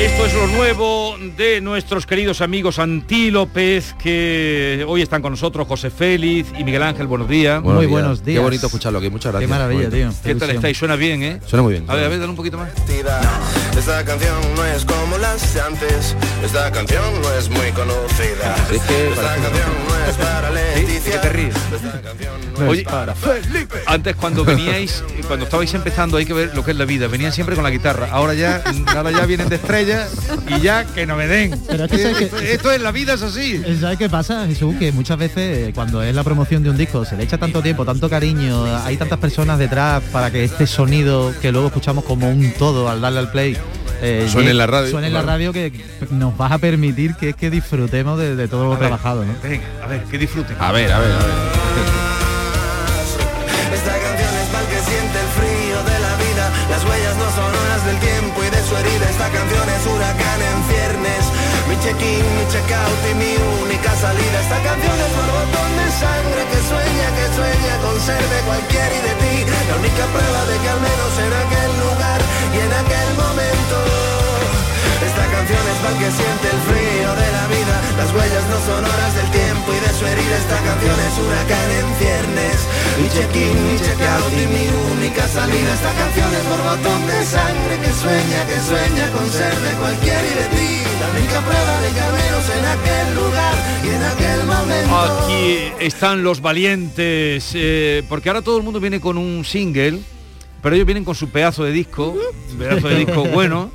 Esto 0.05 0.27
es 0.27 0.35
lo 0.35 0.47
nuevo 0.49 1.17
de 1.35 1.63
nuestros 1.63 2.05
queridos 2.05 2.43
amigos 2.43 2.79
Antí 2.79 3.31
López, 3.31 3.95
que 3.95 4.85
hoy 4.87 5.01
están 5.01 5.23
con 5.23 5.33
nosotros, 5.33 5.67
José 5.67 5.89
Félix 5.89 6.51
y 6.59 6.63
Miguel 6.63 6.83
Ángel, 6.83 7.07
buenos 7.07 7.27
días. 7.27 7.63
Buenos 7.63 8.23
días. 8.23 8.37
Qué 8.37 8.39
bonito 8.39 8.67
escucharlo 8.67 8.99
aquí, 8.99 9.09
muchas 9.09 9.33
gracias. 9.33 9.49
Qué 9.49 9.59
maravilla, 9.59 9.89
tío. 9.89 10.11
¿Qué 10.23 10.35
tal 10.35 10.51
estáis? 10.51 10.77
Suena 10.77 10.97
bien, 10.97 11.23
¿eh? 11.23 11.41
Suena 11.47 11.63
muy 11.63 11.73
bien. 11.73 11.87
A 11.89 11.95
ver, 11.95 12.05
a 12.05 12.09
ver, 12.09 12.19
dale 12.19 12.31
un 12.31 12.37
poquito 12.37 12.59
más. 12.59 12.69
Esta 13.79 14.05
canción 14.05 14.37
no 14.55 14.65
es 14.67 14.85
como 14.85 15.19
las 15.19 15.57
antes 15.57 16.15
Esta 16.45 16.71
canción 16.71 17.03
no 17.21 17.33
es 17.33 17.51
muy 17.51 17.71
conocida 17.73 18.57
Es 18.73 18.81
que 18.83 19.09
Esta 19.09 19.35
canción 19.35 19.71
no 19.89 20.07
es 20.07 20.17
para 20.17 20.51
Leticia 20.51 21.21
te 21.21 21.29
ríes? 21.29 21.55
Esta 21.75 22.01
canción 22.01 22.45
Oye, 22.69 22.87
antes 23.87 24.17
cuando 24.17 24.45
veníais, 24.45 25.03
cuando 25.27 25.45
estabais 25.45 25.73
empezando, 25.75 26.17
hay 26.17 26.25
que 26.25 26.33
ver 26.33 26.55
lo 26.55 26.65
que 26.65 26.71
es 26.71 26.77
la 26.77 26.85
vida. 26.85 27.09
Venían 27.09 27.33
siempre 27.33 27.55
con 27.55 27.65
la 27.65 27.71
guitarra. 27.71 28.09
Ahora 28.11 28.35
ya, 28.35 28.63
ahora 28.95 29.11
ya 29.11 29.27
vienen 29.27 29.49
de 29.49 29.57
estrella 29.57 29.94
y 30.49 30.61
ya 30.61 30.85
que 30.85 31.07
no 31.07 31.17
me 31.17 31.27
den. 31.27 31.59
Pero 31.67 31.85
es 31.85 31.91
que 31.91 31.99
sabes 31.99 32.17
que- 32.19 32.25
esto, 32.25 32.39
esto 32.39 32.73
es 32.73 32.81
la 32.81 32.93
vida, 32.93 33.15
es 33.15 33.23
así. 33.23 33.63
¿Sabes 33.81 33.99
qué 33.99 34.09
pasa, 34.09 34.47
Jesús? 34.47 34.75
Que 34.79 34.93
muchas 34.93 35.19
veces 35.19 35.69
eh, 35.69 35.73
cuando 35.75 36.03
es 36.03 36.15
la 36.15 36.23
promoción 36.25 36.63
de 36.63 36.71
un 36.71 36.77
disco 36.77 37.05
se 37.05 37.17
le 37.17 37.25
echa 37.25 37.39
tanto 37.39 37.63
tiempo, 37.63 37.85
tanto 37.85 38.09
cariño, 38.11 38.65
hay 38.85 38.97
tantas 38.97 39.19
personas 39.19 39.59
detrás 39.59 40.03
para 40.13 40.31
que 40.31 40.45
este 40.45 40.67
sonido 40.67 41.33
que 41.41 41.53
luego 41.53 41.69
escuchamos 41.69 42.05
como 42.05 42.29
un 42.29 42.53
todo 42.59 42.89
al 42.89 43.01
darle 43.01 43.21
al 43.21 43.31
play 43.31 43.57
eh, 44.03 44.27
Suene 44.31 44.49
llegue- 44.49 44.51
en 44.51 44.59
la 44.59 44.67
radio, 44.67 44.91
suene 44.91 45.07
en 45.07 45.13
la 45.15 45.23
radio 45.23 45.53
que 45.53 45.73
nos 46.11 46.37
vas 46.37 46.53
a 46.53 46.59
permitir 46.59 47.15
que 47.15 47.31
es 47.31 47.37
que 47.37 47.49
disfrutemos 47.51 48.19
de, 48.19 48.37
de 48.37 48.49
todo 48.49 48.65
lo 48.65 48.73
A 48.73 48.79
ver, 48.79 48.89
trabajado. 48.89 49.25
¿no? 49.25 49.33
Venga, 49.43 49.65
a 49.83 49.87
ver, 49.87 50.03
que 50.05 50.19
disfruten. 50.19 50.57
A 50.61 50.73
ver, 50.73 50.93
a 50.93 50.99
ver, 50.99 51.13
a 51.13 51.17
ver. 51.17 51.25
Esta 53.75 53.93
canción 53.93 54.35
es 54.35 54.49
que 54.69 54.91
siente 54.91 55.19
Esta 58.85 59.28
canción 59.30 59.66
es 59.68 59.82
huracán 59.87 60.41
en 60.45 60.59
ciernes. 60.68 61.24
Mi 61.68 61.76
check-in, 61.80 62.24
mi 62.37 62.45
check-out 62.53 63.01
y 63.11 63.14
mi 63.16 63.32
única 63.64 63.91
salida. 63.97 64.37
Esta 64.45 64.61
canción 64.61 64.93
es 64.93 65.11
borbotón 65.16 65.70
de 65.80 65.89
sangre 65.89 66.43
que 66.53 66.61
sueña, 66.68 67.07
que 67.16 67.26
sueña 67.32 67.74
con 67.80 67.97
ser 68.01 68.20
de 68.20 68.41
cualquiera 68.45 68.93
y 68.93 69.03
de 69.09 69.14
ti. 69.22 69.35
La 69.49 69.76
única 69.80 70.05
prueba 70.12 70.41
de 70.51 70.57
que 70.61 70.68
al 70.68 70.80
menos 70.85 71.12
en 71.16 71.32
aquel 71.32 71.70
lugar 71.80 72.20
y 72.53 72.59
en 72.61 72.72
aquel 72.72 73.09
momento. 73.16 73.76
Esta 75.01 75.24
canción 75.32 75.64
es 75.72 75.78
para 75.80 75.97
que 75.99 76.09
siente 76.12 76.47
el 76.53 76.61
frío 76.68 76.74
ciernes 82.95 82.99
Mi 82.99 83.09
check-in, 83.09 83.73
mi 83.73 83.79
check-out 83.79 84.33
y 84.33 84.47
mi 84.47 84.69
única 84.99 85.27
salida 85.29 85.75
Esta 85.75 85.93
canción 85.95 86.29
es 86.35 86.49
borbotón 86.49 87.07
de 87.07 87.25
sangre 87.25 87.79
que 87.83 87.93
sueña, 87.93 88.47
que 88.47 88.61
sueña 88.61 89.11
con 89.13 89.29
ser 89.31 89.55
de 89.55 89.71
cualquiera 89.79 90.23
y 90.23 90.35
de 90.35 90.57
ti 90.57 90.83
La 91.01 91.11
única 91.19 91.41
prueba 91.41 91.81
de 91.81 91.91
que 91.91 92.01
al 92.01 92.13
menos 92.13 92.45
en 92.51 92.65
aquel 92.65 93.15
lugar 93.15 93.55
y 93.85 93.89
en 93.89 94.03
aquel 94.03 94.47
momento 94.47 94.95
Aquí 95.25 95.85
están 95.85 96.23
los 96.23 96.41
valientes, 96.41 97.51
eh, 97.55 98.03
porque 98.09 98.29
ahora 98.29 98.43
todo 98.43 98.57
el 98.59 98.63
mundo 98.63 98.81
viene 98.81 99.01
con 99.01 99.19
un 99.19 99.45
single, 99.45 100.01
pero 100.63 100.75
ellos 100.77 100.87
vienen 100.87 101.05
con 101.05 101.15
su 101.15 101.29
pedazo 101.31 101.65
de 101.65 101.73
disco, 101.73 102.17
pedazo 102.59 102.89
de 102.89 102.97
disco 103.01 103.25
bueno. 103.33 103.71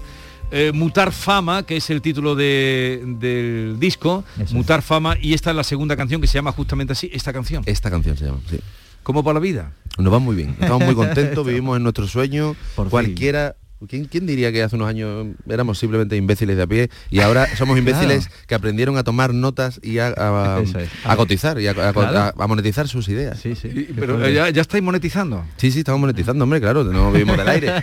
eh, 0.52 0.72
Mutar 0.74 1.12
Fama, 1.12 1.64
que 1.64 1.78
es 1.78 1.90
el 1.92 2.02
título 2.02 2.34
de- 2.36 3.02
del 3.06 3.80
disco, 3.80 4.24
Mutar 4.52 4.82
Fama, 4.82 5.16
y 5.22 5.34
esta 5.34 5.52
es 5.52 5.56
la 5.56 5.64
segunda 5.64 5.96
canción 5.96 6.20
que 6.22 6.28
se 6.28 6.36
llama 6.36 6.52
justamente 6.52 6.94
así, 6.94 7.10
esta 7.14 7.32
canción. 7.34 7.62
Esta 7.68 7.92
canción 7.92 8.18
se 8.18 8.26
llama, 8.26 8.40
sí. 8.50 8.60
¿Cómo 9.04 9.24
para 9.24 9.36
la 9.36 9.39
vida? 9.39 9.74
Nos 9.97 10.14
va 10.14 10.20
muy 10.20 10.36
bien, 10.36 10.56
estamos 10.60 10.84
muy 10.84 10.95
contentos, 11.04 11.45
vivimos 11.45 11.78
en 11.78 11.84
nuestro 11.84 12.08
sueño, 12.08 12.56
cualquiera 12.89 13.56
¿Quién, 13.88 14.06
quién 14.06 14.26
diría 14.28 14.52
que 14.52 14.62
hace 14.62 14.76
unos 14.76 14.90
años 14.90 15.28
éramos 15.48 15.80
simplemente 15.80 16.18
imbéciles 16.18 16.58
de 16.58 16.64
a 16.64 16.68
pie 16.68 16.90
y 17.10 17.22
ahora 17.22 17.48
somos 17.56 17.78
imbéciles 17.80 18.30
que 18.46 18.54
aprendieron 18.56 18.98
a 18.98 19.04
tomar 19.04 19.34
notas 19.34 19.80
y 19.82 20.00
a, 20.00 20.08
a- 20.18 20.60
Eso 20.62 20.80
es. 20.80 20.90
a 21.06 21.16
cotizar 21.16 21.60
y 21.62 21.68
a, 21.68 21.72
a- 21.72 21.94
Claro. 21.94 22.18
a- 22.20 22.34
a 22.38 22.48
monetizar 22.48 22.88
sus 22.90 23.08
ideas? 23.08 23.40
Sí, 23.40 23.56
sí. 23.56 23.88
Pero 23.98 24.28
ya, 24.30 24.50
ya 24.50 24.62
estáis 24.62 24.84
monetizando. 24.84 25.46
Sí, 25.58 25.72
sí, 25.72 25.80
estamos 25.80 26.02
monetizando, 26.02 26.44
hombre, 26.44 26.60
claro, 26.60 26.84
no 26.84 27.12
vivimos 27.12 27.38
del 27.38 27.48
aire. 27.48 27.74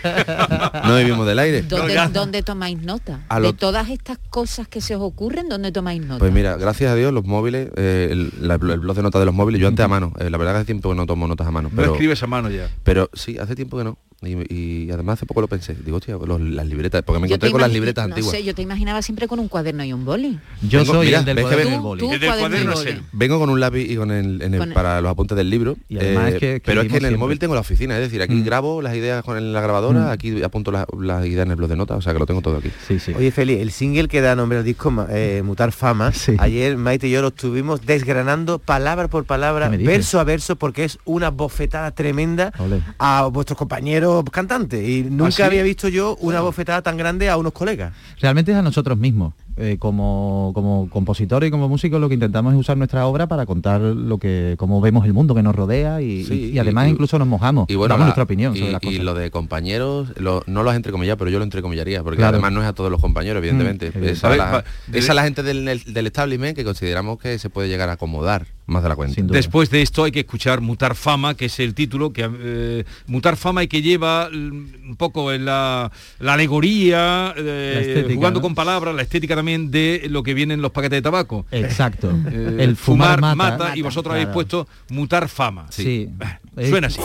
No 0.85 0.97
vivimos 0.97 1.27
del 1.27 1.39
aire. 1.39 1.63
¿Dónde, 1.63 1.97
dónde 2.13 2.43
tomáis 2.43 2.79
nota? 2.83 3.21
A 3.29 3.41
lo- 3.41 3.53
De 3.53 3.59
todas 3.59 3.89
estas 3.89 4.19
cosas 4.31 4.69
que 4.69 4.81
se 4.81 4.95
os 4.97 5.03
ocurren, 5.03 5.49
¿dónde 5.49 5.73
tomáis 5.73 6.03
nota? 6.03 6.19
Pues 6.19 6.33
mira, 6.33 6.57
gracias 6.57 6.91
a 6.91 6.95
Dios 6.95 7.13
los 7.13 7.25
móviles, 7.25 7.71
eh, 7.77 8.09
el, 8.11 8.33
la- 8.41 8.55
el 8.55 8.81
blog 8.81 8.97
de 8.97 9.03
notas 9.03 9.21
de 9.21 9.27
los 9.27 9.35
móviles, 9.35 9.61
yo 9.61 9.69
antes 9.69 9.85
a 9.85 9.89
mano, 9.89 10.13
eh, 10.19 10.29
la 10.31 10.37
verdad 10.39 10.53
que 10.53 10.57
hace 10.59 10.67
tiempo 10.67 10.91
que 10.91 10.95
no 10.97 11.07
tomo 11.07 11.27
notas 11.27 11.47
a 11.47 11.51
mano. 11.51 11.71
No 11.73 11.77
Pero, 11.77 11.93
escribes 11.93 12.23
a 12.23 12.27
mano 12.27 12.51
ya. 12.51 12.69
pero 12.85 13.09
sí, 13.15 13.39
hace 13.39 13.55
tiempo 13.57 13.79
que 13.79 13.85
no. 13.85 13.99
Y, 14.23 14.55
y 14.87 14.91
además 14.91 15.19
hace 15.19 15.27
poco 15.27 15.43
lo 15.43 15.47
pensé. 15.49 15.75
Digo, 15.75 15.99
hostia, 15.99 16.17
los- 16.17 16.41
las 16.41 16.67
libretas, 16.67 17.03
porque 17.05 17.21
me 17.21 17.27
encontré 17.27 17.51
con 17.51 17.61
las 17.61 17.71
libretas 17.71 18.09
no 18.09 18.15
antiguas. 18.15 18.35
sé, 18.35 18.43
yo 18.45 18.55
te 18.55 18.63
imaginaba 18.63 19.03
siempre 19.03 19.29
con 19.29 19.39
un 19.39 19.49
cuaderno 19.49 19.85
y 19.85 19.93
un 19.93 20.07
boli. 20.07 20.39
Yo 20.63 20.81
Vengo- 20.81 20.95
soy 20.95 21.07
mira, 21.07 21.19
el 21.19 21.25
del 21.27 21.37
ves 21.37 21.45
que 21.45 21.49
cuaderno 21.51 21.63
y 21.63 21.73
ven- 21.73 21.75
el 21.75 21.81
boli. 21.83 22.01
Tú, 22.01 22.13
El 22.13 22.21
del 22.21 22.29
cuaderno 22.31 22.47
y 22.47 22.51
cuaderno 22.63 22.73
es 22.73 22.79
boli. 22.79 22.91
él. 22.93 23.03
Vengo 23.13 23.39
con 23.39 23.51
un 23.51 23.61
lápiz 23.61 23.91
y 23.91 23.97
con 23.97 24.11
el, 24.11 24.41
en 24.41 24.55
el- 24.55 24.59
Con 24.61 24.69
el- 24.69 24.75
para 24.75 25.01
los 25.03 25.11
apuntes 25.11 25.37
del 25.37 25.51
libro. 25.51 25.77
Y 25.91 25.99
además 25.99 26.25
eh, 26.25 26.35
es 26.35 26.41
que 26.41 26.63
pero 26.65 26.81
es 26.81 26.91
que 26.91 26.97
en 26.97 27.05
el 27.05 27.19
móvil 27.19 27.39
tengo 27.39 27.55
la 27.55 27.61
oficina, 27.61 27.95
es 27.97 28.01
decir, 28.01 28.23
aquí 28.23 28.35
Mm. 28.37 28.45
grabo 28.45 28.81
las 28.81 28.95
ideas 28.97 29.23
con 29.23 29.53
la 29.53 29.61
grabadora, 29.61 30.07
Mm. 30.07 30.11
aquí 30.11 30.43
apunto 30.43 30.73
la- 30.73 30.87
las 30.99 31.27
ideas 31.27 31.45
en 31.45 31.51
el 31.51 31.57
blog 31.57 31.69
de 31.69 31.77
notas, 31.77 31.99
o 31.99 32.01
sea 32.01 32.15
que 32.15 32.19
lo 32.19 32.25
tengo 32.27 32.41
todo 32.41 32.57
aquí. 32.57 32.71
Sí, 32.89 32.99
sí. 32.99 33.13
Oye, 33.15 33.31
Feli, 33.31 33.61
el 33.61 33.71
single 33.71 34.09
que 34.09 34.23
da 34.23 34.35
nombre 34.35 34.57
al 34.59 34.65
disco 34.65 34.93
eh, 35.11 35.43
Mutar 35.45 35.73
Fama, 35.73 36.13
Sí. 36.13 36.35
ayer 36.39 36.79
Maite 36.79 37.09
y 37.09 37.11
yo 37.11 37.21
lo 37.21 37.29
estuvimos 37.29 37.85
desgranando 37.85 38.59
palabra 38.59 39.09
por 39.09 39.27
palabra, 39.27 39.69
verso 39.69 40.19
a 40.21 40.25
verso, 40.25 40.57
porque 40.57 40.85
es 40.85 40.99
una 41.05 41.29
bofetada 41.31 41.91
tremenda 41.91 42.51
a 42.99 43.27
vuestros 43.27 43.59
compañeros 43.59 44.06
cantantes. 44.31 44.89
Y 44.89 45.03
nunca 45.03 45.31
sí? 45.31 45.43
había 45.43 45.63
visto 45.63 45.89
yo 45.89 46.17
una 46.21 46.41
bofetada 46.41 46.83
tan 46.83 46.97
grande 46.97 47.29
a 47.29 47.37
unos 47.37 47.53
colegas. 47.53 47.93
Realmente 48.21 48.53
es 48.53 48.59
a 48.59 48.63
nosotros 48.63 48.99
mismos. 48.99 49.35
Eh, 49.59 49.77
como, 49.79 50.51
como 50.55 50.91
compositores 50.91 51.49
y 51.49 51.51
como 51.51 51.67
músicos 51.67 51.99
lo 51.99 52.09
que 52.09 52.15
intentamos 52.15 52.53
es 52.53 52.61
usar 52.61 52.77
nuestra 52.77 53.07
obra 53.07 53.27
para 53.27 53.47
contar 53.47 53.81
lo 53.81 54.19
que 54.19 54.55
cómo 54.59 54.83
vemos 54.83 55.07
el 55.07 55.15
mundo 55.15 55.35
que 55.35 55.43
nos 55.43 55.55
rodea 55.55 56.03
y, 56.03 56.25
Sí, 56.27 56.35
y- 56.35 56.57
y 56.57 56.59
además 56.59 56.89
y- 56.89 56.91
incluso 56.91 57.19
nos 57.19 57.27
mojamos, 57.27 57.65
Y 57.71 57.75
bueno, 57.75 57.95
damos 57.95 58.01
la- 58.01 58.07
nuestra 58.09 58.25
opinión 58.25 58.55
y, 58.55 58.59
sobre 58.59 58.73
las 58.73 58.83
y 58.83 58.87
cosas. 58.87 59.03
lo 59.05 59.15
de 59.15 59.31
compañeros, 59.31 60.13
lo- 60.19 60.43
no 60.47 60.63
lo 60.63 60.69
has 60.69 60.77
entrecomillado, 60.77 61.17
pero 61.17 61.31
yo 61.31 61.39
lo 61.39 61.45
entrecomillaría, 61.45 62.03
porque 62.03 62.19
Claro. 62.19 62.35
además 62.35 62.53
no 62.53 62.61
es 62.61 62.67
a 62.69 62.75
todos 62.75 62.91
los 62.91 63.01
compañeros, 63.01 63.39
evidentemente. 63.39 63.87
Mm, 63.87 64.05
es, 64.05 64.25
a 64.25 64.29
evidente. 64.29 64.37
la, 64.37 64.51
Va- 64.59 64.65
es 64.93 65.09
a 65.09 65.15
la 65.15 65.23
gente 65.23 65.43
del, 65.43 65.65
del 65.87 66.07
establishment 66.07 66.55
que 66.55 66.63
consideramos 66.65 67.19
que 67.19 67.39
se 67.39 67.49
puede 67.49 67.69
llegar 67.69 67.89
a 67.89 67.93
acomodar 67.93 68.47
más 68.67 68.83
de 68.83 68.89
la 68.91 68.97
cuenta. 68.97 69.23
Después 69.23 69.71
de 69.71 69.81
esto 69.81 70.05
hay 70.05 70.11
que 70.13 70.21
escuchar 70.21 70.61
Mutar 70.61 70.97
Fama, 70.97 71.35
que 71.35 71.45
es 71.47 71.59
el 71.61 71.73
título, 71.73 72.13
que 72.13 72.29
eh, 72.31 72.85
Mutar 73.07 73.37
Fama 73.37 73.63
y 73.63 73.69
que 73.69 73.81
lleva 73.81 74.29
mm, 74.31 74.91
un 74.91 74.97
poco 74.99 75.33
en 75.33 75.45
la, 75.47 75.91
la 76.19 76.35
alegoría, 76.35 77.33
eh, 77.39 77.73
La 77.75 77.81
estética, 77.81 78.15
jugando 78.17 78.41
¿no? 78.41 78.43
con 78.43 78.55
palabras, 78.55 78.95
la 78.95 79.03
estética 79.03 79.35
también 79.37 79.46
de 79.47 80.07
lo 80.11 80.23
que 80.23 80.35
viene 80.35 80.55
en 80.55 80.63
los 80.63 80.73
paquetes 80.73 80.99
de 80.99 81.03
tabaco. 81.03 81.47
Exacto. 81.51 82.11
Eh, 82.31 82.57
el 82.61 82.77
fumar, 82.77 83.21
mata, 83.21 83.35
mata, 83.35 83.77
y 83.77 83.83
vosotros 83.83 84.13
habéis 84.13 84.27
Claro. 84.27 84.35
puesto 84.35 84.69
Mutar 84.91 85.29
Fama. 85.29 85.67
Sí. 85.71 86.09
Eh, 86.57 86.69
Suena 86.69 86.89
así. 86.89 87.01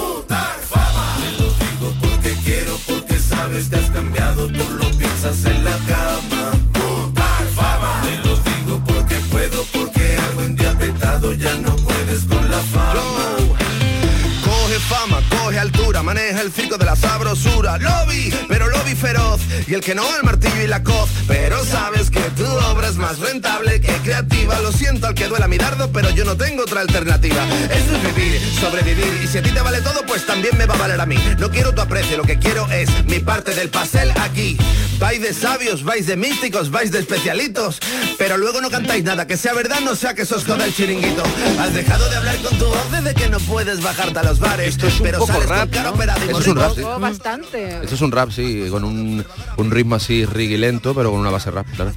Porque 2.02 2.34
quiero, 2.44 2.78
porque 2.88 3.18
sabes 3.18 3.70
que 3.70 3.76
has 3.76 3.89
cambiado, 3.92 4.48
tú 4.48 4.64
lo 4.78 4.89
piensas 4.98 5.46
en 5.46 5.64
la 5.64 5.78
cama. 5.88 6.41
Maneja 16.04 16.41
el 16.41 16.52
circo 16.52 16.78
de 16.78 16.86
la 16.86 16.95
sabrosura. 16.95 17.78
Lobby, 17.78 18.34
pero 18.47 18.70
lobby 18.70 18.95
feroz. 18.95 19.41
Y 19.68 19.74
el 19.74 19.82
que 19.82 19.95
no, 19.95 20.04
el 20.16 20.24
martillo 20.24 20.62
y 20.64 20.68
la 20.68 20.84
coz. 20.84 21.10
Pero 21.28 21.64
sabes 21.66 22.10
que 22.10 22.22
tu 22.32 22.45
obra 22.45 22.88
es 22.88 22.95
más 22.95 23.20
rentable 23.20 23.82
que 23.82 23.93
creativa. 23.97 24.60
Lo 24.60 24.72
siento 24.72 25.08
al 25.08 25.16
que 25.16 25.28
duela 25.28 25.47
mi 25.47 25.58
dardo, 25.58 25.91
pero 25.91 26.10
yo 26.10 26.26
no 26.26 26.36
tengo 26.36 26.64
otra 26.64 26.82
alternativa. 26.82 27.45
Esto 27.70 27.95
es 27.95 28.16
vivir, 28.16 28.41
sobrevivir. 28.60 29.22
Y 29.24 29.28
si 29.28 29.38
a 29.38 29.43
ti 29.43 29.52
te 29.52 29.62
vale 29.62 29.82
todo, 29.82 30.06
pues 30.06 30.26
también 30.26 30.58
me 30.58 30.66
va 30.66 30.76
a 30.76 30.78
valer 30.78 30.99
a 30.99 31.06
mí. 31.06 31.18
No 31.39 31.49
quiero 31.49 31.74
tu 31.74 31.82
aprecio, 31.82 32.18
lo 32.18 32.24
que 32.24 32.39
quiero 32.39 32.70
es 32.72 32.89
mi 33.06 33.20
parte 33.20 33.54
del 33.54 33.70
pastel 33.70 34.12
aquí. 34.20 34.58
Vais 34.99 35.22
de 35.22 35.34
sabios, 35.34 35.84
vais 35.84 36.06
de 36.06 36.16
místicos, 36.16 36.70
vais 36.70 36.91
de 36.91 36.99
especialitos. 36.99 37.80
Pero 38.18 38.38
luego 38.38 38.62
no 38.62 38.70
cantáis 38.70 39.04
nada, 39.04 39.26
que 39.26 39.36
sea 39.36 39.54
verdad, 39.54 39.80
no 39.82 39.95
sea 39.95 40.14
que 40.14 40.26
sos 40.26 40.45
joda 40.45 40.66
el 40.66 40.76
chiringuito. 40.76 41.24
Has 41.60 41.74
dejado 41.74 42.08
de 42.10 42.18
hablar 42.18 42.38
con 42.38 42.58
tu 42.58 42.66
voz 42.66 42.91
desde 42.91 43.14
que 43.16 43.30
no 43.30 43.39
puedes 43.39 43.82
bajarte 43.82 44.20
a 44.20 44.24
los 44.24 44.39
bares. 44.39 44.68
Esto 44.70 44.88
es 44.88 44.99
un 44.99 45.04
pero 45.04 45.20
poco 45.20 45.34
sales 45.34 45.49
rap, 45.49 45.74
con 45.74 45.91
Eso 46.30 46.39
es 46.39 46.48
un 46.48 46.56
rap, 46.56 46.76
sí. 46.76 46.82
Oh, 46.84 47.00
bastante. 47.00 47.76
Esto 47.84 47.96
es 47.96 48.02
un 48.02 48.12
rap, 48.12 48.32
sí, 48.32 48.66
con 48.70 48.84
un, 48.84 49.26
un 49.58 49.72
ritmo 49.72 49.96
así 49.96 50.26
lento, 50.26 50.94
pero 50.94 51.12
con 51.12 51.20
una 51.20 51.30
base 51.30 51.52
rap, 51.52 51.66
claro. 51.76 51.92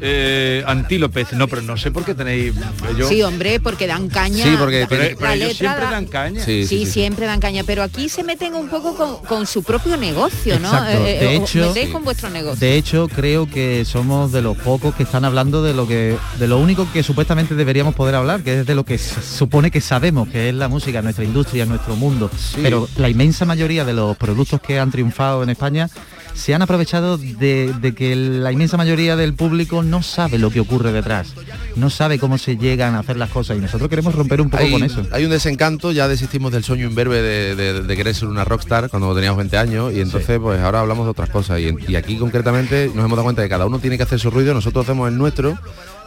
Eh, 0.00 0.62
Antílopez, 0.66 1.32
no, 1.32 1.48
pero 1.48 1.62
no 1.62 1.76
sé 1.76 1.90
por 1.90 2.04
qué 2.04 2.14
tenéis 2.14 2.54
eh, 2.54 2.94
yo. 2.98 3.08
Sí, 3.08 3.22
hombre, 3.22 3.60
porque 3.60 3.86
dan 3.86 4.08
caña. 4.08 4.44
Sí, 4.44 4.54
porque 4.58 4.86
pero, 4.88 5.00
tiene- 5.02 5.16
pero 5.16 5.28
la 5.28 5.34
ellos 5.36 5.48
letra 5.48 5.58
siempre 5.68 5.84
da- 5.84 5.90
dan 5.90 6.06
caña. 6.06 6.44
Sí, 6.44 6.62
Sí, 6.66 6.68
sí, 6.80 6.84
sí. 6.86 6.92
siempre 6.92 7.26
dan 7.26 7.40
caña, 7.40 7.62
pero 7.66 7.82
aquí 7.82 8.08
se 8.08 8.22
meten 8.22 8.54
un 8.54 8.68
poco 8.68 8.94
con, 8.94 9.16
con 9.24 9.46
su 9.46 9.62
propio 9.62 9.96
negocio, 9.96 10.58
¿no? 10.60 10.68
Exacto. 10.68 10.98
Eh, 10.98 11.18
De 11.18 11.26
eh, 11.26 11.36
hecho- 11.36 11.66
metéis 11.68 11.90
con 11.90 12.04
vuestro 12.04 12.28
negocio. 12.30 12.58
De 12.60 12.76
hecho, 12.76 13.08
creo 13.08 13.48
que 13.48 13.84
somos 13.84 14.32
de 14.32 14.42
los 14.42 14.56
pocos 14.58 14.94
que 14.94 15.02
están 15.04 15.24
hablando 15.24 15.62
de 15.62 15.72
lo 15.74 15.86
que, 15.88 16.16
de 16.38 16.46
lo 16.48 16.58
único 16.58 16.86
que 16.92 17.02
supuestamente 17.02 17.54
deberíamos 17.54 17.94
poder 17.94 18.14
hablar, 18.16 18.42
que 18.42 18.60
es 18.60 18.66
de 18.66 18.74
lo 18.74 18.84
que 18.84 18.98
se 18.98 19.22
supone 19.22 19.70
que 19.70 19.80
sabemos, 19.80 20.28
que 20.28 20.48
es 20.50 20.54
la 20.54 20.68
música, 20.68 21.00
nuestra 21.02 21.24
industria, 21.24 21.64
nuestro 21.64 21.96
mundo. 21.96 22.30
Pero 22.62 22.88
la 22.98 23.05
inmensa 23.08 23.44
mayoría 23.44 23.84
de 23.84 23.92
los 23.94 24.16
productos 24.16 24.60
que 24.60 24.78
han 24.78 24.90
triunfado 24.90 25.42
en 25.42 25.50
España 25.50 25.88
se 26.34 26.54
han 26.54 26.60
aprovechado 26.60 27.16
de, 27.16 27.72
de 27.80 27.94
que 27.94 28.14
la 28.14 28.52
inmensa 28.52 28.76
mayoría 28.76 29.16
del 29.16 29.32
público 29.32 29.82
no 29.82 30.02
sabe 30.02 30.38
lo 30.38 30.50
que 30.50 30.60
ocurre 30.60 30.92
detrás, 30.92 31.28
no 31.76 31.88
sabe 31.88 32.18
cómo 32.18 32.36
se 32.36 32.58
llegan 32.58 32.94
a 32.94 32.98
hacer 32.98 33.16
las 33.16 33.30
cosas 33.30 33.56
y 33.56 33.60
nosotros 33.60 33.88
queremos 33.88 34.14
romper 34.14 34.42
un 34.42 34.50
poco 34.50 34.62
hay, 34.62 34.70
con 34.70 34.84
eso. 34.84 35.02
hay 35.12 35.24
un 35.24 35.30
desencanto, 35.30 35.92
ya 35.92 36.08
desistimos 36.08 36.52
del 36.52 36.62
sueño 36.62 36.86
imberbe 36.86 37.22
de, 37.22 37.54
de- 37.56 37.82
de 37.82 37.96
querer 37.96 38.14
ser 38.14 38.28
una 38.28 38.44
rockstar 38.44 38.90
cuando 38.90 39.14
teníamos 39.14 39.38
20 39.38 39.56
años 39.56 39.94
y 39.94 40.00
entonces 40.02 40.38
pues 40.38 40.60
ahora 40.60 40.80
hablamos 40.80 41.06
de 41.06 41.10
otras 41.12 41.30
cosas 41.30 41.58
y, 41.60 41.74
y 41.88 41.96
aquí 41.96 42.16
concretamente 42.18 42.88
nos 42.94 42.98
hemos 43.06 43.12
dado 43.16 43.22
cuenta 43.24 43.42
que 43.42 43.48
cada 43.48 43.64
uno 43.64 43.78
tiene 43.78 43.96
que 43.96 44.02
hacer 44.02 44.20
su 44.20 44.30
ruido, 44.30 44.52
nosotros 44.52 44.84
hacemos 44.84 45.08
el 45.08 45.16
nuestro 45.16 45.58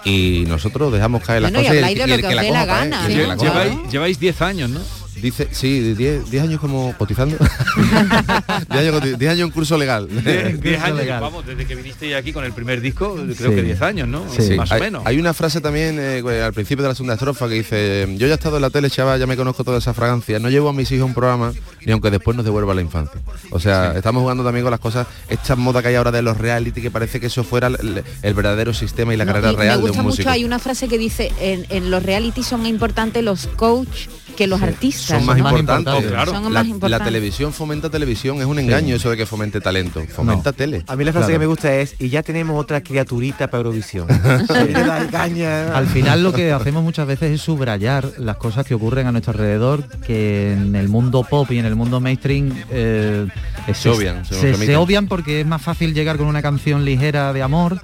y 0.05 0.43
nosotros 0.47 0.93
dejamos 0.93 1.23
caer 1.23 1.41
las 1.41 1.51
Bueno, 1.51 1.63
y 1.63 1.67
cosas 1.69 1.75
de 1.89 1.95
lo 2.07 2.13
el 2.13 2.21
que 2.21 2.27
que 2.27 2.35
os 2.35 2.41
dé 2.41 2.47
coja 2.47 2.53
la 2.53 2.65
para 2.67 2.83
él, 2.83 2.89
gana, 2.91 3.09
y 3.09 3.13
el 3.13 3.17
que 3.19 3.23
¿no? 3.23 3.35
la. 3.35 3.63
Lleváis, 3.65 3.91
lleváis 3.91 4.19
10 4.19 4.41
años, 4.43 4.69
¿no? 4.69 4.79
Dice, 5.21 5.47
sí, 5.51 5.93
10 5.95 6.29
10 6.29 6.43
años 6.43 6.59
como 6.61 6.93
cotizando. 6.97 7.37
10 8.69 8.81
años, 8.81 8.93
coti- 8.95 9.15
10 9.17 9.31
años 9.31 9.45
en 9.47 9.51
curso 9.51 9.77
legal. 9.77 10.07
10 10.09 10.57
Curso 10.57 10.85
años, 10.85 10.97
legal. 10.97 11.21
vamos, 11.21 11.45
desde 11.45 11.65
que 11.65 11.75
viniste 11.75 12.15
aquí 12.15 12.31
con 12.33 12.43
el 12.45 12.53
primer 12.53 12.81
disco, 12.81 13.15
creo 13.15 13.49
Sí. 13.49 13.55
que 13.55 13.61
10 13.63 13.81
años, 13.81 14.07
¿no? 14.07 14.23
Sí. 14.29 14.55
Más 14.55 14.71
hay, 14.71 14.79
o 14.79 14.83
menos. 14.83 15.03
hay 15.05 15.19
una 15.19 15.33
frase 15.33 15.61
también 15.61 15.97
eh, 15.99 16.21
al 16.43 16.53
principio 16.53 16.83
de 16.83 16.89
la 16.89 16.95
segunda 16.95 17.15
estrofa 17.15 17.47
que 17.47 17.55
dice, 17.55 18.07
yo 18.17 18.27
ya 18.27 18.33
he 18.33 18.35
estado 18.35 18.55
en 18.57 18.61
la 18.61 18.69
tele, 18.69 18.89
chaval, 18.89 19.19
ya 19.19 19.27
me 19.27 19.35
conozco 19.37 19.63
toda 19.63 19.77
esa 19.79 19.93
fragancia, 19.93 20.39
no 20.39 20.49
llevo 20.49 20.69
a 20.69 20.73
mis 20.73 20.91
hijos 20.91 21.03
a 21.03 21.05
un 21.05 21.13
programa 21.13 21.53
ni 21.85 21.91
aunque 21.91 22.11
después 22.11 22.35
nos 22.35 22.45
devuelva 22.45 22.73
la 22.73 22.81
infancia. 22.81 23.19
O 23.51 23.59
sea, 23.59 23.93
estamos 23.95 24.21
jugando 24.21 24.43
también 24.43 24.63
con 24.63 24.71
las 24.71 24.79
cosas, 24.79 25.07
esta 25.29 25.55
moda 25.55 25.81
que 25.81 25.89
hay 25.89 25.95
ahora 25.95 26.11
de 26.11 26.21
los 26.21 26.37
reality, 26.37 26.81
que 26.81 26.91
parece 26.91 27.19
que 27.19 27.27
eso 27.27 27.43
fuera 27.43 27.67
el, 27.67 28.03
el 28.21 28.33
verdadero 28.33 28.73
sistema 28.73 29.13
y 29.13 29.17
la 29.17 29.25
No, 29.25 29.33
carrera 29.33 29.53
y 29.53 29.55
real 29.55 29.79
me 29.79 29.85
de 29.85 29.91
un 29.91 29.97
mucho, 29.97 30.03
músico. 30.03 30.29
hay 30.29 30.43
una 30.43 30.59
frase 30.59 30.87
que 30.87 30.97
dice, 30.97 31.31
en, 31.39 31.65
en 31.69 31.89
los 31.91 32.03
reality 32.03 32.43
son 32.43 32.65
importantes 32.65 33.23
los 33.23 33.47
coach 33.47 34.07
que 34.35 34.47
los 34.47 34.61
artistas. 34.61 35.17
Son 35.17 35.25
más 35.25 35.37
más 35.37 35.51
importantes. 35.51 35.93
importantes. 35.93 36.11
Claro. 36.11 36.31
Son 36.31 36.43
La, 36.43 36.49
más 36.59 36.67
la 36.67 36.73
importantes. 36.73 37.05
televisión 37.05 37.53
fomenta 37.53 37.89
televisión, 37.89 38.37
es 38.39 38.45
un 38.45 38.59
engaño 38.59 38.95
eso 38.95 39.09
de 39.09 39.17
que 39.17 39.25
fomente 39.25 39.59
talento, 39.61 40.01
fomenta 40.13 40.53
tele. 40.53 40.83
A 40.87 40.95
mí 40.95 41.03
la 41.03 41.11
frase 41.11 41.27
Claro. 41.27 41.33
que 41.35 41.39
me 41.39 41.45
gusta 41.47 41.75
es, 41.75 41.95
y 41.99 42.09
ya 42.09 42.23
tenemos 42.23 42.59
otra 42.59 42.81
criaturita 42.81 43.47
para 43.49 43.59
Eurovisión. 43.59 44.07
Al 45.73 45.87
final 45.87 46.23
lo 46.23 46.33
que 46.33 46.51
hacemos 46.51 46.83
muchas 46.83 47.07
veces 47.07 47.31
es 47.31 47.41
subrayar 47.41 48.11
las 48.17 48.37
cosas 48.37 48.65
que 48.65 48.73
ocurren 48.73 49.07
a 49.07 49.11
nuestro 49.11 49.31
alrededor, 49.33 49.83
que 50.05 50.53
en 50.53 50.75
el 50.75 50.89
mundo 50.89 51.25
pop 51.29 51.49
y 51.51 51.59
en 51.59 51.65
el 51.65 51.75
mundo 51.75 51.99
mainstream 51.99 52.53
eh, 52.71 53.27
Se 53.73 53.89
obvian, 53.89 54.25
se 54.25 54.75
obvian 54.75 55.07
porque 55.07 55.41
es 55.41 55.47
más 55.47 55.61
fácil 55.61 55.93
llegar 55.93 56.17
con 56.17 56.27
una 56.27 56.41
canción 56.41 56.85
ligera 56.85 57.33
de 57.33 57.41
amor 57.41 57.81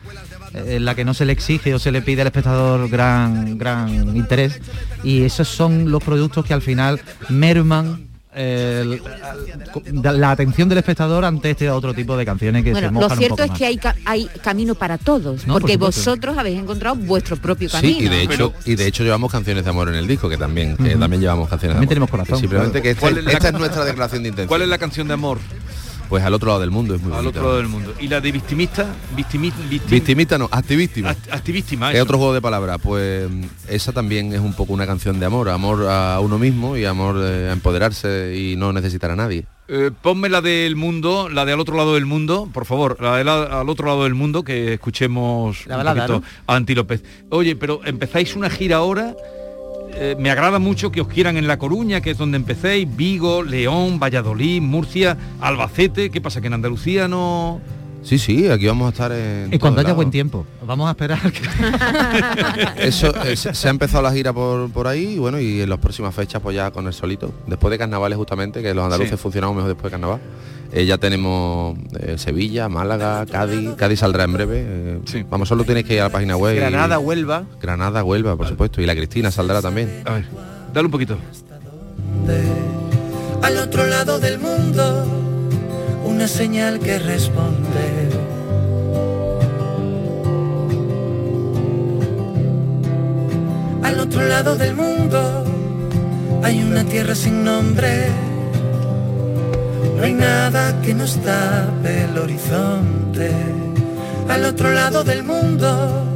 en 0.55 0.85
la 0.85 0.95
que 0.95 1.03
no 1.05 1.13
se 1.13 1.25
le 1.25 1.33
exige 1.33 1.73
o 1.73 1.79
se 1.79 1.91
le 1.91 2.01
pide 2.01 2.21
al 2.21 2.27
espectador 2.27 2.89
gran 2.89 3.57
gran 3.57 4.15
interés 4.15 4.59
y 5.03 5.23
esos 5.23 5.47
son 5.47 5.91
los 5.91 6.03
productos 6.03 6.45
que 6.45 6.53
al 6.53 6.61
final 6.61 6.99
merman 7.29 8.07
eh, 8.37 8.81
el- 8.83 9.01
la 10.19 10.31
atención 10.31 10.67
del 10.67 10.77
espectador 10.79 11.23
ante 11.23 11.51
este 11.51 11.69
otro 11.69 11.93
tipo 11.93 12.17
de 12.17 12.25
canciones 12.25 12.65
que 12.65 12.75
se 12.75 12.91
mojan 12.91 13.07
lo 13.09 13.13
un 13.13 13.17
cierto 13.17 13.35
poco 13.37 13.43
es 13.43 13.49
más. 13.51 13.57
que 13.59 13.65
hay, 13.65 13.77
ca- 13.77 13.95
hay 14.03 14.25
camino 14.43 14.75
para 14.75 14.97
todos, 14.97 15.47
No, 15.47 15.53
porque 15.53 15.77
vosotros 15.77 16.37
habéis 16.37 16.59
encontrado 16.59 16.97
vuestro 16.97 17.37
propio 17.37 17.69
camino. 17.69 17.97
Sí, 17.97 18.05
y 18.05 18.09
de 18.09 18.23
hecho, 18.23 18.53
y 18.65 18.75
de 18.75 18.87
hecho 18.87 19.03
llevamos 19.05 19.31
canciones 19.31 19.63
de 19.63 19.69
amor 19.69 19.87
en 19.87 19.95
el 19.95 20.05
disco, 20.05 20.27
que 20.27 20.35
también, 20.37 20.75
que 20.75 20.97
también 20.97 21.21
llevamos 21.21 21.47
canciones 21.47 21.75
También 21.77 21.87
de 21.89 21.95
amor. 21.95 22.09
tenemos 22.09 22.09
corazón, 22.09 22.39
Simplemente 22.39 22.71
claro. 22.81 22.83
que 22.83 22.89
esta, 22.89 22.99
¿Cuál 22.99 23.17
es 23.19 23.23
la 23.23 23.31
esta 23.31 23.47
es 23.47 23.53
nuestra 23.53 23.85
declaración 23.85 24.23
de 24.23 24.29
intención. 24.29 24.47
¿Cuál 24.49 24.61
es 24.63 24.67
la 24.67 24.77
canción 24.79 25.07
de 25.07 25.13
amor? 25.13 25.39
Pues 26.09 26.23
al 26.23 26.33
otro 26.33 26.47
lado 26.49 26.59
del 26.61 26.71
mundo 26.71 26.93
es 26.95 27.01
muy 27.01 27.11
Al 27.11 27.17
bonita. 27.23 27.29
otro 27.39 27.43
lado 27.43 27.57
del 27.57 27.67
mundo. 27.67 27.93
¿Y 27.99 28.07
la 28.07 28.21
de 28.21 28.31
victimista? 28.31 28.85
Victimi, 29.15 29.51
victim- 29.69 29.89
Victimista 29.89 30.37
no, 30.37 30.47
activístima. 30.51 31.11
act- 31.11 31.31
activístima. 31.31 31.91
Es 31.93 32.01
otro 32.01 32.17
juego 32.17 32.33
de 32.33 32.41
palabras, 32.41 32.77
pues 32.81 33.27
esa 33.67 33.91
también 33.91 34.31
es 34.33 34.39
un 34.39 34.53
poco 34.53 34.73
una 34.73 34.85
canción 34.85 35.19
de 35.19 35.25
amor, 35.25 35.49
amor 35.49 35.87
a 35.89 36.19
uno 36.19 36.37
mismo 36.37 36.77
y 36.77 36.85
amor 36.85 37.15
eh, 37.19 37.49
a 37.49 37.53
empoderarse 37.53 38.35
y 38.37 38.55
no 38.55 38.71
necesitar 38.71 39.09
a 39.11 39.15
nadie. 39.15 39.45
Eh, 39.67 39.89
ponme 39.99 40.29
la 40.29 40.41
del 40.41 40.75
mundo, 40.75 41.27
la 41.27 41.43
de 41.43 41.53
al 41.53 41.59
otro 41.59 41.75
lado 41.75 41.95
del 41.95 42.05
mundo, 42.05 42.47
por 42.53 42.65
favor, 42.65 42.97
la 43.01 43.17
del 43.17 43.27
al 43.27 43.67
otro 43.67 43.87
lado 43.87 44.03
del 44.03 44.13
mundo, 44.13 44.43
que 44.43 44.73
escuchemos 44.73 45.65
La 45.65 45.77
balada, 45.77 46.05
un 46.05 46.21
poquito 46.21 46.27
a 46.45 46.55
Anti 46.55 46.75
López. 46.75 47.03
Oye, 47.31 47.55
pero 47.55 47.81
empezáis 47.83 48.35
una 48.35 48.51
gira 48.51 48.77
ahora. 48.77 49.15
Eh, 49.97 50.15
me 50.19 50.29
agrada 50.29 50.59
mucho 50.59 50.91
que 50.91 51.01
os 51.01 51.07
quieran 51.07 51.37
en 51.37 51.47
La 51.47 51.57
Coruña, 51.57 52.01
que 52.01 52.11
es 52.11 52.17
donde 52.17 52.37
empecéis, 52.37 52.87
Vigo, 52.95 53.43
León, 53.43 53.99
Valladolid, 53.99 54.61
Murcia, 54.61 55.17
Albacete. 55.39 56.09
¿Qué 56.09 56.21
pasa? 56.21 56.41
¿Que 56.41 56.47
en 56.47 56.53
Andalucía 56.53 57.07
no...? 57.07 57.61
Sí, 58.05 58.19
sí, 58.19 58.47
aquí 58.49 58.67
vamos 58.67 58.85
a 58.85 58.89
estar 58.89 59.11
en. 59.11 59.49
Y 59.51 59.57
cuando 59.57 59.81
haya 59.81 59.93
buen 59.93 60.11
tiempo. 60.11 60.45
Vamos 60.65 60.87
a 60.87 60.91
esperar 60.91 61.19
que... 61.31 61.41
Eso, 62.87 63.11
eh, 63.25 63.35
se 63.35 63.67
ha 63.67 63.71
empezado 63.71 64.03
la 64.03 64.11
gira 64.13 64.31
por, 64.31 64.69
por 64.71 64.85
ahí 64.87 65.15
y 65.15 65.17
bueno, 65.17 65.39
y 65.39 65.61
en 65.61 65.69
las 65.69 65.79
próximas 65.79 66.13
fechas 66.13 66.39
pues 66.41 66.55
ya 66.55 66.69
con 66.69 66.85
el 66.85 66.93
solito. 66.93 67.33
Después 67.47 67.71
de 67.71 67.79
carnavales 67.79 68.17
justamente, 68.17 68.61
que 68.61 68.73
los 68.75 68.83
andaluces 68.83 69.11
Sí. 69.11 69.17
funcionamos 69.17 69.55
mejor 69.55 69.69
después 69.69 69.85
de 69.85 69.91
carnaval. 69.91 70.19
eh, 70.71 70.85
ya 70.85 70.99
tenemos 70.99 71.77
eh, 71.99 72.15
Sevilla, 72.19 72.69
Málaga, 72.69 73.25
Cádiz. 73.25 73.71
Cádiz 73.75 73.99
saldrá 73.99 74.25
en 74.25 74.33
breve. 74.33 74.63
eh, 74.67 75.25
Vamos, 75.29 75.49
solo 75.49 75.63
tenéis 75.63 75.87
que 75.87 75.95
ir 75.95 76.01
a 76.01 76.03
la 76.03 76.09
página 76.11 76.37
web. 76.37 76.53
y- 76.53 76.59
Granada, 76.59 76.99
Huelva. 76.99 77.45
Granada, 77.59 78.03
Huelva, 78.03 78.35
por 78.37 78.47
supuesto. 78.47 78.81
Y 78.81 78.85
la 78.85 78.93
Cristina 78.95 79.31
saldrá 79.31 79.63
también. 79.63 80.03
A 80.05 80.13
ver, 80.13 80.25
dale 80.73 80.85
un 80.85 80.91
poquito. 80.91 81.17
Al 83.41 83.57
otro 83.57 83.85
lado 83.85 84.19
del 84.19 84.39
mundo, 84.39 85.05
una 86.16 86.28
señal 86.30 86.80
que 86.80 86.97
responde. 86.97 88.09
Al 93.84 93.99
otro 93.99 94.24
lado 94.24 94.55
del 94.55 94.76
mundo, 94.76 95.43
hay 96.41 96.63
una 96.63 96.86
tierra 96.86 97.16
sin 97.16 97.43
nombre. 97.43 98.07
No 99.97 100.03
hay 100.03 100.13
nada 100.13 100.82
que 100.82 100.93
nos 100.93 101.18
tape 101.18 102.05
el 102.05 102.18
horizonte. 102.18 103.32
Al 104.30 104.45
otro 104.45 104.72
lado 104.72 105.03
del 105.03 105.24
mundo, 105.24 106.14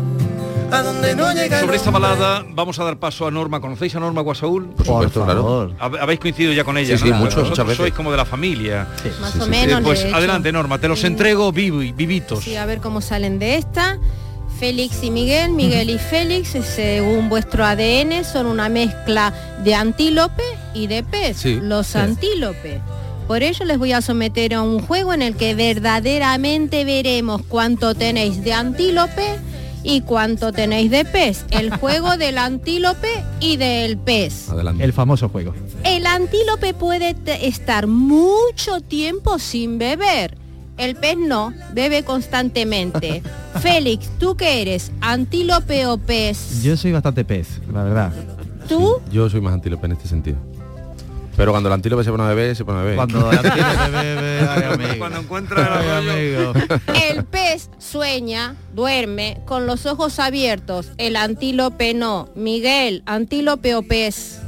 a 0.71 0.81
donde 0.83 1.15
no 1.15 1.31
llega 1.33 1.59
el 1.59 1.65
Sobre 1.65 1.77
esta 1.77 1.89
balada 1.91 2.45
vamos 2.49 2.79
a 2.79 2.83
dar 2.83 2.97
paso 2.97 3.27
a 3.27 3.31
Norma. 3.31 3.59
¿Conocéis 3.59 3.95
a 3.95 3.99
Norma 3.99 4.21
Guasaúl? 4.21 4.67
Por 4.69 4.85
supuesto, 4.85 5.25
claro. 5.25 5.71
Hab- 5.79 5.99
Habéis 5.99 6.19
coincidido 6.19 6.53
ya 6.53 6.63
con 6.63 6.77
ella. 6.77 6.97
Sí, 6.97 7.03
sí, 7.05 7.09
¿no? 7.09 7.15
mucho, 7.17 7.25
Vosotros 7.37 7.49
muchas 7.49 7.65
veces. 7.65 7.77
sois 7.77 7.93
como 7.93 8.11
de 8.11 8.17
la 8.17 8.25
familia. 8.25 8.87
Más 9.19 9.35
o 9.39 9.47
menos, 9.47 9.79
Eh, 9.79 9.83
pues 9.83 10.05
adelante, 10.05 10.51
Norma, 10.51 10.77
te 10.79 10.87
los 10.87 11.03
entrego 11.03 11.51
vivi- 11.51 11.93
vivitos. 11.95 12.43
Sí, 12.43 12.55
a 12.55 12.65
ver 12.65 12.79
cómo 12.79 13.01
salen 13.01 13.39
de 13.39 13.55
esta. 13.55 13.97
Félix 14.59 15.03
y 15.03 15.09
Miguel, 15.11 15.51
Miguel 15.53 15.89
y 15.89 15.97
Félix, 15.97 16.53
eh, 16.55 16.61
según 16.63 17.29
vuestro 17.29 17.63
ADN, 17.65 18.23
son 18.25 18.45
una 18.45 18.67
mezcla 18.67 19.33
de 19.63 19.73
antílope 19.73 20.43
y 20.73 20.87
de 20.87 21.01
pez, 21.01 21.37
Sí, 21.37 21.59
los 21.61 21.95
antílopes. 21.95 22.81
Por 23.25 23.41
ello 23.43 23.63
les 23.63 23.77
voy 23.77 23.93
a 23.93 24.01
someter 24.01 24.55
a 24.55 24.61
un 24.61 24.79
juego 24.79 25.13
en 25.13 25.21
el 25.21 25.35
que 25.37 25.53
verdaderamente 25.55 26.83
veremos 26.83 27.41
cuánto 27.47 27.93
tenéis 27.95 28.43
de 28.43 28.53
antílope 28.53 29.39
y 29.83 30.01
cuánto 30.01 30.51
tenéis 30.51 30.91
de 30.91 31.05
pez. 31.05 31.45
El 31.51 31.75
juego 31.77 32.17
del 32.17 32.37
antílope 32.37 33.23
y 33.39 33.57
del 33.57 33.97
pez. 33.97 34.49
Adelante. 34.49 34.83
El 34.83 34.93
famoso 34.93 35.29
juego. 35.29 35.53
El 35.83 36.05
antílope 36.05 36.73
puede 36.73 37.15
estar 37.41 37.87
mucho 37.87 38.81
tiempo 38.81 39.39
sin 39.39 39.77
beber. 39.77 40.37
El 40.77 40.95
pez 40.95 41.17
no, 41.17 41.53
bebe 41.73 42.03
constantemente. 42.03 43.21
Félix, 43.61 44.09
¿tú 44.17 44.37
qué 44.37 44.61
eres? 44.61 44.91
¿Antílope 45.01 45.85
o 45.87 45.97
pez? 45.97 46.63
Yo 46.63 46.77
soy 46.77 46.91
bastante 46.93 47.25
pez, 47.25 47.59
la 47.71 47.83
verdad. 47.83 48.13
¿Tú? 48.67 49.01
Yo 49.11 49.29
soy 49.29 49.41
más 49.41 49.53
antílope 49.53 49.87
en 49.87 49.91
este 49.93 50.07
sentido. 50.07 50.37
Pero 51.39 51.51
cuando 51.51 51.69
el 51.69 51.73
antílope 51.73 52.03
se 52.03 52.11
pone 52.11 52.23
a 52.23 52.27
beber, 52.27 52.53
se 52.53 52.65
pone 52.65 52.79
a 52.79 52.81
beber. 52.83 52.95
Cuando 52.97 53.31
el 53.31 53.37
antílope 53.37 53.91
bebe, 53.91 54.39
ay, 54.49 54.63
amigo. 54.73 54.93
Cuando 54.97 55.19
encuentra 55.19 55.81
el 55.81 55.89
arroyo. 55.89 56.53
El 57.09 57.23
pez 57.23 57.69
sueña, 57.77 58.55
duerme, 58.75 59.37
con 59.45 59.65
los 59.65 59.85
ojos 59.85 60.19
abiertos. 60.19 60.91
El 60.97 61.15
antílope 61.15 61.93
no. 61.93 62.27
Miguel, 62.35 63.03
¿antílope 63.05 63.73
o 63.75 63.83
pez? 63.83 64.41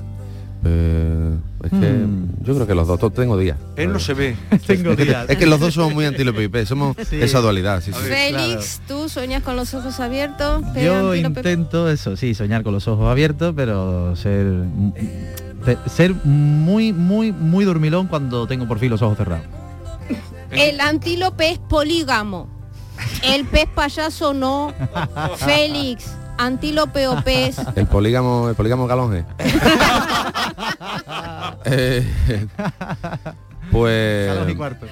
Eh, 0.66 1.34
es 1.64 1.70
que 1.70 1.76
Hmm. 1.78 2.28
yo 2.44 2.56
creo 2.56 2.68
que 2.68 2.76
los 2.76 2.88
dos, 2.88 3.14
tengo 3.14 3.38
días. 3.38 3.58
Él 3.78 3.94
no 3.94 4.00
se 4.00 4.14
ve. 4.14 4.36
Tengo 4.68 4.94
días. 4.96 5.30
Es 5.30 5.38
que 5.38 5.46
los 5.46 5.60
dos 5.62 5.74
somos 5.74 5.94
muy 5.94 6.04
antílope 6.06 6.44
y 6.44 6.48
pez, 6.50 6.68
somos 6.68 6.98
Sí. 7.10 7.22
esa 7.22 7.40
dualidad. 7.40 7.82
Sí, 7.82 7.94
sí. 7.94 8.00
Félix, 8.00 8.82
¿tú 8.88 9.08
sueñas 9.08 9.44
con 9.44 9.56
los 9.56 9.74
ojos 9.74 10.00
abiertos? 10.02 10.62
Yo 10.76 11.10
antílope, 11.12 11.40
intento 11.40 11.90
eso, 11.90 12.18
sí, 12.18 12.34
soñar 12.36 12.64
con 12.64 12.74
los 12.74 12.88
ojos 12.90 13.10
abiertos, 13.10 13.54
pero 13.56 14.14
ser 14.18 14.46
te- 15.66 15.78
ser 15.90 16.14
muy, 16.24 16.94
muy, 16.94 17.32
muy 17.32 17.66
dormilón 17.66 18.08
cuando 18.08 18.48
tengo 18.48 18.68
por 18.68 18.80
fin 18.80 18.90
los 18.90 19.02
ojos 19.02 19.18
cerrados. 19.18 19.46
El 20.52 20.80
antílope 20.82 21.50
es 21.52 21.60
polígamo. 21.60 22.48
El 23.24 23.46
pez 23.46 23.68
payaso 23.74 24.34
no. 24.34 24.74
Félix, 25.38 26.12
antílope 26.38 27.08
o 27.08 27.22
pez. 27.24 27.58
El 27.76 27.88
polígamo, 27.88 28.50
el 28.50 28.56
polígamo 28.56 28.88
galonje. 28.88 29.26
Eh, 31.66 32.06
pues 33.72 34.50
y 34.50 34.56
cuarto. 34.56 34.86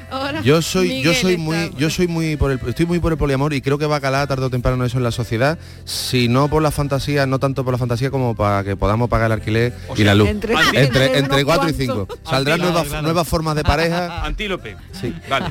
Yo 0.43 0.61
soy 0.61 1.01
yo 1.01 1.13
soy 1.13 1.33
está, 1.33 1.43
muy 1.43 1.71
yo 1.77 1.89
soy 1.89 2.07
muy 2.07 2.35
por 2.37 2.51
el 2.51 2.59
estoy 2.67 2.85
muy 2.85 2.99
por 2.99 3.11
el 3.11 3.17
poliamor 3.17 3.53
y 3.53 3.61
creo 3.61 3.77
que 3.77 3.85
va 3.85 3.97
a 3.97 4.01
calar 4.01 4.27
tarde 4.27 4.45
o 4.45 4.49
temprano 4.49 4.83
eso 4.85 4.97
en 4.97 5.03
la 5.03 5.11
sociedad 5.11 5.57
si 5.85 6.27
no 6.27 6.47
por 6.49 6.61
la 6.61 6.71
fantasía 6.71 7.25
no 7.25 7.39
tanto 7.39 7.63
por 7.63 7.73
la 7.73 7.77
fantasía 7.77 8.09
como 8.11 8.35
para 8.35 8.63
que 8.63 8.75
podamos 8.75 9.09
pagar 9.09 9.27
el 9.27 9.33
alquiler 9.33 9.73
O 9.89 9.93
y 9.93 9.97
sea, 9.97 10.05
la 10.05 10.15
luz 10.15 10.29
entre- 10.29 10.53
entre 10.53 10.79
entre 10.79 11.17
entre, 11.19 11.43
unos 11.43 11.45
cuatro 11.45 11.69
y 11.69 11.73
cuantos. 11.85 12.07
cinco 12.17 12.29
saldrán 12.29 12.57
Claro, 12.59 12.71
nuevas 12.71 12.87
claro. 12.87 13.03
nuevas 13.03 13.27
formas 13.27 13.55
de 13.55 13.63
pareja 13.63 14.23
Antílope. 14.25 14.75
Sí. 14.93 15.13
Vale. 15.29 15.45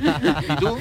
¿Y 0.48 0.56
tú? 0.56 0.76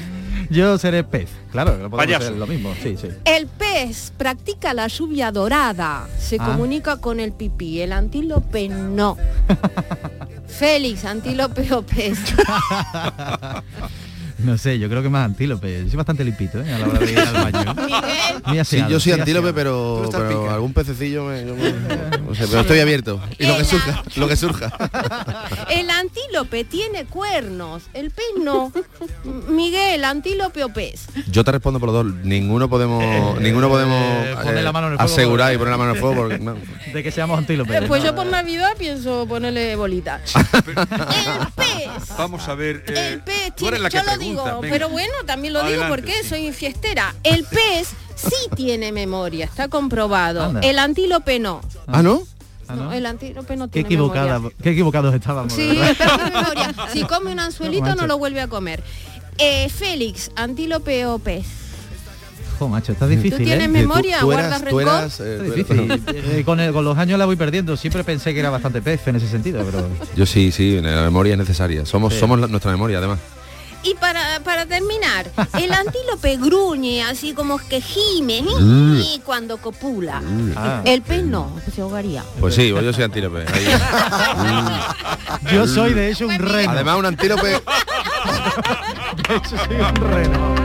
Yo 0.50 0.78
seré 0.78 1.04
pez, 1.04 1.28
claro, 1.52 1.78
no 1.78 1.89
podemos 1.89 2.24
ser 2.24 2.34
lo 2.38 2.48
mismo, 2.48 2.74
sí, 2.82 2.95
sí. 3.02 3.10
El 3.26 3.48
pez 3.48 4.14
practica 4.16 4.74
la 4.74 4.88
lluvia 4.88 5.30
dorada. 5.32 6.08
Se 6.20 6.38
Ah. 6.39 6.45
comunica 6.45 6.98
con 6.98 7.20
el 7.20 7.34
pipí. 7.34 7.82
El 7.82 7.91
antílope 7.91 8.70
no. 8.70 9.18
Félix, 10.48 11.04
antílope 11.06 11.62
o 11.74 11.84
pez. 11.84 12.18
No 14.40 14.58
sé, 14.58 14.78
yo 14.78 14.88
creo 14.90 15.02
que 15.02 15.10
más 15.10 15.26
antílope. 15.26 15.82
Soy 15.88 15.96
bastante 15.96 16.24
limpito, 16.24 16.62
¿eh? 16.62 16.72
A 16.74 16.80
la 16.80 16.88
hora 16.88 17.00
de 17.00 17.12
ir 17.12 17.20
al 17.20 17.52
baño. 17.52 17.74
Muy 18.46 18.54
Sí, 18.54 18.60
aseado, 18.60 18.90
yo 18.92 19.00
soy 19.00 19.12
muy 19.14 19.20
antílope, 19.22 19.52
pero, 19.54 20.08
pero 20.12 20.52
algún 20.52 20.74
pececillo 20.74 21.26
me, 21.26 21.46
yo 21.46 21.56
me- 21.56 21.72
no 22.28 22.36
sé, 22.36 22.46
pero 22.48 22.62
estoy 22.62 22.80
abierto. 22.80 23.20
Y 23.40 23.46
lo 23.46 23.58
que 23.58 23.66
surja, 23.66 24.04
lo 24.16 24.28
que 24.28 24.36
surja. 24.36 24.72
El 25.70 25.90
antílope 25.90 26.64
tiene 26.64 27.06
cuernos. 27.06 27.84
El 27.94 28.12
pez 28.12 28.26
no. 28.42 28.72
Miguel, 29.50 30.04
antílope 30.06 30.64
o 30.64 30.70
pez. 30.70 31.08
Yo 31.30 31.44
te 31.44 31.52
respondo 31.52 31.80
por 31.80 31.92
los 31.92 32.06
dos. 32.06 32.14
Ninguno 32.24 32.70
podemos, 32.70 33.40
ninguno 33.42 33.70
podemos 33.70 34.28
poner 34.44 34.58
eh, 34.60 34.62
la 34.64 34.72
mano 34.72 34.88
en 34.88 34.94
el 34.94 35.00
fuego 35.00 35.14
asegurar 35.14 35.54
y 35.54 35.58
poner 35.58 35.72
la 35.72 35.78
mano 35.78 35.90
en 35.92 35.96
el 35.98 36.02
fuego. 36.02 36.16
porque 36.16 36.40
no. 36.40 36.56
De 36.94 37.04
que 37.04 37.12
seamos 37.12 37.38
antílopes. 37.40 37.76
Eh, 37.76 37.86
pues 37.88 38.04
yo 38.04 38.16
por 38.16 38.26
Navidad 38.28 38.72
pienso 38.78 39.26
ponerle 39.28 39.76
bolita. 39.76 40.22
El 40.36 41.48
pez. 41.56 42.18
Vamos 42.18 42.48
a 42.48 42.56
ver. 42.56 42.84
eh, 42.88 43.10
El 43.14 43.22
pez 43.22 43.54
tú 43.56 43.68
eres 43.68 43.80
tiene, 43.80 43.80
la 43.80 43.90
que 43.90 43.98
yo 43.98 44.04
lo 44.04 44.10
pregunta, 44.10 44.27
digo, 44.30 44.44
venga. 44.62 44.74
pero 44.74 44.90
bueno, 44.90 45.14
también 45.26 45.54
lo 45.54 45.64
digo 45.66 45.84
porque 45.90 46.14
sí. 46.24 46.30
soy 46.30 46.52
fiestera. 46.52 47.14
El 47.24 47.44
pez 47.46 47.90
sí 48.16 48.36
tiene 48.56 48.92
memoria, 48.92 49.46
está 49.46 49.68
comprobado. 49.68 50.44
Anda. 50.44 50.60
El 50.62 50.80
antílope 50.80 51.40
no. 51.40 51.62
¿Ah, 51.88 52.02
no? 52.02 52.24
No, 52.76 52.92
el 52.92 53.06
antílope 53.06 53.56
no 53.56 53.68
Qué 53.68 53.72
tiene 53.84 53.88
equivocada, 53.88 54.34
memoria. 54.40 54.58
qué 54.62 54.70
equivocados 54.72 55.16
estábamos. 55.16 55.54
Sí, 55.54 55.80
memoria. 55.80 56.76
Si 56.92 57.04
come 57.04 57.32
un 57.32 57.40
anzuelito 57.40 57.96
No, 57.96 58.08
lo 58.08 58.18
vuelve 58.18 58.42
a 58.42 58.48
comer. 58.48 58.84
Eh, 59.38 59.70
Félix, 59.70 60.32
antílope 60.36 61.06
o 61.06 61.18
pez. 61.20 61.46
Jo, 62.60 62.68
macho, 62.68 62.92
está 62.92 63.08
difícil. 63.08 63.38
tienes 63.46 63.66
¿eh? 63.66 63.68
memoria? 63.68 64.20
tú 64.20 64.26
¿Guardas 64.26 64.48
eras- 64.48 64.60
tú 64.62 64.66
rencor? 64.80 64.82
eras, 64.82 65.20
eh, 65.20 65.34
Está 65.36 65.56
difícil. 65.56 66.04
Eh, 66.40 66.44
con, 66.44 66.60
el- 66.60 66.74
con 66.74 66.84
los 66.84 66.98
años 66.98 67.20
la 67.20 67.26
voy 67.26 67.36
perdiendo. 67.36 67.78
Siempre 67.78 68.04
pensé 68.04 68.34
que 68.34 68.40
era 68.40 68.50
bastante 68.50 68.82
pez 68.82 69.08
en 69.08 69.16
ese 69.18 69.28
sentido, 69.30 69.64
pero 69.64 69.88
Yo 70.16 70.26
sí, 70.26 70.52
sí, 70.52 70.82
la 70.82 71.04
memoria 71.04 71.34
es 71.34 71.40
necesaria. 71.40 71.86
Somos, 71.86 72.16
Sí. 72.16 72.20
somos 72.20 72.40
la- 72.40 72.48
nuestra 72.48 72.72
memoria, 72.72 72.98
además. 72.98 73.20
Y 73.84 73.94
para, 73.96 74.40
para 74.44 74.66
terminar, 74.66 75.28
el 75.60 75.72
antílope 75.72 76.38
gruñe, 76.38 77.04
así 77.04 77.34
como 77.34 77.58
que 77.58 77.80
gime, 77.82 78.42
Mm. 78.42 78.98
y 79.02 79.22
cuando 79.24 79.58
copula. 79.58 80.22
Ah. 80.56 80.82
El 80.86 81.02
pez 81.02 81.24
no, 81.24 81.52
se 81.74 81.82
ahogaría. 81.82 82.24
Pues 82.40 82.56
sí, 82.56 82.72
pues 82.72 82.84
yo 82.84 82.94
soy 82.94 83.04
antílope. 83.04 83.46
ahí. 83.54 83.68
yo 85.54 85.68
soy 85.68 85.94
de 85.94 86.12
hecho 86.12 86.28
un 86.28 86.38
reno. 86.38 86.72
Además, 86.72 86.98
un 86.98 87.06
antílope. 87.06 87.48
De 89.28 89.36
hecho, 89.36 89.50
soy 89.58 89.76
un 89.76 89.96
reno. 89.96 90.56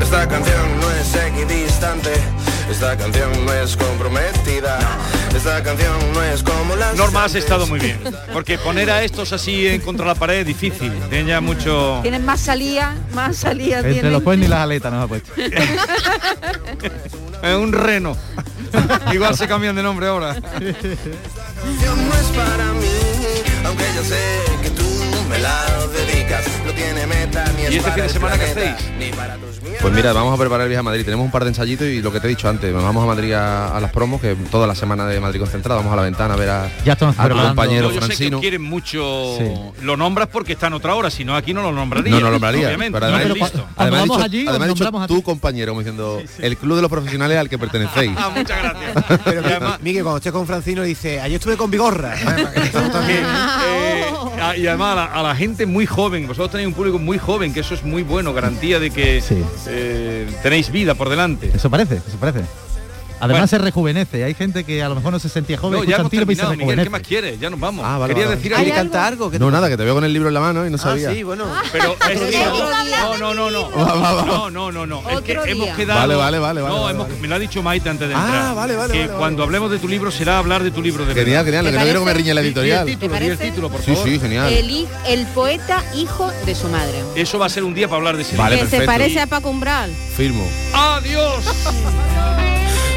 Esta 0.00 0.28
canción 0.28 0.80
no 0.80 0.90
es 0.92 1.14
equidistante, 1.14 2.12
esta 2.70 2.96
canción 2.96 3.44
no 3.44 3.52
es 3.52 3.76
comprometida, 3.76 4.78
esta 5.34 5.62
canción 5.62 5.92
no. 6.14 6.15
Norma, 6.94 7.24
has 7.24 7.34
estado 7.34 7.66
muy 7.66 7.80
bien. 7.80 7.98
Porque 8.32 8.58
poner 8.58 8.90
a 8.90 9.02
estos 9.02 9.32
así 9.32 9.66
en 9.66 9.80
contra 9.80 10.06
la 10.06 10.14
pared 10.14 10.40
es 10.40 10.46
difícil. 10.46 10.92
Tienen 11.08 11.26
ya 11.26 11.40
mucho... 11.40 11.98
Tienen 12.02 12.24
más 12.24 12.40
salida, 12.40 12.94
más 13.14 13.36
salida 13.36 13.78
Entre 13.78 13.92
tienen. 13.94 14.12
los 14.12 14.22
cuernos 14.22 14.46
y 14.46 14.50
las 14.50 14.60
aletas 14.60 14.92
nos 14.92 15.04
ha 15.04 15.08
puesto. 15.08 15.32
Es 17.42 17.54
un 17.54 17.72
reno. 17.72 18.16
Igual 19.12 19.36
se 19.36 19.46
cambian 19.46 19.76
de 19.76 19.82
nombre 19.82 20.06
ahora. 20.06 20.34
canción 20.34 22.08
no 22.08 22.14
es 22.14 22.26
para 22.34 22.72
mí, 22.72 22.88
aunque 23.64 23.84
yo 23.94 24.02
sé 24.02 24.18
que 24.62 24.70
tú 24.70 24.84
me 25.28 25.38
la 25.38 25.64
dedicas. 25.92 26.44
No 26.64 26.72
tiene 26.72 27.06
meta 27.06 27.44
ni 27.56 27.64
es 27.64 27.70
¿Y 27.72 27.76
este 27.76 27.82
para 27.82 27.94
fin 27.94 28.02
de 28.04 28.08
semana 28.08 28.38
qué 28.38 28.46
planeta, 28.46 28.74
hacéis? 28.74 28.98
Pues 29.80 29.94
mira, 29.94 30.12
vamos 30.12 30.34
a 30.34 30.36
preparar 30.40 30.62
el 30.62 30.68
viaje 30.68 30.80
a 30.80 30.82
Madrid. 30.82 31.04
Tenemos 31.04 31.24
un 31.24 31.30
par 31.30 31.44
de 31.44 31.50
ensayitos 31.50 31.86
y 31.86 32.02
lo 32.02 32.10
que 32.12 32.18
te 32.18 32.26
he 32.26 32.30
dicho 32.30 32.48
antes, 32.48 32.72
nos 32.72 32.82
vamos 32.82 33.04
a 33.04 33.06
Madrid 33.06 33.32
a, 33.34 33.76
a 33.76 33.80
las 33.80 33.92
promos, 33.92 34.20
que 34.20 34.34
toda 34.50 34.66
la 34.66 34.74
semana 34.74 35.06
de 35.06 35.20
Madrid 35.20 35.38
concentrada, 35.38 35.76
vamos 35.80 35.92
a 35.92 35.96
la 35.96 36.02
ventana 36.02 36.34
a 36.34 36.36
ver 36.36 36.50
a, 36.50 36.68
Ya 36.84 36.94
estamos 36.94 37.14
a 37.16 37.22
tu 37.22 37.26
preparando. 37.28 37.48
compañero 37.54 37.88
No, 37.88 37.94
yo 37.94 37.94
sé 37.94 38.00
que 38.00 38.06
Francino. 38.06 38.36
os 38.38 38.40
quieren 38.40 38.62
mucho. 38.62 39.36
Sí. 39.38 39.44
Lo 39.84 39.96
nombras 39.96 40.28
porque 40.28 40.54
está 40.54 40.66
en 40.66 40.72
otra 40.72 40.94
hora, 40.96 41.10
si 41.10 41.24
no 41.24 41.36
aquí 41.36 41.54
no 41.54 41.62
lo 41.62 41.72
nombraría. 41.72 42.10
No, 42.10 42.18
no 42.20 42.26
lo 42.26 42.32
nombraría. 42.32 42.66
Obviamente, 42.66 42.92
pero 42.98 43.06
además, 43.06 43.22
no, 43.28 43.28
además 43.34 43.52
listo. 43.52 43.68
ha 43.76 43.84
vamos 43.90 44.04
dicho, 44.08 44.24
allí, 44.24 44.46
además 44.48 44.68
dicho 44.68 45.06
tu 45.06 45.22
compañero, 45.22 45.72
como 45.72 45.80
diciendo, 45.80 46.22
el 46.38 46.56
club 46.56 46.76
de 46.76 46.82
los 46.82 46.90
profesionales 46.90 47.38
al 47.38 47.48
que 47.48 47.58
pertenecéis. 47.58 48.12
Ah, 48.16 48.30
muchas 48.34 48.58
gracias. 48.62 49.20
Pero 49.24 49.42
que- 49.42 49.48
además- 49.54 49.78
Miguel, 49.82 50.02
cuando 50.02 50.16
estés 50.18 50.32
con 50.32 50.46
Francino 50.46 50.82
dice, 50.82 51.20
ayer 51.20 51.36
estuve 51.36 51.56
con 51.56 51.70
Vigorra. 51.70 52.14
¿eh? 52.20 52.46
Eh, 54.46 54.60
y 54.60 54.66
además 54.66 54.92
a 54.92 54.94
la, 54.94 55.04
a 55.06 55.22
la 55.22 55.34
gente 55.34 55.66
muy 55.66 55.86
joven, 55.86 56.26
vosotros 56.26 56.50
tenéis 56.52 56.68
un 56.68 56.74
público 56.74 56.98
muy 56.98 57.18
joven, 57.18 57.52
que 57.54 57.60
eso 57.60 57.74
es 57.74 57.82
muy 57.82 58.02
bueno, 58.02 58.32
garantía 58.32 58.78
de 58.78 58.90
que 58.90 59.20
eh, 59.68 60.26
tenéis 60.42 60.70
vida 60.70 60.94
por 60.94 61.08
delante. 61.08 61.50
Eso 61.54 61.70
parece, 61.70 61.96
eso 61.96 62.16
parece. 62.18 62.40
Además 63.20 63.50
se 63.50 63.58
rejuvenece. 63.58 64.24
Hay 64.24 64.34
gente 64.34 64.64
que 64.64 64.82
a 64.82 64.88
lo 64.88 64.94
mejor 64.94 65.12
no 65.12 65.18
se 65.18 65.28
sentía 65.28 65.56
joven, 65.56 65.78
No, 65.80 65.84
ya 65.84 65.96
hemos 65.96 66.06
Antílope 66.06 66.32
y 66.32 66.36
se 66.36 66.42
terminado, 66.42 66.66
Miguel, 66.66 66.84
¿qué 66.84 66.90
más 66.90 67.02
quieres? 67.02 67.40
Ya 67.40 67.50
nos 67.50 67.58
vamos. 67.60 67.84
Ah, 67.86 67.98
vale, 67.98 68.12
Quería 68.14 68.26
vale. 68.28 68.36
decir 68.36 68.52
¿Quiere 68.52 68.70
algo. 68.72 68.82
cantar 68.82 69.12
algo? 69.12 69.30
¿Qué 69.30 69.38
No, 69.38 69.50
nada, 69.50 69.68
que 69.68 69.76
te 69.76 69.84
veo 69.84 69.94
con 69.94 70.04
el 70.04 70.12
libro 70.12 70.28
en 70.28 70.34
la 70.34 70.40
mano 70.40 70.66
y 70.66 70.70
no 70.70 70.76
Ah, 70.76 70.78
sabía. 70.80 71.12
sí, 71.12 71.22
bueno. 71.22 71.44
Pero 71.72 71.96
es 72.10 72.20
no, 73.00 73.16
no, 73.18 73.34
no, 73.34 73.50
no. 73.50 73.70
Va, 73.70 73.94
va, 73.94 74.12
va. 74.14 74.24
No, 74.26 74.50
no, 74.50 74.72
no, 74.72 74.86
no. 74.86 75.02
Es 75.10 75.20
que 75.22 75.32
hemos 75.32 75.68
quedado. 75.76 76.00
Vale, 76.00 76.14
vale, 76.14 76.38
vale, 76.38 76.60
vale, 76.62 76.74
No, 76.74 76.82
vale, 76.82 76.94
hemos- 76.94 77.08
vale. 77.08 77.20
me 77.20 77.28
lo 77.28 77.34
ha 77.34 77.38
dicho 77.38 77.62
Maite 77.62 77.88
antes 77.88 78.08
de 78.08 78.14
Ah, 78.14 78.22
entrar. 78.24 78.54
vale, 78.54 78.76
vale, 78.76 78.92
Que 78.92 79.06
vale, 79.06 79.18
cuando 79.18 79.42
hablemos 79.42 79.70
de 79.70 79.78
tu 79.78 79.88
libro 79.88 80.10
será 80.10 80.38
hablar 80.38 80.62
de 80.62 80.70
tu 80.70 80.82
libro 80.82 81.04
de 81.06 81.14
Genial, 81.14 81.44
verdad. 81.44 81.44
genial, 81.44 81.64
lo 81.64 81.70
que 81.70 81.76
no 81.78 81.82
quiero 81.84 82.00
que 82.00 82.06
me 82.06 82.14
riñe 82.14 82.34
la 82.34 82.40
Di- 82.42 82.46
di 82.46 82.52
editorial. 82.52 82.88
el 82.88 82.94
título, 82.98 83.14
¿Te 83.18 83.20
di 83.24 83.30
el 83.30 83.38
título, 83.38 83.70
por 83.70 83.80
Sí, 83.82 83.92
favor. 83.92 84.08
sí, 84.08 84.18
genial. 84.20 84.52
El, 84.52 85.26
poeta 85.34 85.82
hijo 85.94 86.30
de 86.44 86.54
su 86.54 86.68
madre. 86.68 87.02
Eso 87.14 87.38
va 87.38 87.46
a 87.46 87.48
ser 87.50 87.64
un 87.64 87.74
día 87.74 87.88
para 87.88 87.98
hablar 87.98 88.16
de 88.16 88.22
ese 88.22 88.36
Vale, 88.36 88.56
que 88.58 88.62
libro. 88.64 88.78
se 88.80 88.86
parece 88.86 89.20
a 89.20 89.26
Paco 89.26 89.50
Umbral. 89.50 89.90
Firmo. 90.16 90.46
¡Adiós! 90.74 91.44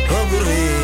a 0.09 0.25
correr 0.25 0.78